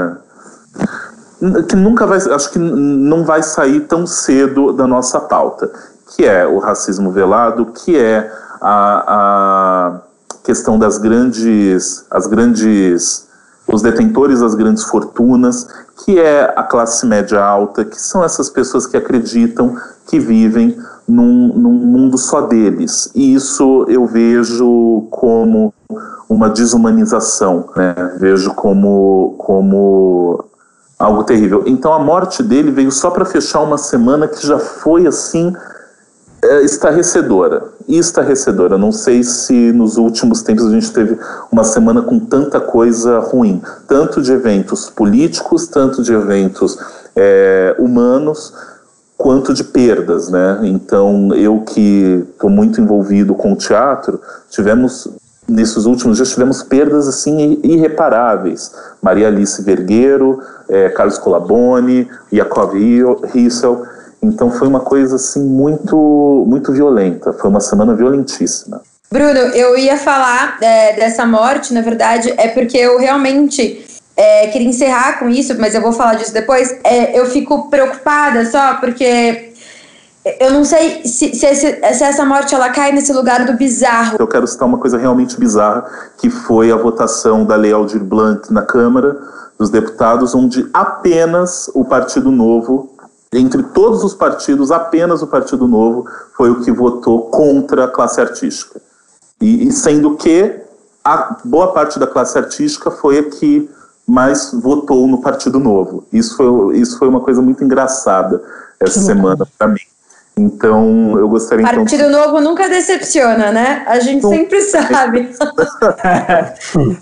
que 1.68 1.76
nunca 1.76 2.07
vai, 2.07 2.18
acho 2.18 2.51
que 2.51 2.59
não 2.59 3.24
vai 3.24 3.42
sair 3.42 3.80
tão 3.80 4.07
cedo 4.07 4.72
da 4.72 4.86
nossa 4.86 5.20
pauta, 5.20 5.70
que 6.14 6.24
é 6.24 6.47
o 6.47 6.59
racismo 6.59 7.11
velado, 7.11 7.66
que 7.66 7.99
é 7.99 8.30
a, 8.61 9.05
a 9.07 10.01
questão 10.42 10.78
das 10.78 10.99
grandes, 10.99 12.05
as 12.11 12.26
grandes, 12.26 13.26
os 13.66 13.82
detentores 13.82 14.40
das 14.40 14.55
grandes 14.55 14.84
fortunas, 14.84 15.66
que 16.05 16.18
é 16.18 16.53
a 16.57 16.62
classe 16.62 17.07
média 17.07 17.42
alta, 17.42 17.84
que 17.84 18.01
são 18.01 18.22
essas 18.22 18.51
pessoas 18.51 18.86
que 18.86 18.97
acreditam 18.97 19.76
que 20.07 20.18
vivem 20.18 20.76
num, 21.09 21.49
num 21.49 21.72
mundo 21.72 22.18
só 22.18 22.42
deles. 22.42 23.11
E 23.14 23.34
isso 23.34 23.86
eu 23.88 24.07
vejo 24.07 25.07
como 25.11 25.72
uma 26.28 26.49
desumanização, 26.49 27.68
né? 27.76 27.95
vejo 28.18 28.55
como, 28.55 29.34
como 29.38 30.45
Algo 30.99 31.24
terrível. 31.24 31.64
Então 31.66 31.92
a 31.92 31.99
morte 31.99 32.42
dele 32.42 32.70
veio 32.70 32.92
só 32.92 33.11
para 33.11 33.24
fechar 33.24 33.61
uma 33.61 33.78
semana 33.78 34.28
que 34.28 34.47
já 34.47 34.59
foi 34.59 35.07
assim 35.07 35.53
é, 36.42 36.62
estarrecedora. 36.62 37.64
Estarrecedora. 37.88 38.78
Não 38.78 38.92
sei 38.92 39.22
se 39.24 39.72
nos 39.72 39.97
últimos 39.97 40.42
tempos 40.42 40.66
a 40.66 40.70
gente 40.70 40.92
teve 40.92 41.18
uma 41.51 41.64
semana 41.64 42.03
com 42.03 42.18
tanta 42.20 42.61
coisa 42.61 43.18
ruim, 43.18 43.61
tanto 43.88 44.22
de 44.22 44.32
eventos 44.32 44.88
políticos, 44.88 45.66
tanto 45.66 46.03
de 46.03 46.12
eventos 46.12 46.78
é, 47.16 47.74
humanos, 47.78 48.53
quanto 49.16 49.55
de 49.55 49.64
perdas, 49.64 50.28
né? 50.28 50.61
Então 50.64 51.34
eu 51.34 51.61
que 51.61 52.24
estou 52.34 52.51
muito 52.51 52.80
envolvido 52.80 53.34
com 53.34 53.53
o 53.53 53.57
teatro, 53.57 54.20
tivemos 54.51 55.09
nesses 55.49 55.84
últimos 55.84 56.16
dias 56.16 56.30
tivemos 56.30 56.62
perdas 56.62 57.09
assim 57.09 57.61
irreparáveis. 57.62 58.72
Maria 59.03 59.28
Alice 59.28 59.61
Vergueiro, 59.62 60.40
é, 60.68 60.88
Carlos 60.88 61.18
Colaboni, 61.18 62.09
Jacob 62.32 62.74
Hissel. 63.34 63.84
Então 64.22 64.51
foi 64.51 64.66
uma 64.66 64.80
coisa 64.80 65.16
assim 65.16 65.45
muito, 65.45 66.45
muito 66.47 66.72
violenta. 66.72 67.32
Foi 67.32 67.51
uma 67.51 67.61
semana 67.61 67.95
violentíssima. 67.95 68.80
Bruno, 69.11 69.38
eu 69.38 69.78
ia 69.78 69.97
falar 69.97 70.59
é, 70.61 70.95
dessa 70.97 71.26
morte, 71.26 71.72
na 71.72 71.82
verdade, 71.82 72.34
é 72.36 72.49
porque 72.49 72.76
eu 72.76 72.99
realmente 72.99 73.84
é, 74.16 74.49
queria 74.49 74.68
encerrar 74.68 75.18
com 75.18 75.28
isso, 75.28 75.55
mas 75.59 75.74
eu 75.74 75.80
vou 75.80 75.92
falar 75.92 76.14
disso 76.14 76.32
depois. 76.32 76.74
É, 76.82 77.18
eu 77.18 77.26
fico 77.26 77.68
preocupada 77.68 78.45
só 78.47 78.74
porque 78.74 79.53
eu 80.25 80.53
não 80.53 80.64
sei 80.64 81.05
se, 81.05 81.35
se, 81.35 81.55
se, 81.55 81.66
essa 81.83 82.25
morte 82.25 82.55
ela 82.55 82.70
cai 82.70 82.93
nesse 82.93 83.12
lugar 83.12 83.45
do 83.45 83.53
bizarro. 83.55 84.16
Eu 84.18 84.27
quero 84.27 84.47
citar 84.47 84.66
uma 84.66 84.79
coisa 84.79 84.97
realmente 84.97 85.39
bizarra, 85.39 85.85
que 86.16 86.31
foi 86.31 86.72
a 86.72 86.77
votação 86.77 87.45
da 87.45 87.57
Lei 87.57 87.72
Aldir 87.72 88.03
Blanc 88.03 88.51
na 88.53 88.62
Câmara 88.62 89.18
dos 89.59 89.68
Deputados, 89.68 90.35
onde 90.35 90.66
apenas 90.72 91.70
o 91.75 91.85
Partido 91.85 92.31
Novo, 92.31 92.91
entre 93.33 93.62
todos 93.62 94.03
os 94.03 94.14
partidos, 94.14 94.70
apenas 94.72 95.20
o 95.20 95.27
Partido 95.27 95.68
Novo 95.68 96.07
foi 96.35 96.51
o 96.51 96.62
que 96.62 96.72
votou 96.72 97.29
contra 97.29 97.85
a 97.85 97.89
classe 97.89 98.20
artística. 98.20 98.81
E, 99.41 99.68
e 99.68 99.72
sendo 99.72 100.16
que 100.16 100.59
a 101.05 101.37
boa 101.45 101.72
parte 101.72 101.99
da 101.99 102.07
classe 102.07 102.39
artística 102.39 102.91
foi 102.91 103.18
a 103.18 103.25
que 103.25 103.68
mais 104.07 104.53
votou 104.53 105.07
no 105.07 105.20
Partido 105.20 105.59
Novo. 105.59 106.05
Isso 106.11 106.35
foi, 106.37 106.79
isso 106.79 106.99
foi 106.99 107.09
uma 107.09 107.20
coisa 107.20 107.43
muito 107.43 107.62
engraçada 107.62 108.43
essa 108.81 109.01
semana 109.01 109.47
para 109.59 109.68
mim. 109.68 109.81
Então, 110.37 111.16
eu 111.16 111.28
gostaria 111.28 111.62
então 111.64 111.76
Partido 111.76 112.09
então... 112.09 112.26
Novo 112.26 112.41
nunca 112.41 112.68
decepciona, 112.68 113.53
né? 113.53 113.85
A 113.87 114.01
gente 114.01 114.26
sempre 114.26 114.61
sabe. 114.62 115.30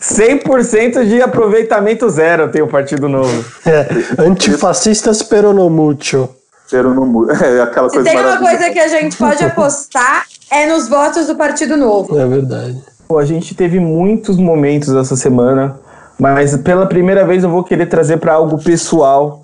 100% 0.01 1.05
de 1.07 1.23
aproveitamento 1.23 2.11
zero 2.11 2.51
tem 2.51 2.61
o 2.61 2.69
Partido 2.69 3.09
Novo. 3.09 3.45
É, 3.65 3.89
antifascistas 4.23 5.23
peronomútil. 5.23 6.29
Peronomútil. 6.71 7.35
É 7.43 7.63
aquela 7.63 7.89
Se 7.89 7.97
coisa 7.97 8.11
tem 8.11 8.21
uma 8.21 8.37
coisa 8.37 8.71
que 8.71 8.79
a 8.79 8.89
gente 8.89 9.17
pode 9.17 9.43
apostar 9.43 10.27
é 10.51 10.67
nos 10.67 10.87
votos 10.89 11.27
do 11.27 11.35
Partido 11.35 11.75
Novo. 11.79 12.19
É 12.19 12.27
verdade. 12.27 12.83
Pô, 13.09 13.19
a 13.19 13.25
gente 13.25 13.55
teve 13.55 13.81
muitos 13.81 14.37
momentos 14.37 14.95
essa 14.95 15.17
semana, 15.17 15.77
mas 16.19 16.55
pela 16.59 16.85
primeira 16.85 17.25
vez 17.25 17.43
eu 17.43 17.49
vou 17.49 17.65
querer 17.65 17.87
trazer 17.87 18.19
para 18.19 18.35
algo 18.35 18.63
pessoal 18.63 19.42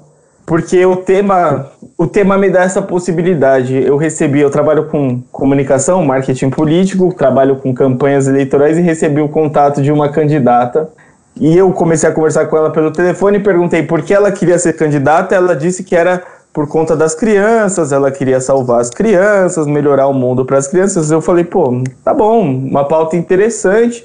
porque 0.49 0.85
o 0.87 0.97
tema, 0.97 1.71
o 1.99 2.07
tema 2.07 2.39
me 2.39 2.49
dá 2.49 2.63
essa 2.63 2.81
possibilidade. 2.81 3.85
Eu 3.85 3.99
recebi, 3.99 4.41
eu 4.41 4.49
trabalho 4.49 4.87
com 4.87 5.21
comunicação, 5.31 6.03
marketing 6.03 6.49
político, 6.49 7.13
trabalho 7.13 7.57
com 7.57 7.75
campanhas 7.75 8.27
eleitorais 8.27 8.79
e 8.79 8.81
recebi 8.81 9.21
o 9.21 9.29
contato 9.29 9.83
de 9.83 9.93
uma 9.93 10.09
candidata. 10.09 10.89
E 11.37 11.55
eu 11.55 11.71
comecei 11.71 12.09
a 12.09 12.13
conversar 12.13 12.47
com 12.47 12.57
ela 12.57 12.71
pelo 12.71 12.91
telefone 12.91 13.37
e 13.37 13.43
perguntei 13.43 13.83
por 13.83 14.01
que 14.01 14.15
ela 14.15 14.33
queria 14.33 14.59
ser 14.59 14.73
candidata. 14.73 15.35
Ela 15.35 15.55
disse 15.55 15.85
que 15.85 15.95
era 15.95 16.23
por 16.51 16.67
conta 16.67 16.97
das 16.97 17.15
crianças, 17.15 17.93
ela 17.93 18.11
queria 18.11 18.41
salvar 18.41 18.81
as 18.81 18.89
crianças, 18.89 19.67
melhorar 19.67 20.07
o 20.07 20.15
mundo 20.15 20.47
para 20.47 20.57
as 20.57 20.67
crianças. 20.67 21.11
Eu 21.11 21.21
falei, 21.21 21.45
pô, 21.45 21.83
tá 22.03 22.15
bom, 22.15 22.41
uma 22.41 22.89
pauta 22.89 23.17
interessante. 23.17 24.03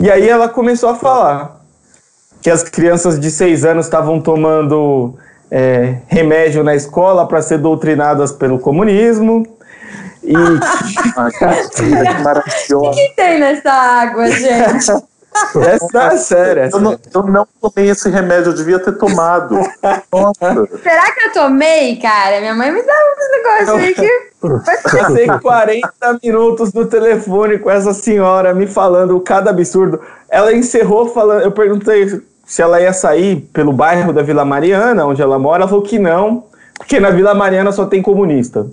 E 0.00 0.10
aí 0.10 0.28
ela 0.28 0.48
começou 0.48 0.88
a 0.88 0.96
falar 0.96 1.60
que 2.42 2.50
as 2.50 2.64
crianças 2.64 3.20
de 3.20 3.30
seis 3.30 3.64
anos 3.64 3.86
estavam 3.86 4.20
tomando 4.20 5.14
é, 5.50 5.96
remédio 6.06 6.62
na 6.62 6.74
escola 6.74 7.26
para 7.26 7.42
ser 7.42 7.58
doutrinadas 7.58 8.32
pelo 8.32 8.58
comunismo. 8.58 9.44
E. 10.22 10.34
O 12.74 12.90
que, 12.90 13.08
que 13.08 13.16
tem 13.16 13.40
nessa 13.40 13.72
água, 13.72 14.30
gente? 14.30 14.92
Essa 15.32 16.02
é 16.12 16.16
séria. 16.16 16.70
Eu 16.72 16.80
não, 16.80 16.98
eu 17.14 17.22
não 17.22 17.46
tomei 17.60 17.90
esse 17.90 18.10
remédio, 18.10 18.50
eu 18.50 18.54
devia 18.54 18.78
ter 18.78 18.92
tomado. 18.98 19.54
Nossa. 20.12 20.66
Será 20.82 21.12
que 21.12 21.24
eu 21.26 21.32
tomei, 21.32 21.96
cara? 21.96 22.40
Minha 22.40 22.54
mãe 22.54 22.72
me 22.72 22.82
dá 22.82 22.92
uns 22.92 23.66
negócios 23.66 23.84
aí 23.84 23.94
que. 23.94 24.30
Passei 24.90 25.26
40 25.40 26.18
minutos 26.22 26.72
no 26.72 26.86
telefone 26.86 27.58
com 27.58 27.70
essa 27.70 27.92
senhora 27.94 28.52
me 28.52 28.66
falando 28.66 29.20
cada 29.20 29.50
absurdo. 29.50 30.00
Ela 30.28 30.52
encerrou 30.52 31.08
falando. 31.08 31.42
Eu 31.42 31.52
perguntei 31.52 32.20
se 32.50 32.60
ela 32.60 32.80
ia 32.80 32.92
sair 32.92 33.48
pelo 33.52 33.72
bairro 33.72 34.12
da 34.12 34.22
Vila 34.22 34.44
Mariana, 34.44 35.06
onde 35.06 35.22
ela 35.22 35.38
mora, 35.38 35.62
ela 35.62 35.68
falou 35.68 35.84
que 35.84 36.00
não, 36.00 36.42
porque 36.76 36.98
na 36.98 37.08
Vila 37.10 37.32
Mariana 37.32 37.70
só 37.70 37.86
tem 37.86 38.02
comunista. 38.02 38.66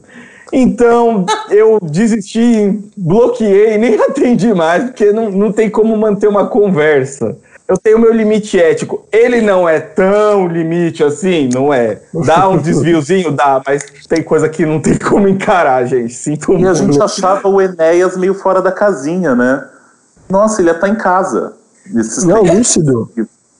Então 0.52 1.28
eu 1.52 1.78
desisti, 1.80 2.76
bloqueei, 2.98 3.78
nem 3.78 3.94
atendi 4.02 4.52
mais, 4.52 4.86
porque 4.86 5.12
não, 5.12 5.30
não 5.30 5.52
tem 5.52 5.70
como 5.70 5.96
manter 5.96 6.28
uma 6.28 6.48
conversa. 6.48 7.38
Eu 7.68 7.78
tenho 7.78 8.00
meu 8.00 8.12
limite 8.12 8.60
ético. 8.60 9.06
Ele 9.12 9.42
não 9.42 9.70
é 9.70 9.80
tão 9.80 10.48
limite 10.48 11.04
assim, 11.04 11.48
não 11.54 11.72
é? 11.72 12.00
Dá 12.26 12.50
um 12.50 12.58
desviozinho, 12.58 13.32
dá, 13.32 13.62
mas 13.64 13.84
tem 14.10 14.24
coisa 14.24 14.50
que 14.50 14.66
não 14.66 14.80
tem 14.80 14.98
como 14.98 15.28
encarar, 15.28 15.86
gente. 15.86 16.16
Sinto 16.16 16.58
E 16.58 16.66
a 16.66 16.74
gente 16.74 17.00
achava 17.00 17.48
o 17.48 17.62
Enéas 17.62 18.18
meio 18.18 18.34
fora 18.34 18.60
da 18.60 18.72
casinha, 18.72 19.36
né? 19.36 19.64
Nossa, 20.28 20.62
ele 20.62 20.70
ia 20.70 20.76
estar 20.76 20.90
em 20.90 20.96
casa. 20.96 21.54
Não, 22.26 22.42
lúcido. 22.42 23.12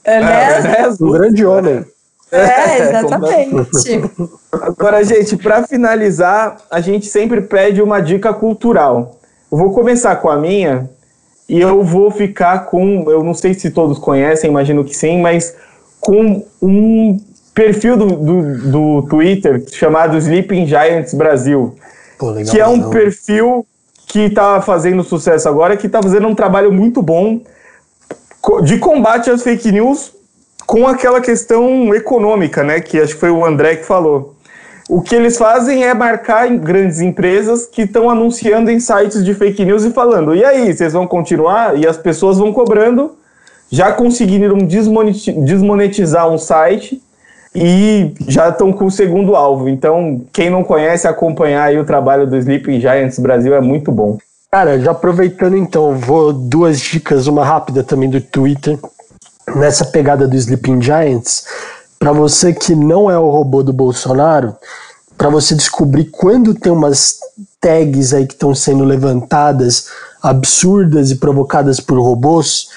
É, 0.08 0.20
né? 0.20 0.80
É, 0.80 1.04
Um 1.04 1.10
grande 1.10 1.44
homem. 1.44 1.84
É, 2.32 2.78
exatamente. 2.88 4.10
Agora, 4.52 5.04
gente, 5.04 5.36
para 5.36 5.66
finalizar, 5.66 6.56
a 6.70 6.80
gente 6.80 7.06
sempre 7.06 7.42
pede 7.42 7.82
uma 7.82 8.00
dica 8.00 8.32
cultural. 8.32 9.18
Eu 9.52 9.58
vou 9.58 9.72
começar 9.72 10.16
com 10.16 10.30
a 10.30 10.36
minha 10.36 10.88
e 11.48 11.60
eu 11.60 11.82
vou 11.82 12.10
ficar 12.10 12.66
com, 12.66 13.04
eu 13.10 13.22
não 13.22 13.34
sei 13.34 13.54
se 13.54 13.70
todos 13.70 13.98
conhecem, 13.98 14.50
imagino 14.50 14.84
que 14.84 14.94
sim, 14.94 15.20
mas 15.20 15.54
com 16.00 16.44
um 16.60 17.18
perfil 17.54 17.96
do, 17.96 18.06
do, 18.06 18.70
do 18.70 19.08
Twitter 19.08 19.64
chamado 19.72 20.16
Sleeping 20.16 20.66
Giants 20.66 21.14
Brasil, 21.14 21.74
Pô, 22.18 22.30
legal, 22.30 22.52
que 22.52 22.60
é 22.60 22.66
um 22.66 22.76
não. 22.76 22.90
perfil 22.90 23.66
que 24.06 24.20
está 24.20 24.60
fazendo 24.60 25.02
sucesso 25.02 25.48
agora, 25.48 25.76
que 25.76 25.86
está 25.86 26.02
fazendo 26.02 26.28
um 26.28 26.34
trabalho 26.34 26.72
muito 26.72 27.02
bom 27.02 27.40
de 28.62 28.78
combate 28.78 29.30
às 29.30 29.42
fake 29.42 29.70
news 29.72 30.12
com 30.66 30.86
aquela 30.86 31.20
questão 31.20 31.94
econômica, 31.94 32.62
né? 32.62 32.80
Que 32.80 33.00
acho 33.00 33.14
que 33.14 33.20
foi 33.20 33.30
o 33.30 33.44
André 33.44 33.76
que 33.76 33.84
falou. 33.84 34.34
O 34.88 35.02
que 35.02 35.14
eles 35.14 35.36
fazem 35.36 35.84
é 35.84 35.92
marcar 35.92 36.50
em 36.50 36.58
grandes 36.58 37.00
empresas 37.00 37.66
que 37.66 37.82
estão 37.82 38.08
anunciando 38.08 38.70
em 38.70 38.80
sites 38.80 39.22
de 39.24 39.34
fake 39.34 39.64
news 39.64 39.84
e 39.84 39.90
falando: 39.90 40.34
e 40.34 40.44
aí, 40.44 40.72
vocês 40.72 40.92
vão 40.94 41.06
continuar? 41.06 41.76
E 41.76 41.86
as 41.86 41.96
pessoas 41.96 42.38
vão 42.38 42.52
cobrando. 42.52 43.12
Já 43.70 43.92
conseguiram 43.92 44.56
desmoneti- 44.58 45.32
desmonetizar 45.32 46.26
um 46.26 46.38
site 46.38 47.02
e 47.54 48.14
já 48.26 48.48
estão 48.48 48.72
com 48.72 48.86
o 48.86 48.90
segundo 48.90 49.36
alvo. 49.36 49.68
Então, 49.68 50.22
quem 50.32 50.48
não 50.48 50.64
conhece, 50.64 51.06
acompanhar 51.06 51.74
o 51.76 51.84
trabalho 51.84 52.26
do 52.26 52.36
Sleeping 52.36 52.80
Giants 52.80 53.18
Brasil 53.18 53.54
é 53.54 53.60
muito 53.60 53.92
bom. 53.92 54.16
Cara, 54.50 54.80
já 54.80 54.92
aproveitando 54.92 55.58
então, 55.58 55.94
vou 55.98 56.32
duas 56.32 56.80
dicas, 56.80 57.26
uma 57.26 57.44
rápida 57.44 57.84
também 57.84 58.08
do 58.08 58.18
Twitter. 58.18 58.78
Nessa 59.54 59.84
pegada 59.84 60.26
do 60.26 60.34
Sleeping 60.34 60.80
Giants, 60.80 61.44
para 61.98 62.12
você 62.12 62.54
que 62.54 62.74
não 62.74 63.10
é 63.10 63.18
o 63.18 63.28
robô 63.28 63.62
do 63.62 63.74
Bolsonaro, 63.74 64.56
para 65.18 65.28
você 65.28 65.54
descobrir 65.54 66.06
quando 66.06 66.54
tem 66.54 66.72
umas 66.72 67.18
tags 67.60 68.14
aí 68.14 68.26
que 68.26 68.32
estão 68.32 68.54
sendo 68.54 68.84
levantadas 68.84 69.88
absurdas 70.22 71.10
e 71.10 71.16
provocadas 71.16 71.78
por 71.78 72.00
robôs, 72.00 72.70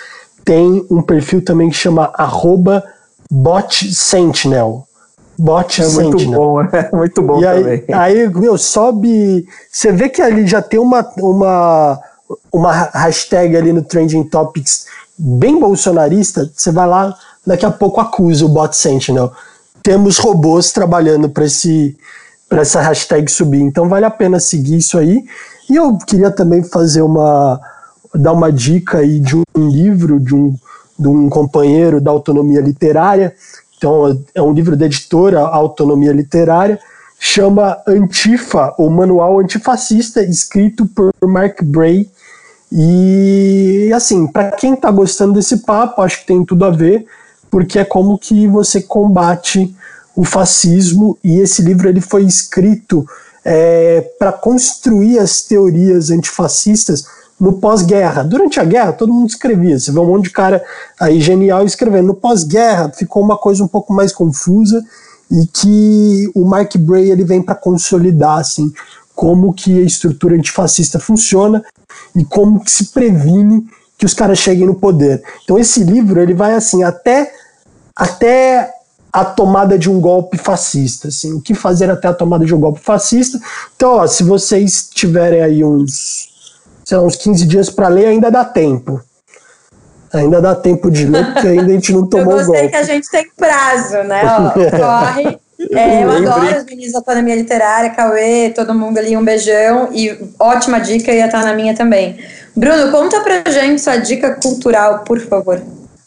tem 0.44 0.86
um 0.92 1.02
perfil 1.02 1.42
também 1.42 1.70
que 1.70 1.78
chama 1.78 2.12
arroba 2.16 2.84
botsentinel. 3.32 4.86
Bot 5.42 5.82
É 5.82 5.88
muito 5.88 6.20
Sentinel. 6.20 6.40
bom, 6.40 6.62
é 6.62 6.90
muito 6.94 7.22
bom 7.24 7.42
E 7.42 7.48
aí, 7.48 7.64
também. 7.80 7.96
aí, 7.96 8.30
meu, 8.30 8.58
sobe. 8.60 9.48
Você 9.72 9.92
vê 9.92 10.08
que 10.08 10.22
ali 10.22 10.46
já 10.46 10.62
tem 10.62 10.80
uma, 10.80 11.04
uma, 11.18 12.00
uma 12.54 12.72
hashtag 12.94 13.58
ali 13.58 13.74
no 13.74 13.82
Trending 13.82 14.24
Topics 14.26 14.86
bem 15.18 15.60
bolsonarista. 15.60 16.50
Você 16.56 16.72
vai 16.72 16.88
lá, 16.88 17.16
daqui 17.46 17.66
a 17.66 17.72
pouco 17.72 18.00
acusa 18.00 18.46
o 18.46 18.50
Bot 18.50 18.76
Sentinel. 18.78 19.32
Temos 19.82 20.20
robôs 20.20 20.72
trabalhando 20.72 21.28
para 21.28 21.46
esse 21.46 21.98
para 22.48 22.62
essa 22.62 22.82
hashtag 22.82 23.32
subir. 23.32 23.62
Então 23.62 23.88
vale 23.90 24.06
a 24.06 24.12
pena 24.12 24.38
seguir 24.40 24.78
isso 24.78 24.98
aí. 24.98 25.24
E 25.70 25.76
eu 25.76 25.98
queria 25.98 26.30
também 26.30 26.62
fazer 26.62 27.02
uma 27.02 27.60
dar 28.14 28.34
uma 28.34 28.52
dica 28.52 29.00
aí 29.00 29.20
de 29.20 29.38
um 29.38 29.44
livro 29.56 30.20
de 30.20 30.36
um, 30.36 30.54
de 31.00 31.08
um 31.08 31.30
companheiro 31.30 32.02
da 32.02 32.12
autonomia 32.12 32.60
literária 32.60 33.34
então 33.82 34.24
é 34.36 34.42
um 34.44 34.54
livro 34.54 34.78
da 34.78 34.86
editora 34.86 35.40
Autonomia 35.40 36.12
Literária, 36.12 36.80
chama 37.20 37.82
Antifa, 37.88 38.76
o 38.78 38.92
Manual 38.92 39.40
Antifascista, 39.40 40.22
escrito 40.22 40.86
por 40.86 41.12
Mark 41.24 41.64
Bray. 41.64 42.08
E 42.72 43.92
assim, 43.92 44.28
para 44.28 44.52
quem 44.52 44.76
está 44.76 44.92
gostando 44.92 45.34
desse 45.34 45.58
papo, 45.58 46.04
acho 46.04 46.20
que 46.20 46.28
tem 46.28 46.46
tudo 46.46 46.64
a 46.64 46.70
ver, 46.70 47.08
porque 47.50 47.80
é 47.80 47.84
como 47.84 48.20
que 48.20 48.48
você 48.48 48.84
combate 48.84 49.76
o 50.16 50.24
fascismo 50.24 51.18
e 51.24 51.40
esse 51.40 51.64
livro 51.64 51.90
ele 51.90 52.02
foi 52.02 52.24
escrito 52.24 53.04
é, 53.44 54.02
para 54.20 54.32
construir 54.32 55.18
as 55.18 55.42
teorias 55.42 56.12
antifascistas 56.12 57.04
no 57.42 57.54
pós-guerra. 57.54 58.24
Durante 58.24 58.60
a 58.60 58.64
guerra, 58.64 58.94
todo 58.94 59.12
mundo 59.12 59.28
escrevia. 59.28 59.80
Você 59.80 59.92
vê 59.92 60.00
um 60.00 60.06
monte 60.06 60.26
de 60.26 60.30
cara 60.30 60.64
aí 61.00 61.20
genial 61.20 61.66
escrevendo. 61.66 62.06
No 62.06 62.14
pós-guerra, 62.14 62.92
ficou 62.96 63.24
uma 63.24 63.36
coisa 63.36 63.64
um 63.64 63.68
pouco 63.68 63.92
mais 63.92 64.14
confusa 64.14 64.86
e 65.32 65.48
que 65.48 66.32
o 66.36 66.46
Mark 66.46 66.78
Bray 66.78 67.10
ele 67.10 67.24
vem 67.24 67.42
para 67.42 67.56
consolidar 67.56 68.38
assim 68.38 68.72
como 69.16 69.54
que 69.54 69.80
a 69.80 69.84
estrutura 69.84 70.36
antifascista 70.36 71.00
funciona 71.00 71.64
e 72.16 72.24
como 72.24 72.64
que 72.64 72.70
se 72.70 72.86
previne 72.86 73.66
que 73.98 74.06
os 74.06 74.14
caras 74.14 74.38
cheguem 74.38 74.68
no 74.68 74.76
poder. 74.76 75.24
Então 75.44 75.58
esse 75.58 75.84
livro 75.84 76.22
ele 76.22 76.36
vai 76.36 76.54
assim 76.54 76.84
até 76.84 77.34
até 77.96 78.72
a 79.12 79.26
tomada 79.26 79.78
de 79.78 79.90
um 79.90 80.00
golpe 80.00 80.38
fascista, 80.38 81.10
assim, 81.10 81.34
o 81.34 81.42
que 81.42 81.54
fazer 81.54 81.90
até 81.90 82.08
a 82.08 82.14
tomada 82.14 82.46
de 82.46 82.56
um 82.56 82.60
golpe 82.60 82.80
fascista. 82.80 83.40
Então, 83.76 83.98
ó, 83.98 84.08
se 84.08 84.24
vocês 84.24 84.90
tiverem 84.90 85.42
aí 85.42 85.64
uns, 85.64 86.31
sei 86.84 86.98
lá, 86.98 87.04
uns 87.04 87.16
15 87.16 87.46
dias 87.46 87.70
para 87.70 87.88
ler, 87.88 88.08
ainda 88.08 88.30
dá 88.30 88.46
tempo. 88.46 89.02
Ainda 90.14 90.42
dá 90.42 90.54
tempo 90.56 90.92
de 90.92 91.06
ler, 91.06 91.26
porque 91.34 91.48
ainda 91.48 91.66
a 91.66 91.70
gente 91.70 91.94
não 91.94 92.06
tomou 92.10 92.40
eu 92.40 92.46
golpe. 92.46 92.60
Eu 92.60 92.64
gostei 92.64 92.70
que 92.70 92.76
a 92.76 92.84
gente 92.84 93.10
tem 93.10 93.32
prazo, 93.38 94.04
né? 94.04 94.22
Ó, 94.26 94.52
corre. 94.78 95.40
É, 95.72 96.04
eu 96.04 96.12
adoro 96.12 96.58
os 96.58 96.66
meninos 96.66 96.92
da 96.92 97.00
Autonomia 97.00 97.36
Literária, 97.36 97.92
Cauê, 97.92 98.50
todo 98.50 98.74
mundo 98.74 98.98
ali, 98.98 99.16
um 99.16 99.24
beijão. 99.24 99.90
E 99.94 100.18
ótima 100.40 100.80
dica, 100.80 101.12
ia 101.12 101.26
estar 101.26 101.44
na 101.44 101.54
minha 101.54 101.76
também. 101.76 102.18
Bruno, 102.56 102.92
conta 102.92 103.22
pra 103.22 103.50
gente 103.52 103.80
sua 103.80 103.98
dica 103.98 104.36
cultural, 104.42 105.04
por 105.06 105.20
favor. 105.20 105.62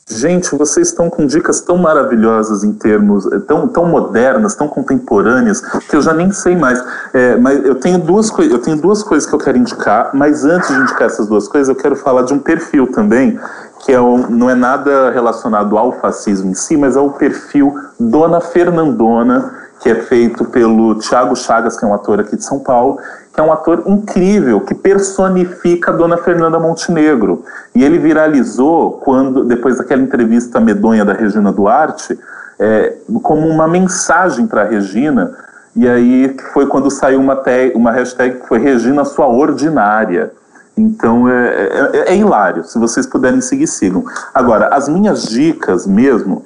Gente, 0.07 0.55
vocês 0.55 0.89
estão 0.89 1.09
com 1.09 1.25
dicas 1.27 1.63
tão 1.63 1.79
maravilhosas 1.79 2.63
em 2.63 2.75
termos 2.75 3.25
eh, 3.33 3.39
tão, 3.39 3.67
tão 3.67 3.87
modernas, 3.87 4.55
tão 4.55 4.69
contemporâneas, 4.69 5.63
que 5.63 5.97
eu 5.97 6.03
já 6.03 6.13
nem 6.13 6.31
sei 6.31 6.55
mais. 6.55 6.85
É, 7.15 7.37
mas 7.37 7.65
eu 7.65 7.75
tenho 7.77 7.99
duas 7.99 8.31
eu 8.39 8.59
tenho 8.59 8.77
duas 8.77 9.03
coisas 9.03 9.27
que 9.27 9.35
eu 9.35 9.39
quero 9.39 9.57
indicar, 9.57 10.11
mas 10.13 10.45
antes 10.45 10.69
de 10.69 10.75
indicar 10.75 11.07
essas 11.07 11.27
duas 11.27 11.49
coisas, 11.49 11.71
eu 11.71 11.75
quero 11.75 11.97
falar 11.97 12.23
de 12.23 12.35
um 12.35 12.39
perfil 12.39 12.87
também, 12.93 13.41
que 13.81 13.93
é 13.93 14.01
um, 14.01 14.29
não 14.29 14.51
é 14.51 14.55
nada 14.55 15.11
relacionado 15.11 15.79
ao 15.79 15.93
fascismo 15.93 16.51
em 16.51 16.55
si, 16.55 16.77
mas 16.77 16.97
é 16.97 17.01
o 17.01 17.11
perfil 17.11 17.75
Dona 17.99 18.43
Fernandona, 18.43 19.64
que 19.85 19.91
é 19.91 19.97
feito 19.97 20.47
pelo 20.47 20.95
Tiago 20.95 21.37
Chagas, 21.37 21.79
que 21.79 21.85
é 21.85 21.89
um 21.89 21.93
ator 21.93 22.19
aqui 22.19 22.37
de 22.37 22.43
São 22.43 22.59
Paulo, 22.59 22.99
que 23.35 23.39
é 23.39 23.43
um 23.43 23.53
ator 23.53 23.83
incrível, 23.85 24.63
que 24.63 24.75
personifica 24.75 25.91
a 25.91 25.95
Dona 25.95 26.17
Fernanda 26.17 26.59
Montenegro. 26.59 27.45
E 27.75 27.85
ele 27.85 27.99
viralizou 27.99 28.93
quando, 28.93 29.45
depois 29.45 29.77
daquela 29.77 30.01
entrevista 30.01 30.59
medonha 30.59 31.05
da 31.05 31.13
Regina 31.13 31.53
Duarte, 31.53 32.19
é, 32.59 32.95
como 33.23 33.47
uma 33.47 33.69
mensagem 33.69 34.47
para 34.47 34.63
a 34.63 34.65
Regina, 34.65 35.37
e 35.77 35.87
aí 35.87 36.35
foi 36.55 36.67
quando 36.67 36.91
saiu 36.91 37.21
uma, 37.21 37.43
uma 37.75 37.93
hashtag 37.93 38.41
que 38.41 38.49
foi 38.49 38.61
Regina 38.61 39.05
Sua 39.05 39.27
Ordinária. 39.27 40.33
Então 40.79 41.29
é, 41.29 41.91
é, 41.93 42.13
é, 42.15 42.17
hilário. 42.17 42.65
Se 42.65 42.79
vocês 42.79 43.07
puderem 43.07 43.43
seguir, 43.43 43.67
sigam. 43.67 44.03
Agora, 44.33 44.69
as 44.69 44.89
minhas 44.89 45.25
dicas 45.25 45.87
mesmo, 45.87 46.43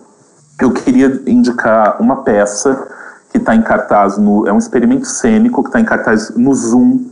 eu 0.60 0.72
queria 0.72 1.22
indicar 1.24 2.02
uma 2.02 2.24
peça 2.24 2.97
que 3.38 3.42
está 3.42 3.54
em 3.54 3.62
cartaz 3.62 4.18
no. 4.18 4.46
É 4.46 4.52
um 4.52 4.58
experimento 4.58 5.06
cênico 5.06 5.62
que 5.62 5.68
está 5.68 5.80
em 5.80 5.84
cartaz 5.84 6.30
no 6.36 6.54
Zoom, 6.54 7.04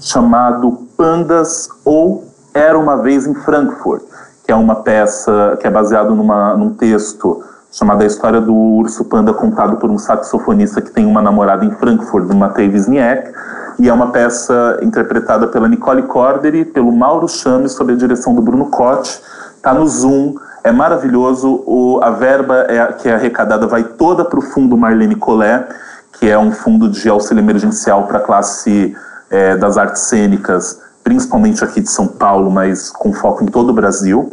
chamado 0.00 0.86
Pandas 0.96 1.68
ou 1.84 2.24
Era 2.52 2.78
uma 2.78 2.96
Vez 2.96 3.26
em 3.26 3.34
Frankfurt, 3.34 4.02
que 4.44 4.52
é 4.52 4.54
uma 4.54 4.76
peça 4.76 5.56
que 5.60 5.66
é 5.66 5.70
baseado 5.70 6.14
numa, 6.14 6.54
num 6.56 6.74
texto 6.74 7.42
chamado 7.72 8.02
A 8.02 8.06
História 8.06 8.40
do 8.40 8.54
Urso 8.54 9.04
Panda, 9.04 9.32
contado 9.32 9.76
por 9.76 9.90
um 9.90 9.98
saxofonista 9.98 10.80
que 10.80 10.90
tem 10.90 11.06
uma 11.06 11.22
namorada 11.22 11.64
em 11.64 11.70
Frankfurt, 11.70 12.26
do 12.26 12.34
Matei 12.34 12.68
Wisniewski, 12.68 13.32
e 13.78 13.88
é 13.88 13.92
uma 13.92 14.08
peça 14.08 14.78
interpretada 14.82 15.46
pela 15.46 15.68
Nicole 15.68 16.02
Corderi, 16.02 16.64
pelo 16.64 16.90
Mauro 16.92 17.28
Chames, 17.28 17.72
sob 17.72 17.92
a 17.92 17.96
direção 17.96 18.34
do 18.34 18.42
Bruno 18.42 18.66
Cotti, 18.66 19.22
está 19.56 19.72
no 19.72 19.86
Zoom, 19.86 20.34
é 20.62 20.72
maravilhoso. 20.72 21.62
O, 21.66 22.00
a 22.02 22.10
verba 22.10 22.66
é, 22.68 22.92
que 22.94 23.08
é 23.08 23.14
arrecadada 23.14 23.66
vai 23.66 23.84
toda 23.84 24.24
para 24.24 24.38
o 24.38 24.42
fundo 24.42 24.76
Marlene 24.76 25.16
Collet, 25.16 25.66
que 26.12 26.28
é 26.28 26.38
um 26.38 26.52
fundo 26.52 26.88
de 26.88 27.08
auxílio 27.08 27.42
emergencial 27.42 28.06
para 28.06 28.18
a 28.18 28.22
classe 28.22 28.96
é, 29.30 29.56
das 29.56 29.78
artes 29.78 30.02
cênicas, 30.02 30.80
principalmente 31.02 31.64
aqui 31.64 31.80
de 31.80 31.90
São 31.90 32.06
Paulo, 32.06 32.50
mas 32.50 32.90
com 32.90 33.12
foco 33.12 33.44
em 33.44 33.46
todo 33.46 33.70
o 33.70 33.72
Brasil. 33.72 34.32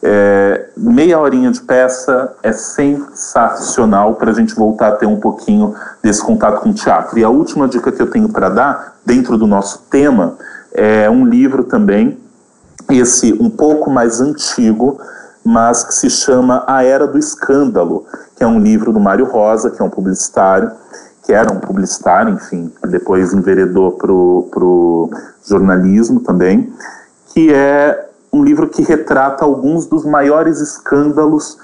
É, 0.00 0.68
meia 0.76 1.18
horinha 1.18 1.50
de 1.50 1.60
peça 1.60 2.32
é 2.42 2.52
sensacional 2.52 4.14
para 4.14 4.30
a 4.30 4.34
gente 4.34 4.54
voltar 4.54 4.88
a 4.88 4.92
ter 4.92 5.06
um 5.06 5.18
pouquinho 5.18 5.74
desse 6.02 6.22
contato 6.22 6.60
com 6.60 6.70
o 6.70 6.74
teatro. 6.74 7.18
E 7.18 7.24
a 7.24 7.28
última 7.28 7.66
dica 7.66 7.90
que 7.90 8.00
eu 8.00 8.08
tenho 8.08 8.28
para 8.28 8.48
dar, 8.48 8.96
dentro 9.04 9.36
do 9.36 9.46
nosso 9.46 9.80
tema, 9.90 10.36
é 10.72 11.10
um 11.10 11.26
livro 11.26 11.64
também, 11.64 12.18
esse 12.90 13.32
um 13.40 13.50
pouco 13.50 13.90
mais 13.90 14.20
antigo, 14.20 15.00
mas 15.44 15.84
que 15.84 15.94
se 15.94 16.10
chama 16.10 16.64
A 16.66 16.84
Era 16.84 17.06
do 17.06 17.18
Escândalo, 17.18 18.04
que 18.36 18.44
é 18.44 18.46
um 18.46 18.60
livro 18.60 18.92
do 18.92 19.00
Mário 19.00 19.26
Rosa, 19.26 19.70
que 19.70 19.80
é 19.80 19.84
um 19.84 19.90
publicitário, 19.90 20.70
que 21.24 21.32
era 21.32 21.52
um 21.52 21.60
publicitário, 21.60 22.34
enfim, 22.34 22.72
depois 22.88 23.32
enveredou 23.32 23.92
para 23.92 24.10
o 24.10 25.10
jornalismo 25.44 26.20
também, 26.20 26.72
que 27.34 27.52
é 27.52 28.08
um 28.32 28.42
livro 28.42 28.68
que 28.68 28.82
retrata 28.82 29.44
alguns 29.44 29.86
dos 29.86 30.04
maiores 30.04 30.60
escândalos 30.60 31.58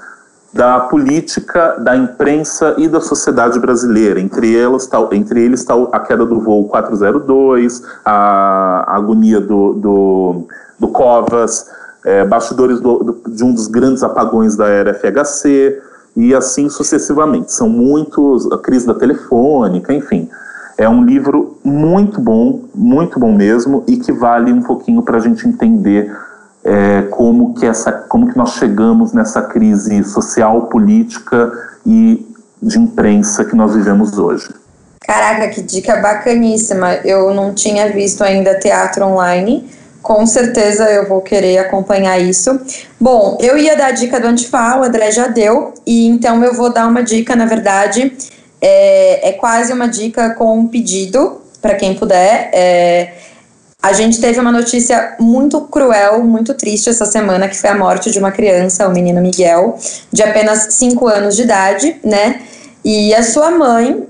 da 0.54 0.80
política, 0.80 1.76
da 1.80 1.96
imprensa 1.96 2.76
e 2.78 2.86
da 2.86 3.00
sociedade 3.00 3.58
brasileira. 3.58 4.20
Entre 4.20 4.54
eles 4.54 4.82
está, 4.82 4.98
entre 5.10 5.42
eles 5.42 5.60
está 5.60 5.74
a 5.92 5.98
queda 5.98 6.24
do 6.24 6.40
voo 6.40 6.68
402, 6.68 7.82
a, 8.04 8.96
agonia 8.96 9.40
do, 9.40 9.74
do, 9.74 10.46
do 10.78 10.88
Covas, 10.88 11.68
é, 12.04 12.24
bastidores 12.24 12.80
do, 12.80 12.98
do, 12.98 13.30
de 13.30 13.42
um 13.42 13.52
dos 13.52 13.66
grandes 13.66 14.02
apagões 14.02 14.56
da 14.56 14.68
era 14.68 14.92
FHC 14.92 15.80
e 16.16 16.34
assim 16.34 16.68
sucessivamente. 16.68 17.52
São 17.52 17.68
muitos, 17.68 18.50
a 18.52 18.58
crise 18.58 18.86
da 18.86 18.94
telefônica, 18.94 19.92
enfim. 19.92 20.28
É 20.76 20.88
um 20.88 21.04
livro 21.04 21.58
muito 21.64 22.20
bom, 22.20 22.64
muito 22.74 23.18
bom 23.18 23.32
mesmo, 23.32 23.84
e 23.86 23.96
que 23.96 24.12
vale 24.12 24.52
um 24.52 24.62
pouquinho 24.62 25.02
para 25.02 25.16
a 25.16 25.20
gente 25.20 25.46
entender 25.48 26.12
é, 26.64 27.02
como, 27.02 27.54
que 27.54 27.64
essa, 27.64 27.92
como 27.92 28.30
que 28.30 28.36
nós 28.36 28.54
chegamos 28.54 29.12
nessa 29.12 29.40
crise 29.42 30.02
social, 30.04 30.62
política 30.62 31.52
e 31.86 32.26
de 32.60 32.78
imprensa 32.78 33.44
que 33.44 33.54
nós 33.54 33.74
vivemos 33.74 34.18
hoje. 34.18 34.48
Caraca, 35.00 35.48
que 35.48 35.62
dica 35.62 35.96
bacaníssima. 35.96 36.94
Eu 37.04 37.34
não 37.34 37.52
tinha 37.52 37.92
visto 37.92 38.24
ainda 38.24 38.58
teatro 38.58 39.04
online, 39.04 39.68
com 40.04 40.26
certeza 40.26 40.84
eu 40.90 41.08
vou 41.08 41.22
querer 41.22 41.56
acompanhar 41.56 42.18
isso. 42.18 42.60
Bom, 43.00 43.38
eu 43.40 43.56
ia 43.56 43.74
dar 43.74 43.86
a 43.86 43.90
dica 43.90 44.20
do 44.20 44.26
Antifal, 44.26 44.80
o 44.80 44.84
André 44.84 45.10
já 45.10 45.28
deu, 45.28 45.72
e 45.86 46.06
então 46.06 46.44
eu 46.44 46.52
vou 46.52 46.70
dar 46.70 46.86
uma 46.86 47.02
dica, 47.02 47.34
na 47.34 47.46
verdade, 47.46 48.14
é, 48.60 49.30
é 49.30 49.32
quase 49.32 49.72
uma 49.72 49.88
dica 49.88 50.34
com 50.34 50.58
um 50.58 50.68
pedido, 50.68 51.40
para 51.62 51.74
quem 51.74 51.94
puder. 51.94 52.50
É, 52.52 53.12
a 53.82 53.94
gente 53.94 54.20
teve 54.20 54.38
uma 54.38 54.52
notícia 54.52 55.16
muito 55.18 55.62
cruel, 55.62 56.22
muito 56.22 56.52
triste 56.52 56.90
essa 56.90 57.06
semana, 57.06 57.48
que 57.48 57.56
foi 57.56 57.70
a 57.70 57.74
morte 57.74 58.10
de 58.10 58.18
uma 58.18 58.30
criança, 58.30 58.86
o 58.86 58.92
menino 58.92 59.22
Miguel, 59.22 59.78
de 60.12 60.22
apenas 60.22 60.74
5 60.74 61.08
anos 61.08 61.34
de 61.34 61.42
idade, 61.44 61.96
né? 62.04 62.42
E 62.84 63.14
a 63.14 63.22
sua 63.22 63.50
mãe, 63.50 64.06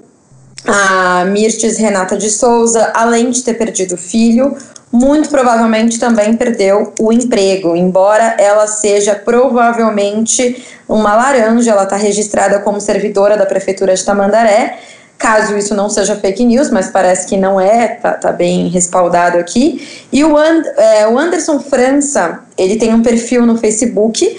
a 0.66 1.24
Mirtes 1.26 1.76
Renata 1.76 2.16
de 2.16 2.30
Souza, 2.30 2.90
além 2.94 3.30
de 3.30 3.44
ter 3.44 3.54
perdido 3.54 3.94
o 3.94 3.98
filho, 3.98 4.56
muito 4.94 5.28
provavelmente 5.28 5.98
também 5.98 6.36
perdeu 6.36 6.94
o 7.00 7.12
emprego, 7.12 7.74
embora 7.74 8.36
ela 8.38 8.68
seja 8.68 9.16
provavelmente 9.16 10.64
uma 10.88 11.16
laranja, 11.16 11.72
ela 11.72 11.82
está 11.82 11.96
registrada 11.96 12.60
como 12.60 12.80
servidora 12.80 13.36
da 13.36 13.44
prefeitura 13.44 13.92
de 13.92 14.04
Tamandaré. 14.04 14.78
Caso 15.18 15.56
isso 15.56 15.74
não 15.74 15.90
seja 15.90 16.14
fake 16.14 16.44
news, 16.44 16.70
mas 16.70 16.90
parece 16.90 17.26
que 17.26 17.36
não 17.36 17.60
é, 17.60 17.88
tá, 17.88 18.12
tá 18.12 18.30
bem 18.30 18.68
respaldado 18.68 19.36
aqui. 19.36 19.84
E 20.12 20.22
o, 20.24 20.36
And, 20.36 20.62
é, 20.76 21.08
o 21.08 21.18
Anderson 21.18 21.58
França, 21.58 22.44
ele 22.56 22.76
tem 22.76 22.94
um 22.94 23.02
perfil 23.02 23.44
no 23.44 23.58
Facebook. 23.58 24.38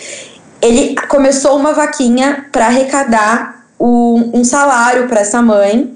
Ele 0.61 0.95
começou 1.09 1.57
uma 1.57 1.73
vaquinha 1.73 2.45
para 2.49 2.67
arrecadar 2.67 3.65
o, 3.77 4.21
um 4.33 4.45
salário 4.45 5.05
para 5.09 5.19
essa 5.19 5.41
mãe 5.41 5.93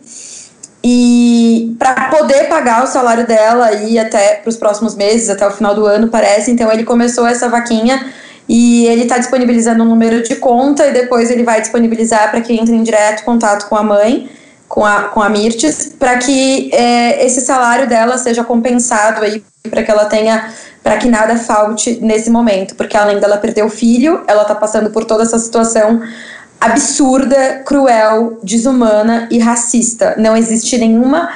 e 0.84 1.76
para 1.78 2.10
poder 2.10 2.48
pagar 2.48 2.84
o 2.84 2.88
salário 2.88 3.28
dela 3.28 3.66
aí 3.66 4.00
até 4.00 4.36
para 4.36 4.50
os 4.50 4.56
próximos 4.56 4.96
meses, 4.96 5.30
até 5.30 5.46
o 5.46 5.52
final 5.52 5.76
do 5.76 5.86
ano, 5.86 6.08
parece. 6.08 6.52
Então 6.52 6.72
ele 6.72 6.84
começou 6.84 7.28
essa 7.28 7.50
vaquinha 7.50 8.06
E 8.48 8.88
ele 8.88 9.04
está 9.04 9.20
disponibilizando 9.20 9.84
um 9.84 9.88
número 9.88 10.24
de 10.24 10.36
conta 10.38 10.88
e 10.88 10.92
depois 10.92 11.30
ele 11.30 11.44
vai 11.44 11.62
disponibilizar 11.62 12.32
para 12.32 12.42
quem 12.42 12.60
entra 12.60 12.74
em 12.74 12.82
direto 12.82 13.24
contato 13.24 13.70
com 13.70 13.76
a 13.76 13.84
mãe, 13.84 14.28
com 14.68 14.84
a, 14.84 15.04
com 15.04 15.22
a 15.22 15.30
Mirtes, 15.30 15.94
para 16.00 16.18
que 16.18 16.72
é, 16.74 17.24
esse 17.24 17.42
salário 17.42 17.88
dela 17.88 18.18
seja 18.18 18.44
compensado 18.44 19.24
aí, 19.24 19.44
para 19.70 19.84
que 19.84 19.92
ela 19.92 20.06
tenha, 20.06 20.52
para 20.82 20.98
que 20.98 21.08
nada 21.08 21.36
falte 21.38 22.00
nesse 22.02 22.32
momento, 22.32 22.74
porque 22.76 22.98
além 22.98 23.20
dela 23.20 23.38
perder 23.38 23.64
o 23.64 23.70
filho, 23.70 24.24
ela 24.28 24.42
está 24.42 24.56
passando 24.56 24.90
por 24.90 25.06
toda 25.06 25.22
essa 25.22 25.38
situação 25.38 26.02
absurda, 26.60 27.62
cruel, 27.66 28.40
desumana 28.44 29.28
e 29.32 29.40
racista. 29.40 30.16
Não 30.18 30.36
existe 30.36 30.78
nenhuma 30.78 31.30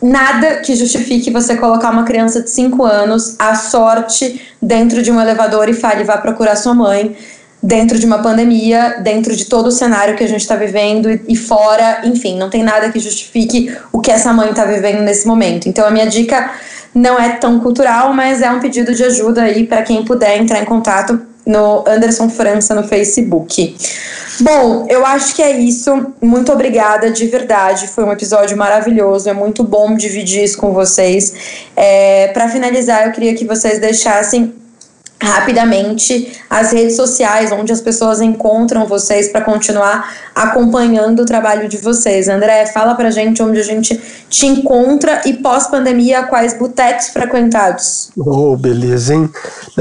nada 0.00 0.56
que 0.56 0.76
justifique 0.76 1.30
você 1.30 1.56
colocar 1.56 1.90
uma 1.90 2.04
criança 2.04 2.42
de 2.42 2.50
5 2.50 2.84
anos 2.84 3.36
à 3.38 3.54
sorte 3.54 4.40
dentro 4.60 5.02
de 5.02 5.10
um 5.10 5.20
elevador 5.20 5.68
e 5.68 5.72
fale 5.72 6.04
vá 6.04 6.18
procurar 6.18 6.56
sua 6.56 6.74
mãe 6.74 7.16
dentro 7.62 7.98
de 7.98 8.04
uma 8.04 8.18
pandemia, 8.18 9.00
dentro 9.02 9.34
de 9.34 9.46
todo 9.46 9.68
o 9.68 9.72
cenário 9.72 10.14
que 10.14 10.22
a 10.22 10.28
gente 10.28 10.42
está 10.42 10.54
vivendo 10.54 11.08
e 11.26 11.34
fora, 11.34 12.02
enfim, 12.04 12.36
não 12.36 12.50
tem 12.50 12.62
nada 12.62 12.90
que 12.90 13.00
justifique 13.00 13.74
o 13.90 14.00
que 14.00 14.10
essa 14.10 14.34
mãe 14.34 14.50
está 14.50 14.66
vivendo 14.66 15.00
nesse 15.00 15.26
momento. 15.26 15.66
Então 15.66 15.86
a 15.86 15.90
minha 15.90 16.06
dica 16.06 16.50
não 16.94 17.18
é 17.18 17.30
tão 17.30 17.58
cultural, 17.60 18.12
mas 18.12 18.42
é 18.42 18.50
um 18.50 18.60
pedido 18.60 18.94
de 18.94 19.02
ajuda 19.02 19.42
aí 19.42 19.66
para 19.66 19.82
quem 19.82 20.04
puder 20.04 20.36
entrar 20.38 20.60
em 20.60 20.66
contato 20.66 21.18
no 21.46 21.84
Anderson 21.86 22.28
França 22.28 22.74
no 22.74 22.84
Facebook. 22.84 23.76
Bom, 24.40 24.86
eu 24.88 25.04
acho 25.06 25.34
que 25.34 25.42
é 25.42 25.50
isso. 25.58 26.12
Muito 26.20 26.52
obrigada, 26.52 27.10
de 27.10 27.26
verdade. 27.26 27.88
Foi 27.88 28.04
um 28.04 28.12
episódio 28.12 28.56
maravilhoso. 28.56 29.28
É 29.28 29.32
muito 29.32 29.62
bom 29.62 29.94
dividir 29.94 30.44
isso 30.44 30.58
com 30.58 30.72
vocês. 30.72 31.34
É, 31.76 32.28
Para 32.28 32.48
finalizar, 32.48 33.06
eu 33.06 33.12
queria 33.12 33.34
que 33.34 33.44
vocês 33.44 33.78
deixassem 33.78 34.54
rapidamente 35.24 36.40
as 36.48 36.72
redes 36.72 36.96
sociais 36.96 37.50
onde 37.50 37.72
as 37.72 37.80
pessoas 37.80 38.20
encontram 38.20 38.86
vocês 38.86 39.28
para 39.28 39.40
continuar 39.40 40.08
acompanhando 40.34 41.22
o 41.22 41.24
trabalho 41.24 41.68
de 41.68 41.76
vocês. 41.76 42.28
André, 42.28 42.66
fala 42.66 42.94
pra 42.94 43.10
gente 43.10 43.42
onde 43.42 43.58
a 43.60 43.62
gente 43.62 44.00
te 44.28 44.46
encontra 44.46 45.22
e 45.24 45.34
pós-pandemia 45.34 46.24
quais 46.24 46.58
botecos 46.58 47.08
frequentados. 47.08 48.10
Oh, 48.16 48.56
beleza, 48.56 49.14
hein? 49.14 49.30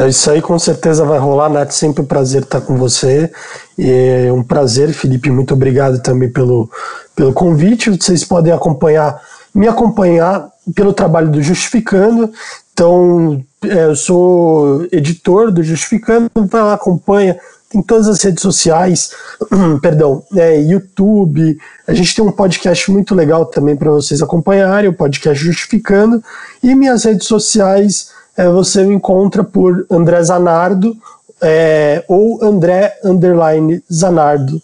Isso 0.08 0.30
aí 0.32 0.42
com 0.42 0.58
certeza 0.58 1.04
vai 1.06 1.20
rolar, 1.20 1.50
Nath, 1.50 1.72
sempre 1.72 2.04
um 2.04 2.06
prazer 2.06 2.44
estar 2.44 2.62
com 2.62 2.76
você. 2.78 3.32
É 3.78 4.32
um 4.32 4.44
prazer, 4.44 4.94
Felipe, 4.94 5.30
muito 5.30 5.54
obrigado 5.54 6.02
também 6.02 6.30
pelo, 6.30 6.70
pelo 7.16 7.34
convite. 7.34 7.90
Vocês 7.90 8.24
podem 8.24 8.54
acompanhar, 8.54 9.20
me 9.54 9.68
acompanhar 9.68 10.48
pelo 10.76 10.94
trabalho 10.94 11.30
do 11.30 11.42
Justificando. 11.42 12.32
Então, 12.74 13.44
eu 13.64 13.96
sou 13.96 14.88
editor 14.92 15.52
do 15.52 15.64
Justificando, 15.64 16.30
vai 16.36 16.62
lá, 16.62 16.74
acompanha, 16.74 17.40
tem 17.70 17.82
todas 17.82 18.08
as 18.08 18.22
redes 18.22 18.42
sociais, 18.42 19.12
perdão, 19.82 20.24
é, 20.36 20.60
YouTube. 20.62 21.58
A 21.88 21.94
gente 21.94 22.16
tem 22.16 22.24
um 22.24 22.32
podcast 22.32 22.92
muito 22.92 23.16
legal 23.16 23.46
também 23.48 23.76
para 23.76 23.90
vocês 23.90 24.22
acompanharem, 24.22 24.90
o 24.90 24.94
podcast 24.94 25.44
Justificando. 25.44 26.24
E 26.62 26.76
minhas 26.76 27.04
redes 27.04 27.26
sociais, 27.26 28.12
é, 28.38 28.48
você 28.48 28.84
me 28.84 28.94
encontra 28.94 29.44
por 29.44 29.86
André 29.90 30.22
Zanardo 30.24 30.96
é, 31.42 32.04
ou 32.08 32.44
André 32.44 32.96
Underline 33.04 33.84
Zanardo. 33.92 34.62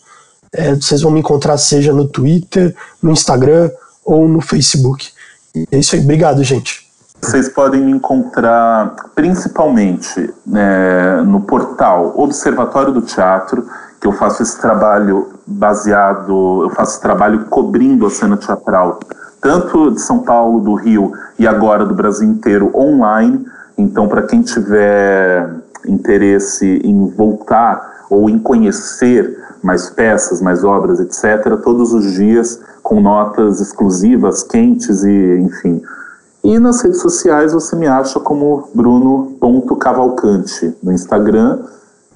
É, 0.54 0.76
vocês 0.76 1.02
vão 1.02 1.12
me 1.12 1.20
encontrar 1.20 1.58
seja 1.58 1.92
no 1.92 2.08
Twitter, 2.08 2.76
no 3.02 3.12
Instagram 3.12 3.72
ou 4.06 4.28
no 4.28 4.42
Facebook. 4.42 5.10
E 5.56 5.68
é 5.72 5.80
isso 5.80 5.96
aí, 5.96 6.02
obrigado, 6.02 6.44
gente. 6.44 6.89
Vocês 7.22 7.50
podem 7.50 7.82
me 7.82 7.92
encontrar 7.92 8.96
principalmente 9.14 10.34
é, 10.56 11.22
no 11.22 11.42
portal 11.42 12.14
Observatório 12.16 12.94
do 12.94 13.02
Teatro, 13.02 13.68
que 14.00 14.08
eu 14.08 14.14
faço 14.14 14.42
esse 14.42 14.60
trabalho 14.60 15.28
baseado, 15.46 16.64
eu 16.64 16.70
faço 16.70 16.94
esse 16.94 17.02
trabalho 17.02 17.46
cobrindo 17.46 18.06
a 18.06 18.10
cena 18.10 18.38
teatral, 18.38 19.00
tanto 19.42 19.92
de 19.92 20.02
São 20.02 20.20
Paulo, 20.20 20.62
do 20.62 20.74
Rio 20.76 21.12
e 21.38 21.46
agora 21.46 21.86
do 21.86 21.94
Brasil 21.94 22.28
inteiro 22.28 22.72
online. 22.74 23.46
Então, 23.78 24.08
para 24.08 24.24
quem 24.24 24.42
tiver 24.42 25.50
interesse 25.86 26.82
em 26.84 27.10
voltar 27.10 28.06
ou 28.10 28.30
em 28.30 28.40
conhecer 28.40 29.38
mais 29.62 29.90
peças, 29.90 30.42
mais 30.42 30.64
obras, 30.64 31.00
etc., 31.00 31.58
todos 31.62 31.94
os 31.94 32.14
dias 32.14 32.62
com 32.82 33.02
notas 33.02 33.60
exclusivas, 33.60 34.42
quentes 34.42 35.04
e, 35.04 35.38
enfim, 35.38 35.82
e 36.44 36.60
nas 36.60 36.82
redes 36.82 37.02
sociais 37.02 37.54
você 37.54 37.76
me 37.76 37.88
acha 37.88 38.20
como 38.20 38.70
Bruno.cavalcante 38.74 40.74
no 40.82 40.92
Instagram. 40.92 41.60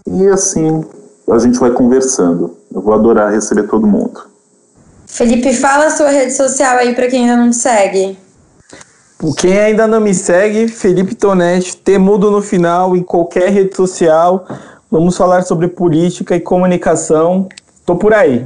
E 0.07 0.27
assim 0.27 0.83
a 1.29 1.39
gente 1.39 1.59
vai 1.59 1.71
conversando. 1.71 2.55
Eu 2.73 2.81
vou 2.81 2.93
adorar 2.93 3.31
receber 3.31 3.67
todo 3.67 3.87
mundo. 3.87 4.21
Felipe, 5.05 5.53
fala 5.53 5.87
a 5.87 5.91
sua 5.91 6.09
rede 6.09 6.33
social 6.33 6.77
aí 6.77 6.95
para 6.95 7.07
quem 7.07 7.29
ainda 7.29 7.37
não 7.37 7.51
te 7.51 7.57
segue. 7.57 8.17
Por 9.17 9.35
quem 9.35 9.57
ainda 9.57 9.87
não 9.87 10.01
me 10.01 10.13
segue, 10.13 10.67
Felipe 10.67 11.15
Tonetti, 11.15 11.77
temudo 11.77 12.31
no 12.31 12.41
final, 12.41 12.97
em 12.97 13.03
qualquer 13.03 13.49
rede 13.49 13.75
social. 13.75 14.45
Vamos 14.91 15.15
falar 15.15 15.43
sobre 15.43 15.67
política 15.67 16.35
e 16.35 16.39
comunicação. 16.39 17.47
Tô 17.85 17.95
por 17.95 18.13
aí. 18.13 18.45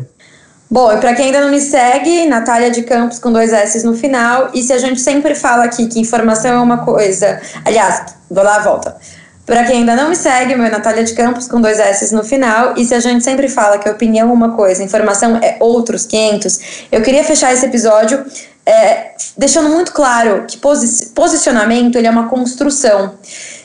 Bom, 0.70 0.92
e 0.92 0.98
para 0.98 1.16
quem 1.16 1.28
ainda 1.28 1.42
não 1.42 1.50
me 1.50 1.62
segue, 1.62 2.26
Natália 2.26 2.70
de 2.70 2.84
Campos 2.84 3.20
com 3.20 3.32
dois 3.32 3.54
S 3.54 3.86
no 3.86 3.94
final. 3.94 4.50
E 4.54 4.62
se 4.62 4.74
a 4.74 4.78
gente 4.78 5.00
sempre 5.00 5.34
fala 5.34 5.64
aqui 5.64 5.88
que 5.88 6.00
informação 6.00 6.52
é 6.52 6.60
uma 6.60 6.80
coisa. 6.80 7.40
Aliás, 7.64 8.14
vou 8.30 8.44
lá, 8.44 8.60
volta. 8.60 8.98
Para 9.46 9.64
quem 9.64 9.78
ainda 9.78 9.96
não 9.96 10.10
me 10.10 10.16
segue, 10.16 10.56
meu 10.56 10.66
é 10.66 10.70
Natália 10.70 11.06
de 11.06 11.14
Campos 11.14 11.48
com 11.48 11.62
dois 11.62 11.80
S 11.80 12.14
no 12.14 12.22
final. 12.22 12.74
E 12.76 12.84
se 12.84 12.94
a 12.94 13.00
gente 13.00 13.24
sempre 13.24 13.48
fala 13.48 13.78
que 13.78 13.90
opinião 13.90 14.30
é 14.30 14.34
uma 14.34 14.58
coisa, 14.58 14.84
informação 14.84 15.38
é 15.38 15.56
outros 15.62 16.06
500, 16.06 16.60
eu 16.92 17.02
queria 17.02 17.24
fechar 17.24 17.54
esse 17.54 17.66
episódio 17.66 18.26
é, 18.66 19.12
deixando 19.38 19.70
muito 19.70 19.94
claro 19.94 20.44
que 20.46 20.58
posi 20.58 21.06
posicionamento 21.16 21.96
ele 21.96 22.08
é 22.08 22.10
uma 22.10 22.28
construção. 22.28 23.14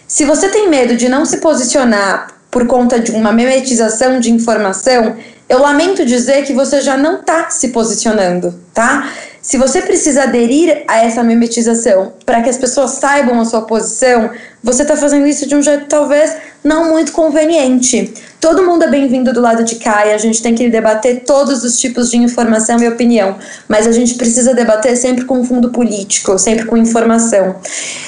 Se 0.06 0.24
você 0.24 0.48
tem 0.48 0.68
medo 0.68 0.96
de 0.96 1.08
não 1.08 1.24
se 1.26 1.38
posicionar 1.38 2.28
por 2.48 2.64
conta 2.68 3.00
de 3.00 3.10
uma 3.10 3.32
memetização 3.32 4.20
de 4.20 4.30
informação, 4.30 5.16
eu 5.48 5.60
lamento 5.60 6.04
dizer 6.04 6.44
que 6.44 6.52
você 6.52 6.80
já 6.80 6.96
não 6.96 7.20
está 7.20 7.50
se 7.50 7.68
posicionando, 7.68 8.58
tá? 8.72 9.10
Se 9.40 9.58
você 9.58 9.82
precisa 9.82 10.22
aderir 10.22 10.84
a 10.86 10.98
essa 10.98 11.22
memetização 11.22 12.12
para 12.24 12.42
que 12.42 12.48
as 12.48 12.56
pessoas 12.56 12.92
saibam 12.92 13.40
a 13.40 13.44
sua 13.44 13.62
posição, 13.62 14.30
você 14.62 14.82
está 14.82 14.96
fazendo 14.96 15.26
isso 15.26 15.48
de 15.48 15.56
um 15.56 15.62
jeito 15.62 15.86
talvez 15.86 16.36
não 16.62 16.90
muito 16.90 17.12
conveniente. 17.12 18.14
Todo 18.40 18.64
mundo 18.64 18.82
é 18.82 18.88
bem-vindo 18.88 19.32
do 19.32 19.40
lado 19.40 19.62
de 19.62 19.76
cá 19.76 20.06
e 20.06 20.12
a 20.12 20.18
gente 20.18 20.42
tem 20.42 20.54
que 20.54 20.68
debater 20.68 21.22
todos 21.24 21.62
os 21.62 21.78
tipos 21.78 22.10
de 22.10 22.16
informação 22.16 22.76
e 22.82 22.88
opinião, 22.88 23.36
mas 23.68 23.86
a 23.86 23.92
gente 23.92 24.14
precisa 24.14 24.52
debater 24.52 24.96
sempre 24.96 25.24
com 25.24 25.44
fundo 25.44 25.70
político, 25.70 26.36
sempre 26.38 26.64
com 26.64 26.76
informação. 26.76 27.56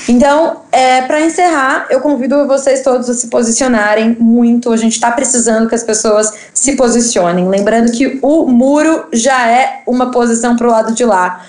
Então, 0.09 0.63
é, 0.73 1.03
para 1.03 1.21
encerrar, 1.21 1.87
eu 1.89 2.01
convido 2.01 2.47
vocês 2.49 2.83
todos 2.83 3.09
a 3.09 3.15
se 3.15 3.29
posicionarem 3.29 4.17
muito. 4.19 4.73
A 4.73 4.77
gente 4.77 4.95
está 4.95 5.13
precisando 5.13 5.69
que 5.69 5.75
as 5.75 5.85
pessoas 5.85 6.33
se 6.53 6.75
posicionem. 6.75 7.49
Lembrando 7.49 7.93
que 7.93 8.19
o 8.21 8.47
muro 8.47 9.07
já 9.13 9.49
é 9.49 9.83
uma 9.87 10.11
posição 10.11 10.57
para 10.57 10.67
o 10.67 10.71
lado 10.71 10.95
de 10.95 11.05
lá. 11.05 11.45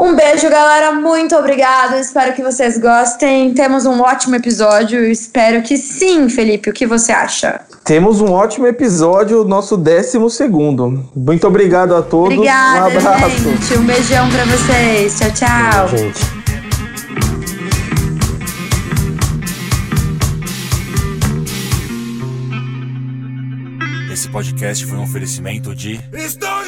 Um 0.00 0.16
beijo, 0.16 0.48
galera. 0.48 0.92
Muito 0.92 1.36
obrigada. 1.36 2.00
Espero 2.00 2.32
que 2.32 2.42
vocês 2.42 2.78
gostem. 2.78 3.52
Temos 3.52 3.84
um 3.84 4.00
ótimo 4.00 4.34
episódio. 4.34 5.04
Espero 5.04 5.60
que 5.60 5.76
sim, 5.76 6.30
Felipe. 6.30 6.70
O 6.70 6.72
que 6.72 6.86
você 6.86 7.12
acha? 7.12 7.60
Temos 7.84 8.18
um 8.22 8.32
ótimo 8.32 8.66
episódio, 8.66 9.44
nosso 9.44 9.76
décimo 9.76 10.30
segundo. 10.30 11.06
Muito 11.14 11.46
obrigado 11.46 11.94
a 11.94 12.00
todos. 12.00 12.32
Obrigada, 12.32 12.94
um 12.94 12.98
abraço. 12.98 13.28
gente. 13.28 13.74
Um 13.74 13.84
beijão 13.84 14.26
pra 14.30 14.44
vocês. 14.46 15.18
Tchau, 15.18 15.30
tchau. 15.32 15.88
Gente. 15.88 16.40
Esse 24.10 24.30
podcast 24.30 24.86
foi 24.86 24.96
um 24.96 25.02
oferecimento 25.02 25.74
de. 25.74 26.00
Estou 26.12 26.59